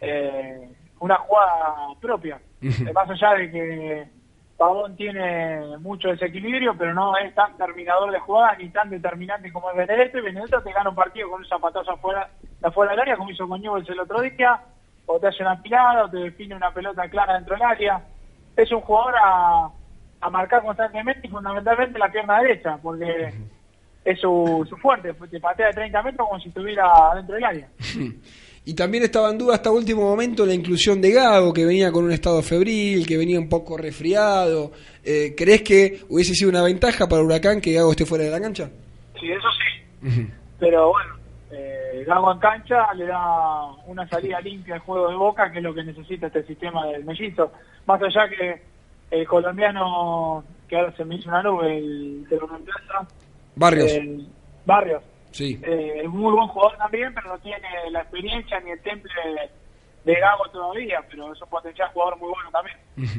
eh, 0.00 0.68
una 0.98 1.16
jugada 1.16 1.94
propia. 2.00 2.40
Más 2.60 3.08
allá 3.08 3.34
de 3.38 3.50
que 3.52 4.04
Pavón 4.62 4.94
tiene 4.94 5.76
mucho 5.80 6.10
desequilibrio, 6.10 6.76
pero 6.78 6.94
no 6.94 7.16
es 7.16 7.34
tan 7.34 7.56
terminador 7.56 8.12
de 8.12 8.20
jugadas 8.20 8.58
ni 8.58 8.68
tan 8.68 8.88
determinante 8.90 9.50
como 9.50 9.68
es 9.72 9.76
Benedetto. 9.76 10.18
Y 10.18 10.20
Benedetto 10.20 10.62
te 10.62 10.70
gana 10.70 10.90
un 10.90 10.94
partido 10.94 11.28
con 11.28 11.40
un 11.40 11.48
zapatazo 11.48 11.90
afuera, 11.90 12.30
afuera 12.62 12.92
del 12.92 13.00
área, 13.00 13.16
como 13.16 13.32
hizo 13.32 13.48
con 13.48 13.60
Newell's 13.60 13.88
el 13.88 13.98
otro 13.98 14.20
día, 14.20 14.62
o 15.06 15.18
te 15.18 15.26
hace 15.26 15.42
una 15.42 15.60
pilada, 15.60 16.04
o 16.04 16.08
te 16.08 16.18
define 16.18 16.54
una 16.54 16.70
pelota 16.70 17.08
clara 17.08 17.34
dentro 17.34 17.56
del 17.56 17.64
área. 17.64 18.04
Es 18.54 18.70
un 18.70 18.82
jugador 18.82 19.16
a, 19.20 19.68
a 20.20 20.30
marcar 20.30 20.62
constantemente 20.62 21.26
y 21.26 21.30
fundamentalmente 21.30 21.98
la 21.98 22.12
pierna 22.12 22.40
derecha, 22.40 22.78
porque 22.80 23.34
es 24.04 24.20
su, 24.20 24.64
su 24.70 24.76
fuerte, 24.76 25.12
te 25.12 25.40
patea 25.40 25.66
de 25.66 25.72
30 25.72 26.02
metros 26.04 26.28
como 26.28 26.40
si 26.40 26.50
estuviera 26.50 26.88
dentro 27.16 27.34
del 27.34 27.44
área. 27.44 27.68
Y 28.64 28.74
también 28.74 29.02
estaba 29.02 29.30
en 29.30 29.38
duda 29.38 29.54
hasta 29.54 29.72
último 29.72 30.02
momento 30.02 30.46
la 30.46 30.54
inclusión 30.54 31.00
de 31.00 31.10
Gago, 31.10 31.52
que 31.52 31.64
venía 31.64 31.90
con 31.90 32.04
un 32.04 32.12
estado 32.12 32.42
febril, 32.42 33.04
que 33.06 33.18
venía 33.18 33.40
un 33.40 33.48
poco 33.48 33.76
resfriado. 33.76 34.70
Eh, 35.04 35.34
¿Crees 35.36 35.62
que 35.62 36.00
hubiese 36.08 36.32
sido 36.34 36.50
una 36.50 36.62
ventaja 36.62 37.08
para 37.08 37.22
Huracán 37.22 37.60
que 37.60 37.72
Gago 37.72 37.90
esté 37.90 38.06
fuera 38.06 38.24
de 38.24 38.30
la 38.30 38.40
cancha? 38.40 38.70
Sí, 39.18 39.32
eso 39.32 39.48
sí. 39.50 40.28
Pero 40.60 40.90
bueno, 40.90 41.14
eh, 41.50 42.04
Gago 42.06 42.32
en 42.32 42.38
cancha 42.38 42.94
le 42.94 43.06
da 43.06 43.72
una 43.86 44.08
salida 44.08 44.40
limpia 44.40 44.74
al 44.76 44.80
juego 44.80 45.08
de 45.08 45.16
Boca, 45.16 45.50
que 45.50 45.58
es 45.58 45.64
lo 45.64 45.74
que 45.74 45.82
necesita 45.82 46.28
este 46.28 46.44
sistema 46.44 46.86
del 46.86 47.04
mellizo. 47.04 47.50
Más 47.86 48.00
allá 48.00 48.28
que 48.28 48.62
el 49.10 49.26
colombiano, 49.26 50.44
que 50.68 50.76
ahora 50.76 50.96
se 50.96 51.04
me 51.04 51.16
hizo 51.16 51.28
una 51.28 51.42
nube, 51.42 51.78
el 51.78 52.24
que 52.28 52.36
lo 52.36 52.46
reemplaza, 52.46 53.08
Barrios. 53.56 53.92
el 53.92 54.26
Barrios, 54.64 55.02
Sí. 55.32 55.58
eh, 55.62 56.02
es 56.04 56.08
muy 56.08 56.32
buen 56.32 56.46
jugador 56.48 56.76
también, 56.78 57.12
pero 57.14 57.28
no 57.30 57.38
tiene 57.38 57.68
la 57.90 58.00
experiencia 58.00 58.60
ni 58.60 58.70
el 58.70 58.80
temple 58.82 59.10
de 60.04 60.14
Gago 60.14 60.44
todavía, 60.52 60.98
pero 61.08 61.32
es 61.32 61.40
un 61.40 61.48
potencial 61.48 61.88
jugador 61.92 62.18
muy 62.18 62.28
bueno 62.30 62.50
también. 62.50 62.76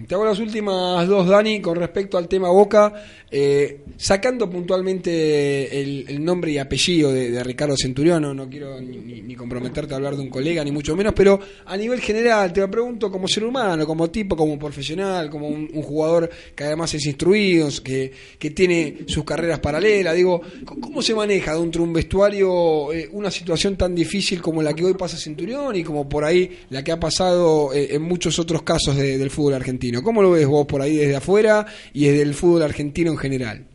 Te 0.08 0.14
hago 0.14 0.26
las 0.26 0.38
últimas 0.40 1.08
dos, 1.08 1.28
Dani, 1.28 1.60
con 1.60 1.78
respecto 1.78 2.18
al 2.18 2.28
tema 2.28 2.50
Boca, 2.50 2.94
eh, 3.32 3.82
sacando 3.98 4.48
puntualmente 4.48 5.82
el, 5.82 6.24
nombre 6.24 6.52
y 6.52 6.58
apellido 6.60 7.12
de, 7.12 7.44
Ricardo 7.44 7.76
Centurión, 7.76 8.22
no, 8.22 8.34
no 8.34 8.48
quiero 8.48 8.80
ni, 8.80 9.22
ni- 9.22 9.36
comprometerte 9.36 9.94
a 9.94 9.98
hablar 9.98 10.16
de 10.16 10.22
un 10.22 10.30
colega, 10.30 10.64
ni 10.64 10.72
mucho 10.72 10.96
menos, 10.96 11.14
pero 11.14 11.40
a 11.66 11.76
nivel 11.76 12.00
general 12.02 12.54
te 12.54 12.62
lo 12.62 12.70
pregunto 12.70 13.12
como 13.12 13.28
ser 13.28 13.44
humano, 13.44 13.86
como 13.88 14.10
tipo, 14.12 14.36
como 14.36 14.60
profesional, 14.60 15.30
como 15.30 15.48
un, 15.48 15.70
jugador 15.82 16.30
que 16.56 16.64
además 16.64 16.94
es 16.94 17.06
instruido, 17.08 17.68
que, 17.84 18.12
que 18.38 18.52
tiene 18.52 19.00
sus 19.08 19.24
carreras 19.24 19.60
paralelas, 19.60 20.16
digo, 20.16 20.42
¿cómo 20.66 21.02
se 21.02 21.16
maneja 21.16 21.56
dentro 21.56 21.82
de 21.82 21.88
un 21.88 21.94
vestuario 21.94 22.94
eh, 22.94 23.10
una 23.12 23.32
situación 23.32 23.76
tan 23.76 23.96
difícil 23.96 24.42
como 24.42 24.62
la 24.62 24.74
que 24.74 24.86
hoy 24.86 24.94
pasa 24.94 25.18
Centurión 25.18 25.76
y 25.76 25.84
como 25.84 26.08
por 26.08 26.24
ahí 26.24 26.60
la 26.74 26.84
que 26.84 26.92
ha 26.92 27.00
pasado 27.00 27.74
eh, 27.74 27.96
en 27.96 28.02
muchos 28.02 28.38
otros 28.40 28.64
casos 28.64 28.96
de- 28.98 29.18
del 29.18 29.30
fútbol 29.30 29.54
argentino? 29.54 30.02
¿Cómo 30.04 30.22
lo 30.22 30.32
ves 30.32 30.46
vos 30.48 30.66
por 30.68 30.82
ahí 30.82 30.96
desde 30.98 31.16
afuera 31.16 31.66
y 31.94 32.08
desde 32.08 32.24
el 32.24 32.34
fútbol 32.34 32.64
argentino 32.64 33.12
en 33.12 33.18
general? 33.18 33.66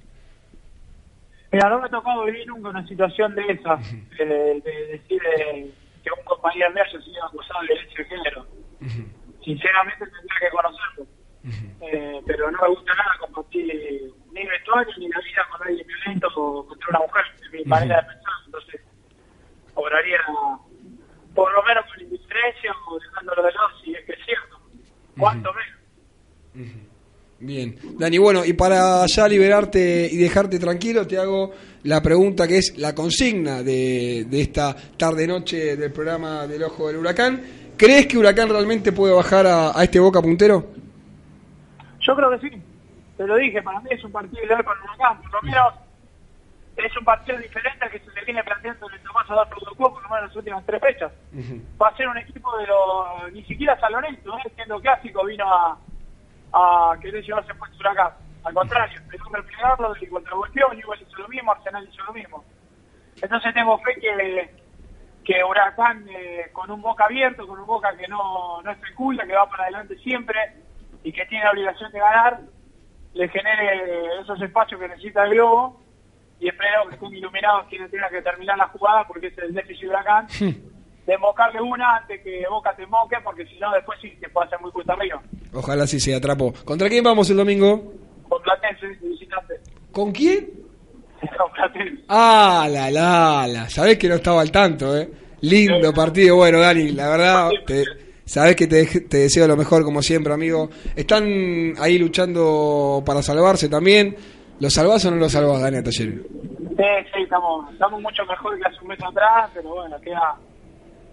Mira, 1.51 1.69
no 1.71 1.79
me 1.81 1.87
ha 1.87 1.91
tocado 1.91 2.25
vivir 2.27 2.47
nunca 2.47 2.69
una 2.69 2.87
situación 2.87 3.35
de 3.35 3.43
esa, 3.53 3.75
eh, 4.21 4.61
de, 4.63 4.87
decir 4.99 5.21
eh, 5.39 5.71
que 6.05 6.11
un 6.11 6.25
compañero 6.25 6.71
mío 6.73 6.83
haya 6.87 7.01
sido 7.03 7.25
acusado 7.25 7.61
de 7.63 7.67
violencia 7.69 7.99
de 7.99 8.05
género. 8.11 8.47
Sinceramente 9.45 10.05
tendría 10.05 10.39
que 10.41 10.51
conocerlo. 10.51 11.07
Eh, 11.81 12.21
pero 12.27 12.51
no 12.51 12.59
me 12.61 12.69
gusta 12.69 12.93
nada 12.95 13.11
compartir 13.21 13.65
ni 14.35 14.45
vestuario 14.47 14.93
ni 14.99 15.09
la 15.09 15.21
vida 15.21 15.43
con 15.51 15.67
alguien 15.67 15.87
violento 15.87 16.29
o 16.37 16.67
contra 16.67 16.89
una 16.91 16.99
mujer, 16.99 17.25
es 17.43 17.53
mi 17.53 17.65
manera 17.65 17.97
de 18.03 18.09
pensar. 18.09 18.33
Entonces, 18.45 18.81
obraría 19.75 20.19
por 21.35 21.51
lo 21.53 21.63
menos 21.63 21.85
con 21.87 22.01
o 22.86 22.99
de 22.99 23.53
si 23.84 23.95
es 23.95 24.05
que 24.05 24.12
es 24.12 24.18
cierto. 24.24 24.59
Cuanto 25.18 25.51
menos. 25.53 26.72
Bien, 27.41 27.76
Dani, 27.97 28.18
bueno, 28.18 28.45
y 28.45 28.53
para 28.53 29.07
ya 29.07 29.28
liberarte 29.28 30.09
y 30.11 30.16
dejarte 30.16 30.59
tranquilo, 30.59 31.07
te 31.07 31.18
hago 31.18 31.53
la 31.84 32.03
pregunta 32.03 32.49
que 32.49 32.59
es 32.59 32.76
la 32.78 32.95
consigna 32.95 33.62
de, 33.62 34.26
de 34.28 34.41
esta 34.41 34.74
tarde-noche 34.97 35.76
del 35.76 35.93
programa 35.93 36.49
del 36.49 36.64
Ojo 36.64 36.89
del 36.89 36.97
Huracán. 36.97 37.41
¿Crees 37.76 38.09
que 38.09 38.18
Huracán 38.18 38.49
realmente 38.49 38.91
puede 38.91 39.14
bajar 39.14 39.47
a, 39.47 39.78
a 39.78 39.84
este 39.84 40.01
Boca 40.01 40.20
puntero? 40.20 40.66
Yo 42.01 42.16
creo 42.16 42.30
que 42.30 42.49
sí. 42.49 42.62
Te 43.16 43.24
lo 43.24 43.36
dije, 43.36 43.62
para 43.62 43.80
mí 43.82 43.91
es 43.93 44.03
un 44.03 44.11
partido 44.11 44.45
ideal 44.45 44.64
para 44.64 44.80
Huracán. 44.82 45.22
Por 45.22 45.34
lo 45.34 45.43
menos 45.43 45.74
es 46.87 46.97
un 46.97 47.05
partido 47.05 47.39
diferente 47.39 47.85
al 47.85 47.91
que 47.91 47.99
se 47.99 48.11
le 48.12 48.24
viene 48.24 48.45
planteando 48.45 48.89
en 48.89 48.95
el 48.95 49.03
Tomás 49.03 49.31
Adolfo 49.31 49.61
Ducó, 49.64 49.93
por 49.93 50.03
lo 50.03 50.09
menos 50.09 50.18
en 50.22 50.26
las 50.29 50.37
últimas 50.37 50.66
tres 50.66 50.81
fechas. 50.81 51.12
Va 51.81 51.89
a 51.89 51.97
ser 51.97 52.09
un 52.09 52.18
equipo 52.18 52.57
de 52.57 52.66
los... 52.66 53.33
Ni 53.33 53.43
siquiera 53.45 53.79
San 53.81 53.93
Lorenzo, 53.93 54.39
¿eh? 54.39 54.53
siendo 54.55 54.81
clásico, 54.81 55.24
vino 55.24 55.45
a, 55.53 55.79
a 56.53 56.97
querer 57.01 57.24
llevarse 57.24 57.55
puesto 57.55 57.79
Huracán. 57.79 58.12
Al 58.45 58.55
contrario, 58.55 59.01
empezó 59.01 59.24
a 59.29 59.37
replegarlo 59.39 59.95
y 60.01 60.07
contragolpeó, 60.07 60.72
Newell 60.72 61.03
hizo 61.03 61.18
lo 61.18 61.29
mismo, 61.29 61.53
Arsenal 61.53 61.89
hizo 61.89 62.05
lo 62.05 62.12
mismo. 62.12 62.45
Entonces 63.20 63.53
tengo 63.53 63.79
fe 63.79 63.95
que, 64.01 64.55
que 65.24 65.43
Huracán, 65.43 66.07
eh, 66.09 66.49
con 66.53 66.70
un 66.70 66.81
boca 66.81 67.07
abierto, 67.07 67.47
con 67.47 67.59
un 67.59 67.66
boca 67.66 67.97
que 67.97 68.07
no, 68.07 68.62
no 68.62 68.70
especula, 68.70 69.26
que 69.26 69.35
va 69.35 69.49
para 69.51 69.64
adelante 69.64 69.97
siempre 69.99 70.39
y 71.03 71.12
que 71.12 71.26
tiene 71.26 71.45
la 71.45 71.51
obligación 71.51 71.91
de 71.91 71.99
ganar, 71.99 72.41
le 73.14 73.29
genere 73.29 74.20
esos 74.20 74.41
espacios 74.41 74.81
que 74.81 74.89
necesita 74.89 75.24
el 75.24 75.31
globo 75.31 75.88
y 76.41 76.49
espero 76.49 76.89
que 76.89 76.95
estén 76.95 77.14
iluminados 77.14 77.66
quienes 77.68 77.91
tengan 77.91 78.11
que 78.11 78.22
terminar 78.22 78.57
la 78.57 78.68
jugada 78.68 79.07
porque 79.07 79.28
es 79.28 79.39
el 79.39 79.55
déficit 79.55 79.82
de 79.82 79.89
Huracán. 79.89 80.26
De 81.07 81.16
mocarle 81.16 81.61
una 81.62 81.97
antes 81.97 82.20
que 82.22 82.45
Boca 82.51 82.74
te 82.76 82.86
moque, 82.86 83.16
porque 83.24 83.47
si 83.47 83.59
no, 83.59 83.72
después 83.72 83.99
sí 84.01 84.11
te 84.20 84.28
puede 84.28 84.47
hacer 84.47 84.61
muy 84.61 84.70
cuesta 84.70 84.93
arriba. 84.93 85.20
Ojalá 85.55 85.86
sí 85.86 85.99
se 85.99 86.14
atrapó. 86.14 86.53
¿Contra 86.64 86.89
quién 86.89 87.03
vamos 87.03 87.30
el 87.30 87.39
domingo? 87.39 87.95
Con 88.28 88.43
Platense, 88.43 88.86
visitante. 89.03 89.55
¿Con 89.91 90.12
quién? 90.12 90.51
Con 91.39 91.51
Platense. 91.53 92.05
Ah, 92.09 92.68
la, 92.70 92.91
la, 92.91 93.47
la. 93.49 93.68
Sabés 93.70 93.99
que 93.99 94.07
no 94.09 94.16
estaba 94.16 94.43
al 94.43 94.53
tanto, 94.53 94.97
¿eh? 94.99 95.09
Lindo 95.41 95.95
partido. 95.95 96.36
Bueno, 96.36 96.61
Dani, 96.61 96.91
la 96.91 97.09
verdad, 97.09 97.51
te, 97.66 97.84
sabés 98.26 98.55
que 98.55 98.66
te, 98.66 98.84
te 99.01 99.16
deseo 99.16 99.49
lo 99.49 99.57
mejor, 99.57 99.84
como 99.84 100.03
siempre, 100.03 100.34
amigo. 100.34 100.68
Están 100.95 101.72
ahí 101.80 101.99
luchando 101.99 103.03
para 103.07 103.22
salvarse 103.22 103.70
también. 103.70 104.14
¿Lo 104.61 104.69
salvás 104.71 105.05
o 105.05 105.11
no 105.11 105.17
lo 105.17 105.29
salvás, 105.29 105.63
Dani 105.63 105.83
Talleres? 105.83 106.21
Sí, 106.79 106.85
sí, 107.15 107.23
estamos, 107.23 107.73
estamos 107.73 108.01
mucho 108.03 108.25
mejor 108.27 108.59
que 108.59 108.67
hace 108.67 108.81
un 108.83 108.89
mes 108.89 108.99
atrás, 109.03 109.51
pero 109.55 109.75
bueno, 109.75 110.01
queda 110.01 110.37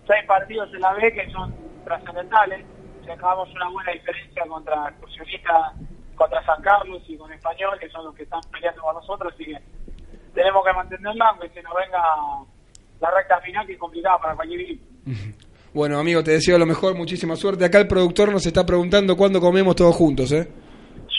seis 0.08 0.26
partidos 0.28 0.70
en 0.74 0.82
la 0.82 0.94
B 0.94 1.14
que 1.14 1.32
son 1.32 1.54
trascendentales. 1.84 2.66
Si 3.04 3.12
acabamos 3.12 3.50
una 3.54 3.70
buena 3.70 3.92
diferencia 3.92 4.44
contra 4.48 4.90
Excursionista, 4.90 5.74
contra 6.16 6.44
San 6.46 6.62
Carlos 6.62 7.04
y 7.08 7.18
con 7.18 7.32
Español, 7.32 7.78
que 7.80 7.90
son 7.90 8.06
los 8.06 8.16
que 8.16 8.24
están 8.24 8.42
peleando 8.52 8.82
con 8.82 8.96
nosotros, 8.96 9.34
así 9.34 9.46
que 9.46 9.58
tenemos 10.34 10.66
que 10.66 10.74
mantenerla, 10.74 11.26
aunque 11.30 11.50
se 11.50 11.62
nos 11.62 11.74
venga 11.76 12.00
la 13.00 13.12
recta 13.12 13.40
final, 13.42 13.66
que 13.68 13.74
es 13.74 13.80
complicada 13.80 14.18
para 14.18 14.36
cualquier 14.36 14.62
equipo. 14.62 14.86
Bueno, 15.74 16.00
amigo, 16.00 16.24
te 16.24 16.32
deseo 16.32 16.58
lo 16.58 16.66
mejor, 16.66 16.96
muchísima 16.96 17.36
suerte. 17.36 17.66
Acá 17.66 17.80
el 17.80 17.88
productor 17.88 18.32
nos 18.32 18.46
está 18.46 18.66
preguntando 18.66 19.16
cuándo 19.16 19.40
comemos 19.40 19.76
todos 19.76 19.96
juntos, 19.96 20.32
¿eh? 20.32 20.48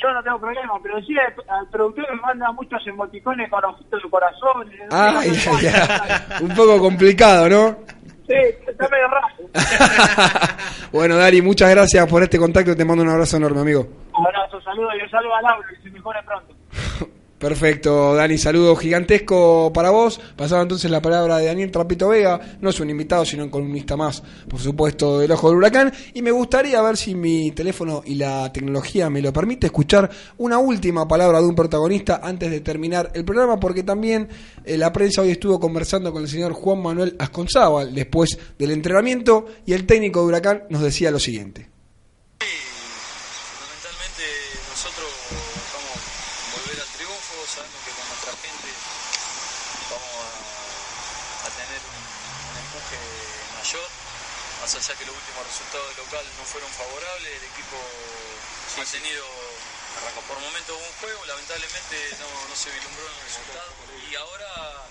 Yo 0.02 0.12
no 0.12 0.22
tengo 0.22 0.38
problema, 0.38 0.74
pero 0.82 1.00
sí 1.02 1.14
al, 1.18 1.68
productor 1.68 2.04
me 2.14 2.20
manda 2.20 2.52
muchos 2.52 2.86
emoticones 2.86 3.48
con 3.50 3.64
ojitos 3.64 4.02
de 4.02 4.10
corazón. 4.10 4.70
Ay, 4.90 5.30
ay, 5.46 5.66
ay. 5.66 6.42
Un 6.42 6.54
poco 6.54 6.78
complicado, 6.78 7.48
¿no? 7.48 7.76
Sí, 8.26 8.34
está 8.66 8.88
medio 8.88 9.08
raro. 9.08 9.26
Bueno, 10.92 11.16
Dani, 11.16 11.42
muchas 11.42 11.70
gracias 11.70 12.08
por 12.08 12.22
este 12.22 12.38
contacto. 12.38 12.74
Te 12.74 12.84
mando 12.84 13.02
un 13.02 13.10
abrazo 13.10 13.36
enorme, 13.36 13.60
amigo. 13.60 13.86
Abrazo, 14.14 14.60
saludo 14.62 14.88
y 14.98 15.02
un 15.02 15.10
saludo 15.10 15.34
a 15.34 15.42
Laura, 15.42 15.68
que 15.68 15.82
se 15.82 15.90
mejore 15.90 16.20
pronto. 16.24 16.55
Perfecto, 17.38 18.14
Dani, 18.14 18.38
saludo 18.38 18.74
gigantesco 18.76 19.70
para 19.72 19.90
vos. 19.90 20.18
Pasaba 20.36 20.62
entonces 20.62 20.90
la 20.90 21.02
palabra 21.02 21.36
de 21.36 21.46
Daniel 21.46 21.70
Trapito 21.70 22.08
Vega, 22.08 22.40
no 22.62 22.70
es 22.70 22.80
un 22.80 22.88
invitado, 22.88 23.26
sino 23.26 23.44
un 23.44 23.50
columnista 23.50 23.94
más, 23.94 24.22
por 24.48 24.58
supuesto, 24.58 25.18
del 25.18 25.30
Ojo 25.32 25.50
del 25.50 25.58
Huracán. 25.58 25.92
Y 26.14 26.22
me 26.22 26.30
gustaría 26.30 26.80
ver 26.80 26.96
si 26.96 27.14
mi 27.14 27.50
teléfono 27.50 28.02
y 28.06 28.14
la 28.14 28.50
tecnología 28.52 29.10
me 29.10 29.20
lo 29.20 29.34
permite 29.34 29.66
escuchar 29.66 30.10
una 30.38 30.56
última 30.58 31.06
palabra 31.06 31.40
de 31.40 31.46
un 31.46 31.54
protagonista 31.54 32.20
antes 32.22 32.50
de 32.50 32.60
terminar 32.60 33.10
el 33.12 33.26
programa, 33.26 33.60
porque 33.60 33.82
también 33.82 34.28
eh, 34.64 34.78
la 34.78 34.90
prensa 34.90 35.20
hoy 35.20 35.30
estuvo 35.30 35.60
conversando 35.60 36.12
con 36.12 36.22
el 36.22 36.28
señor 36.28 36.54
Juan 36.54 36.80
Manuel 36.80 37.16
Asconzábal 37.18 37.94
después 37.94 38.38
del 38.58 38.70
entrenamiento 38.70 39.46
y 39.66 39.74
el 39.74 39.84
técnico 39.84 40.20
de 40.20 40.26
Huracán 40.26 40.62
nos 40.70 40.80
decía 40.80 41.10
lo 41.10 41.18
siguiente. 41.18 41.68
Fundamentalmente 42.40 44.24
nosotros 44.72 45.08
vamos 45.72 45.96
a 45.96 46.56
volver 46.56 46.78
al 46.80 46.90
triunfo, 46.96 47.34
sabemos 47.48 47.80
que 47.84 47.92
con 47.96 48.04
nuestra 48.08 48.32
gente 48.44 48.68
vamos 49.88 50.12
a, 50.20 51.48
a 51.48 51.50
tener 51.56 51.80
un, 51.80 51.96
un 51.96 52.56
empuje 52.60 53.00
mayor, 53.56 53.88
más 54.60 54.70
allá 54.76 54.92
que 54.96 55.04
los 55.08 55.16
últimos 55.16 55.42
resultados 55.48 55.86
del 55.90 55.98
local 56.04 56.24
no 56.36 56.44
fueron 56.44 56.70
favorables, 56.76 57.30
el 57.40 57.44
equipo 57.56 57.78
ha 58.82 58.84
tenido 58.84 59.24
por 60.28 60.38
momentos 60.38 60.76
un 60.76 60.92
juego, 61.00 61.24
lamentablemente 61.24 61.96
no, 62.20 62.28
no 62.48 62.54
se 62.54 62.70
vislumbró 62.70 63.08
en 63.08 63.14
el 63.14 63.22
resultado 63.24 63.72
y 64.10 64.14
ahora 64.16 64.84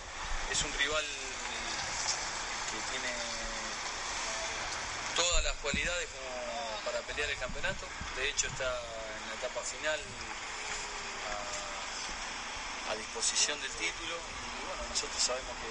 es 0.50 0.64
un 0.64 0.74
rival 0.74 1.06
que 1.06 2.80
tiene 2.90 3.14
todas 5.16 5.44
las 5.44 5.54
cualidades 5.62 6.10
como 6.10 6.82
para 6.82 7.00
pelear 7.06 7.30
el 7.30 7.38
campeonato. 7.38 7.86
De 8.16 8.30
hecho 8.30 8.48
está 8.48 8.66
en 8.66 9.30
la 9.30 9.36
etapa 9.36 9.62
final 9.62 10.00
a, 12.90 12.96
disposición 12.96 13.62
del 13.62 13.72
título 13.72 14.16
nosotros 14.96 15.20
sabemos 15.20 15.52
que 15.60 15.68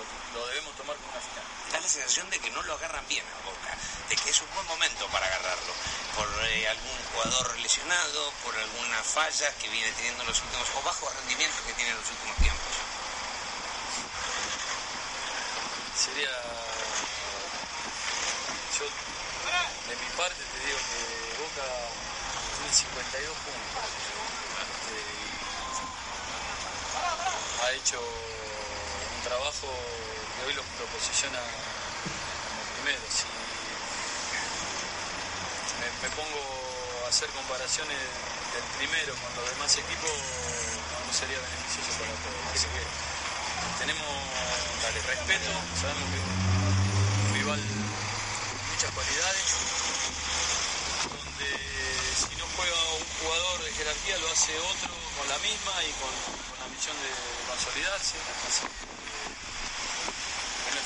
lo, 0.00 0.40
lo 0.40 0.46
debemos 0.48 0.72
tomar 0.80 0.96
como 0.96 1.12
una 1.12 1.20
final. 1.20 1.44
Da 1.68 1.80
la 1.84 1.88
sensación 1.88 2.30
de 2.30 2.40
que 2.40 2.48
no 2.48 2.62
lo 2.62 2.72
agarran 2.72 3.04
bien 3.12 3.20
a 3.20 3.44
Boca, 3.44 3.76
de 4.08 4.16
que 4.16 4.30
es 4.30 4.40
un 4.40 4.48
buen 4.56 4.66
momento 4.66 5.04
para 5.12 5.26
agarrarlo, 5.26 5.72
por 6.16 6.24
eh, 6.48 6.68
algún 6.68 6.96
jugador 7.12 7.60
lesionado, 7.60 8.32
por 8.42 8.56
alguna 8.56 9.04
falla 9.04 9.52
que 9.60 9.68
viene 9.68 9.92
teniendo 10.00 10.22
en 10.22 10.28
los 10.32 10.40
últimos, 10.40 10.64
o 10.80 10.82
bajo 10.82 11.12
rendimiento 11.12 11.60
que 11.66 11.74
tiene 11.74 11.90
en 11.90 12.00
los 12.00 12.08
últimos 12.08 12.36
tiempos. 12.40 12.72
Sería 16.00 16.32
yo 18.80 18.88
de 19.92 19.96
mi 20.00 20.08
parte 20.16 20.40
te 20.40 20.58
digo 20.64 20.80
que 20.88 21.36
Boca 21.36 21.68
tiene 22.56 22.72
52 22.72 23.36
puntos. 23.44 23.92
Eh, 24.88 25.24
ha 27.64 27.72
hecho 27.72 28.00
trabajo 29.24 29.72
que 30.36 30.40
hoy 30.44 30.52
lo, 30.52 30.60
lo 30.60 30.86
posiciona 30.92 31.40
como 31.40 32.60
primero. 32.76 33.00
Si 33.08 33.24
me, 35.80 35.88
me 36.04 36.10
pongo 36.12 36.40
a 37.04 37.08
hacer 37.08 37.28
comparaciones 37.32 37.96
del 38.52 38.66
primero 38.76 39.16
con 39.16 39.30
los 39.40 39.48
demás 39.56 39.72
equipos, 39.80 40.12
no 41.08 41.12
sería 41.12 41.40
beneficioso 41.40 41.90
para 42.04 42.12
todos. 42.20 42.44
Así 42.52 42.68
que 42.68 42.84
tenemos 43.80 44.12
dale, 44.84 45.00
respeto, 45.08 45.50
sabemos 45.80 46.04
que 46.12 46.20
es 46.20 46.28
un 46.28 47.32
rival 47.32 47.60
con 47.64 48.60
muchas 48.76 48.90
cualidades, 48.92 49.46
donde 51.16 51.48
si 52.12 52.32
no 52.36 52.44
juega 52.60 52.76
un 53.00 53.04
jugador 53.24 53.56
de 53.64 53.72
jerarquía 53.72 54.18
lo 54.20 54.28
hace 54.28 54.52
otro 54.60 54.92
con 55.16 55.26
la 55.32 55.38
misma 55.40 55.74
y 55.80 55.92
con, 55.96 56.12
con 56.12 56.56
la 56.60 56.68
misión 56.68 56.96
de 57.00 57.10
consolidarse. 57.48 58.20
Así 58.20 58.93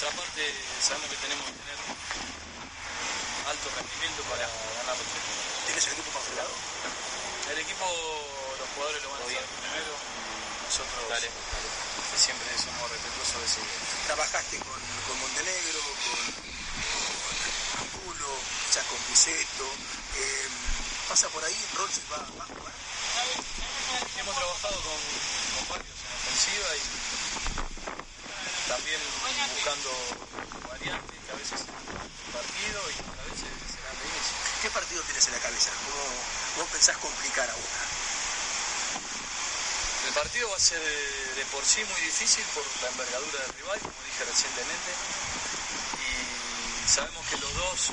nuestra 0.09 0.25
parte 0.25 0.41
sabemos 0.81 1.11
que 1.11 1.17
tenemos 1.21 1.45
que 1.45 1.53
tener 1.53 1.79
alto 3.45 3.67
rendimiento 3.77 4.23
para 4.33 4.45
ganar 4.49 4.97
los. 4.97 5.05
¿Tienes 5.69 5.85
el 5.85 5.93
equipo 5.93 6.11
congelado? 6.17 6.53
El 7.53 7.59
equipo, 7.61 7.85
los 8.57 8.69
jugadores 8.73 9.03
lo 9.05 9.11
van 9.13 9.21
a 9.21 9.25
hacer 9.29 9.45
primero 9.45 9.93
nosotros 10.65 11.05
que 11.13 12.19
siempre 12.19 12.49
somos 12.57 12.89
respetuosos 12.89 13.37
de 13.41 13.47
ese 13.49 13.61
Trabajaste 14.07 14.57
con, 14.65 14.81
con 14.81 15.17
Montenegro, 15.21 15.81
con, 15.81 16.25
Angulo, 17.85 18.29
quizás 18.69 18.85
con 18.89 19.01
Piseto. 19.13 19.69
Eh, 20.17 20.49
pasa 21.09 21.29
por 21.29 21.45
ahí, 21.45 21.57
Rolls 21.77 22.01
va, 22.13 22.21
va 22.37 22.45
a 22.45 22.49
jugar. 22.49 22.77
Hemos 24.17 24.35
trabajado 24.37 24.77
con, 24.81 25.01
con 25.57 25.65
varios 25.69 25.97
en 26.01 26.13
ofensiva 26.17 26.69
y 26.77 27.47
también 28.79 29.01
buscando 29.59 29.91
variantes 30.70 31.18
que 31.26 31.33
a 31.33 31.35
veces 31.35 31.66
partido 32.31 32.79
y 32.79 32.97
a 33.03 33.24
veces 33.26 33.51
serán 33.74 33.97
de 33.99 34.05
inicio. 34.07 34.35
¿Qué 34.62 34.70
partido 34.70 35.03
tienes 35.03 35.26
en 35.26 35.35
la 35.35 35.43
cabeza? 35.43 35.70
¿Cómo, 35.83 36.05
cómo 36.55 36.66
pensás 36.70 36.97
complicar 36.99 37.51
a 37.51 37.55
Boca? 37.59 37.83
El 40.07 40.14
partido 40.14 40.49
va 40.51 40.57
a 40.57 40.61
ser 40.61 40.79
de, 40.79 41.43
de 41.43 41.45
por 41.51 41.64
sí 41.66 41.83
muy 41.91 42.01
difícil 42.01 42.45
por 42.55 42.62
la 42.83 42.89
envergadura 42.89 43.43
del 43.43 43.53
rival, 43.59 43.79
como 43.83 43.99
dije 44.07 44.24
recientemente, 44.24 44.91
y 45.99 46.89
sabemos 46.89 47.26
que 47.26 47.37
los 47.37 47.55
dos, 47.55 47.91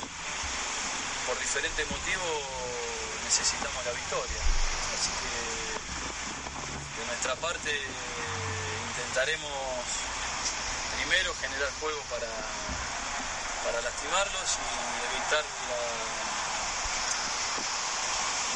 por 1.26 1.38
diferentes 1.38 1.82
motivos, 1.90 2.42
necesitamos 3.26 3.84
la 3.84 3.92
victoria. 3.92 4.42
Así 4.94 5.10
que 5.18 5.34
de 7.00 7.06
nuestra 7.10 7.34
parte 7.36 7.74
intentaremos 8.94 9.65
primero 11.16 11.34
generar 11.40 11.72
juego 11.80 12.00
para, 12.10 12.28
para 13.64 13.80
lastimarlos 13.80 14.58
y 14.60 15.16
evitar 15.16 15.44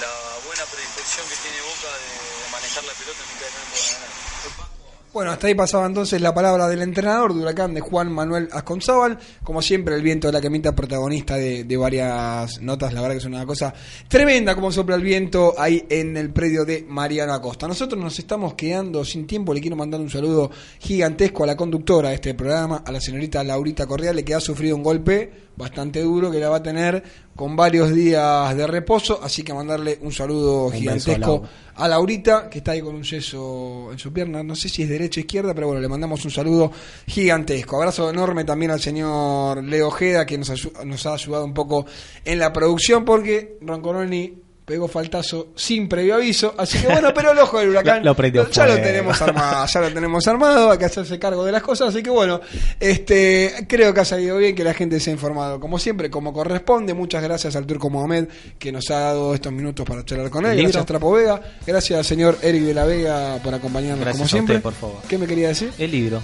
la, 0.00 0.10
buena 0.44 0.64
predisposición 0.66 1.26
que 1.28 1.36
tiene 1.36 1.60
Boca 1.62 1.88
de, 1.88 2.44
de 2.44 2.50
manejar 2.50 2.84
la 2.84 2.92
pelota 2.92 3.18
en 3.22 3.28
mitad 3.32 3.46
de 3.46 3.52
campo 3.52 3.76
para 3.76 3.92
ganar. 3.92 4.69
Bueno, 5.12 5.32
hasta 5.32 5.48
ahí 5.48 5.56
pasaba 5.56 5.86
entonces 5.86 6.20
la 6.20 6.32
palabra 6.32 6.68
del 6.68 6.82
entrenador 6.82 7.34
de 7.34 7.40
Huracán, 7.40 7.74
de 7.74 7.80
Juan 7.80 8.12
Manuel 8.12 8.48
Asconzábal. 8.52 9.18
Como 9.42 9.60
siempre, 9.60 9.96
el 9.96 10.02
viento 10.02 10.28
de 10.28 10.32
la 10.32 10.40
quemita, 10.40 10.72
protagonista 10.72 11.34
de, 11.34 11.76
varias 11.76 12.60
notas. 12.60 12.92
La 12.92 13.00
verdad 13.00 13.14
que 13.14 13.18
es 13.18 13.24
una 13.24 13.44
cosa 13.44 13.74
tremenda 14.06 14.54
como 14.54 14.70
sopla 14.70 14.94
el 14.94 15.02
viento 15.02 15.54
ahí 15.58 15.84
en 15.88 16.16
el 16.16 16.30
predio 16.30 16.64
de 16.64 16.86
Mariano 16.88 17.32
Acosta. 17.32 17.66
Nosotros 17.66 18.00
nos 18.00 18.16
estamos 18.20 18.54
quedando 18.54 19.04
sin 19.04 19.26
tiempo. 19.26 19.52
Le 19.52 19.60
quiero 19.60 19.74
mandar 19.74 20.00
un 20.00 20.10
saludo 20.10 20.48
gigantesco 20.78 21.42
a 21.42 21.48
la 21.48 21.56
conductora 21.56 22.10
de 22.10 22.14
este 22.14 22.34
programa, 22.34 22.84
a 22.86 22.92
la 22.92 23.00
señorita 23.00 23.42
Laurita 23.42 23.88
Corriale, 23.88 24.24
que 24.24 24.36
ha 24.36 24.40
sufrido 24.40 24.76
un 24.76 24.84
golpe 24.84 25.32
bastante 25.56 26.02
duro 26.02 26.30
que 26.30 26.38
la 26.38 26.50
va 26.50 26.58
a 26.58 26.62
tener 26.62 27.02
con 27.40 27.56
varios 27.56 27.94
días 27.94 28.54
de 28.54 28.66
reposo, 28.66 29.18
así 29.22 29.42
que 29.42 29.54
mandarle 29.54 29.98
un 30.02 30.12
saludo 30.12 30.66
Un 30.66 30.72
gigantesco 30.72 31.42
a 31.74 31.88
Laurita, 31.88 32.50
que 32.50 32.58
está 32.58 32.72
ahí 32.72 32.82
con 32.82 32.94
un 32.94 33.02
yeso 33.02 33.88
en 33.90 33.98
su 33.98 34.12
pierna, 34.12 34.42
no 34.42 34.54
sé 34.54 34.68
si 34.68 34.82
es 34.82 34.90
derecha 34.90 35.20
o 35.20 35.22
izquierda, 35.22 35.54
pero 35.54 35.68
bueno, 35.68 35.80
le 35.80 35.88
mandamos 35.88 36.22
un 36.26 36.30
saludo 36.30 36.70
gigantesco. 37.06 37.76
Abrazo 37.76 38.10
enorme 38.10 38.44
también 38.44 38.72
al 38.72 38.80
señor 38.80 39.64
Leo 39.64 39.88
Ojeda, 39.88 40.26
que 40.26 40.36
nos, 40.36 40.50
nos 40.84 41.06
ha 41.06 41.14
ayudado 41.14 41.46
un 41.46 41.54
poco 41.54 41.86
en 42.26 42.38
la 42.38 42.52
producción, 42.52 43.06
porque 43.06 43.56
Roncoroni 43.62 44.34
pegó 44.64 44.86
faltazo 44.88 45.48
sin 45.56 45.88
previo 45.88 46.14
aviso, 46.14 46.54
así 46.56 46.78
que 46.78 46.86
bueno, 46.86 47.12
pero 47.14 47.32
el 47.32 47.38
ojo 47.38 47.58
del 47.58 47.68
huracán 47.70 48.04
Lo- 48.04 48.14
lo 48.14 48.50
ya 48.50 48.66
lo 48.66 48.74
tenemos 48.74 49.20
armado, 49.22 49.66
ya 49.66 49.80
lo 49.80 49.92
tenemos 49.92 50.28
armado, 50.28 50.70
hay 50.70 50.78
que 50.78 50.84
hacerse 50.84 51.18
cargo 51.18 51.44
de 51.44 51.52
las 51.52 51.62
cosas, 51.62 51.88
así 51.88 52.02
que 52.02 52.10
bueno, 52.10 52.40
este 52.78 53.66
creo 53.68 53.92
que 53.92 54.00
ha 54.00 54.04
salido 54.04 54.36
bien, 54.38 54.54
que 54.54 54.62
la 54.64 54.74
gente 54.74 55.00
se 55.00 55.10
ha 55.10 55.12
informado 55.12 55.58
como 55.60 55.78
siempre, 55.78 56.08
como 56.10 56.32
corresponde. 56.32 56.94
Muchas 56.94 57.22
gracias 57.22 57.56
al 57.56 57.66
Turco 57.66 57.90
Mohamed 57.90 58.26
que 58.58 58.70
nos 58.72 58.90
ha 58.90 58.98
dado 59.00 59.34
estos 59.34 59.52
minutos 59.52 59.84
para 59.86 60.04
charlar 60.04 60.30
con 60.30 60.46
él. 60.46 60.56
Gracias 60.62 60.86
Trapo 60.86 61.12
Vega, 61.12 61.40
gracias 61.66 61.98
al 61.98 62.04
señor 62.04 62.38
Eric 62.42 62.62
de 62.62 62.74
la 62.74 62.84
Vega 62.84 63.38
por 63.42 63.52
acompañarnos 63.54 64.00
Gracias 64.00 64.16
como 64.16 64.24
a 64.24 64.28
siempre. 64.28 64.56
usted, 64.56 64.62
por 64.62 64.74
favor. 64.74 64.96
¿Qué 65.08 65.18
me 65.18 65.26
quería 65.26 65.48
decir? 65.48 65.72
El 65.78 65.90
libro. 65.90 66.20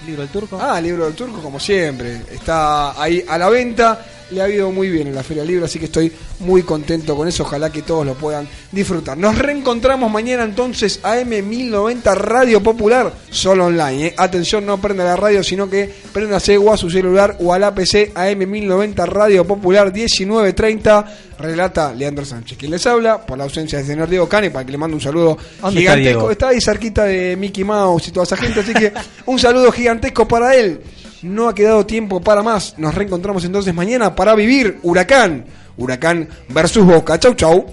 ¿El 0.00 0.06
libro 0.06 0.22
del 0.22 0.30
turco? 0.30 0.58
Ah, 0.60 0.80
libro 0.80 1.04
del 1.04 1.14
turco, 1.14 1.40
como 1.40 1.58
siempre. 1.58 2.22
Está 2.32 3.00
ahí 3.00 3.24
a 3.26 3.38
la 3.38 3.48
venta. 3.48 4.04
Le 4.30 4.42
ha 4.42 4.48
ido 4.48 4.70
muy 4.70 4.90
bien 4.90 5.08
en 5.08 5.14
la 5.14 5.22
Feria 5.22 5.42
del 5.42 5.52
Libro, 5.52 5.64
así 5.64 5.78
que 5.78 5.86
estoy 5.86 6.12
muy 6.40 6.62
contento 6.62 7.16
con 7.16 7.26
eso. 7.26 7.44
Ojalá 7.44 7.72
que 7.72 7.80
todos 7.80 8.04
lo 8.04 8.14
puedan 8.14 8.46
disfrutar. 8.70 9.16
Nos 9.16 9.38
reencontramos 9.38 10.12
mañana 10.12 10.44
entonces 10.44 11.02
AM1090 11.02 12.14
Radio 12.14 12.62
Popular, 12.62 13.10
solo 13.30 13.64
online. 13.66 14.08
¿eh? 14.08 14.14
Atención, 14.18 14.66
no 14.66 14.78
prenda 14.78 15.04
la 15.04 15.16
radio, 15.16 15.42
sino 15.42 15.70
que 15.70 15.90
préndase 16.12 16.58
o 16.58 16.70
a 16.70 16.76
su 16.76 16.90
celular 16.90 17.38
o 17.40 17.54
a 17.54 17.58
la 17.58 17.74
PC 17.74 18.12
AM1090 18.12 19.06
Radio 19.06 19.46
Popular 19.46 19.92
1930. 19.94 21.06
Relata 21.38 21.94
Leandro 21.94 22.24
Sánchez. 22.24 22.58
Quien 22.58 22.72
les 22.72 22.86
habla, 22.86 23.24
por 23.24 23.38
la 23.38 23.44
ausencia 23.44 23.78
del 23.78 23.86
señor 23.86 24.08
Diego 24.08 24.28
Cane, 24.28 24.50
para 24.50 24.64
que 24.66 24.72
le 24.72 24.78
mande 24.78 24.94
un 24.94 25.00
saludo 25.00 25.38
¿Dónde 25.60 25.80
está 25.80 25.92
gigantesco. 25.94 26.18
Diego? 26.18 26.30
Está 26.30 26.48
ahí 26.48 26.60
cerquita 26.60 27.04
de 27.04 27.36
Mickey 27.36 27.64
Mouse 27.64 28.08
y 28.08 28.10
toda 28.10 28.24
esa 28.24 28.36
gente, 28.36 28.60
así 28.60 28.74
que 28.74 28.92
un 29.26 29.38
saludo 29.38 29.70
gigantesco 29.70 30.26
para 30.26 30.54
él. 30.56 30.80
No 31.22 31.48
ha 31.48 31.54
quedado 31.54 31.86
tiempo 31.86 32.20
para 32.20 32.42
más. 32.42 32.74
Nos 32.78 32.94
reencontramos 32.94 33.44
entonces 33.44 33.74
mañana 33.74 34.14
para 34.14 34.34
vivir 34.34 34.78
Huracán. 34.82 35.46
Huracán 35.76 36.28
versus 36.48 36.84
Boca. 36.84 37.18
Chau, 37.18 37.34
chau. 37.34 37.66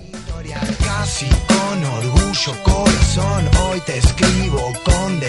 Casi 0.83 1.27
con 1.47 1.83
orgullo, 1.83 2.63
corazón, 2.63 3.49
hoy 3.69 3.81
te 3.85 3.97
escribo 3.97 4.73
con 4.83 5.19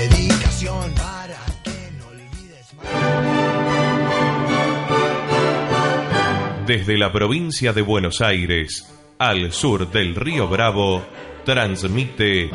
Desde 6.66 6.98
la 6.98 7.12
provincia 7.12 7.72
de 7.72 7.80
Buenos 7.80 8.20
Aires, 8.20 8.92
al 9.20 9.52
sur 9.52 9.88
del 9.88 10.16
río 10.16 10.48
Bravo, 10.48 11.00
transmite 11.44 12.50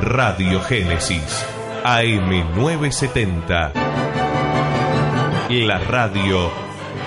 Radio 0.00 0.60
Génesis 0.62 1.46
AM970. 1.84 3.72
La 5.48 5.78
radio 5.78 6.50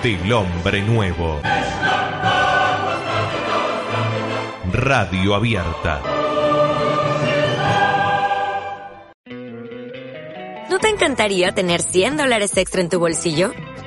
del 0.02 0.32
hombre 0.32 0.80
nuevo. 0.80 1.42
Radio 4.72 5.34
abierta. 5.34 6.00
¿No 10.70 10.78
te 10.78 10.88
encantaría 10.88 11.52
tener 11.52 11.82
100 11.82 12.16
dólares 12.16 12.56
extra 12.56 12.80
en 12.80 12.88
tu 12.88 12.98
bolsillo? 12.98 13.52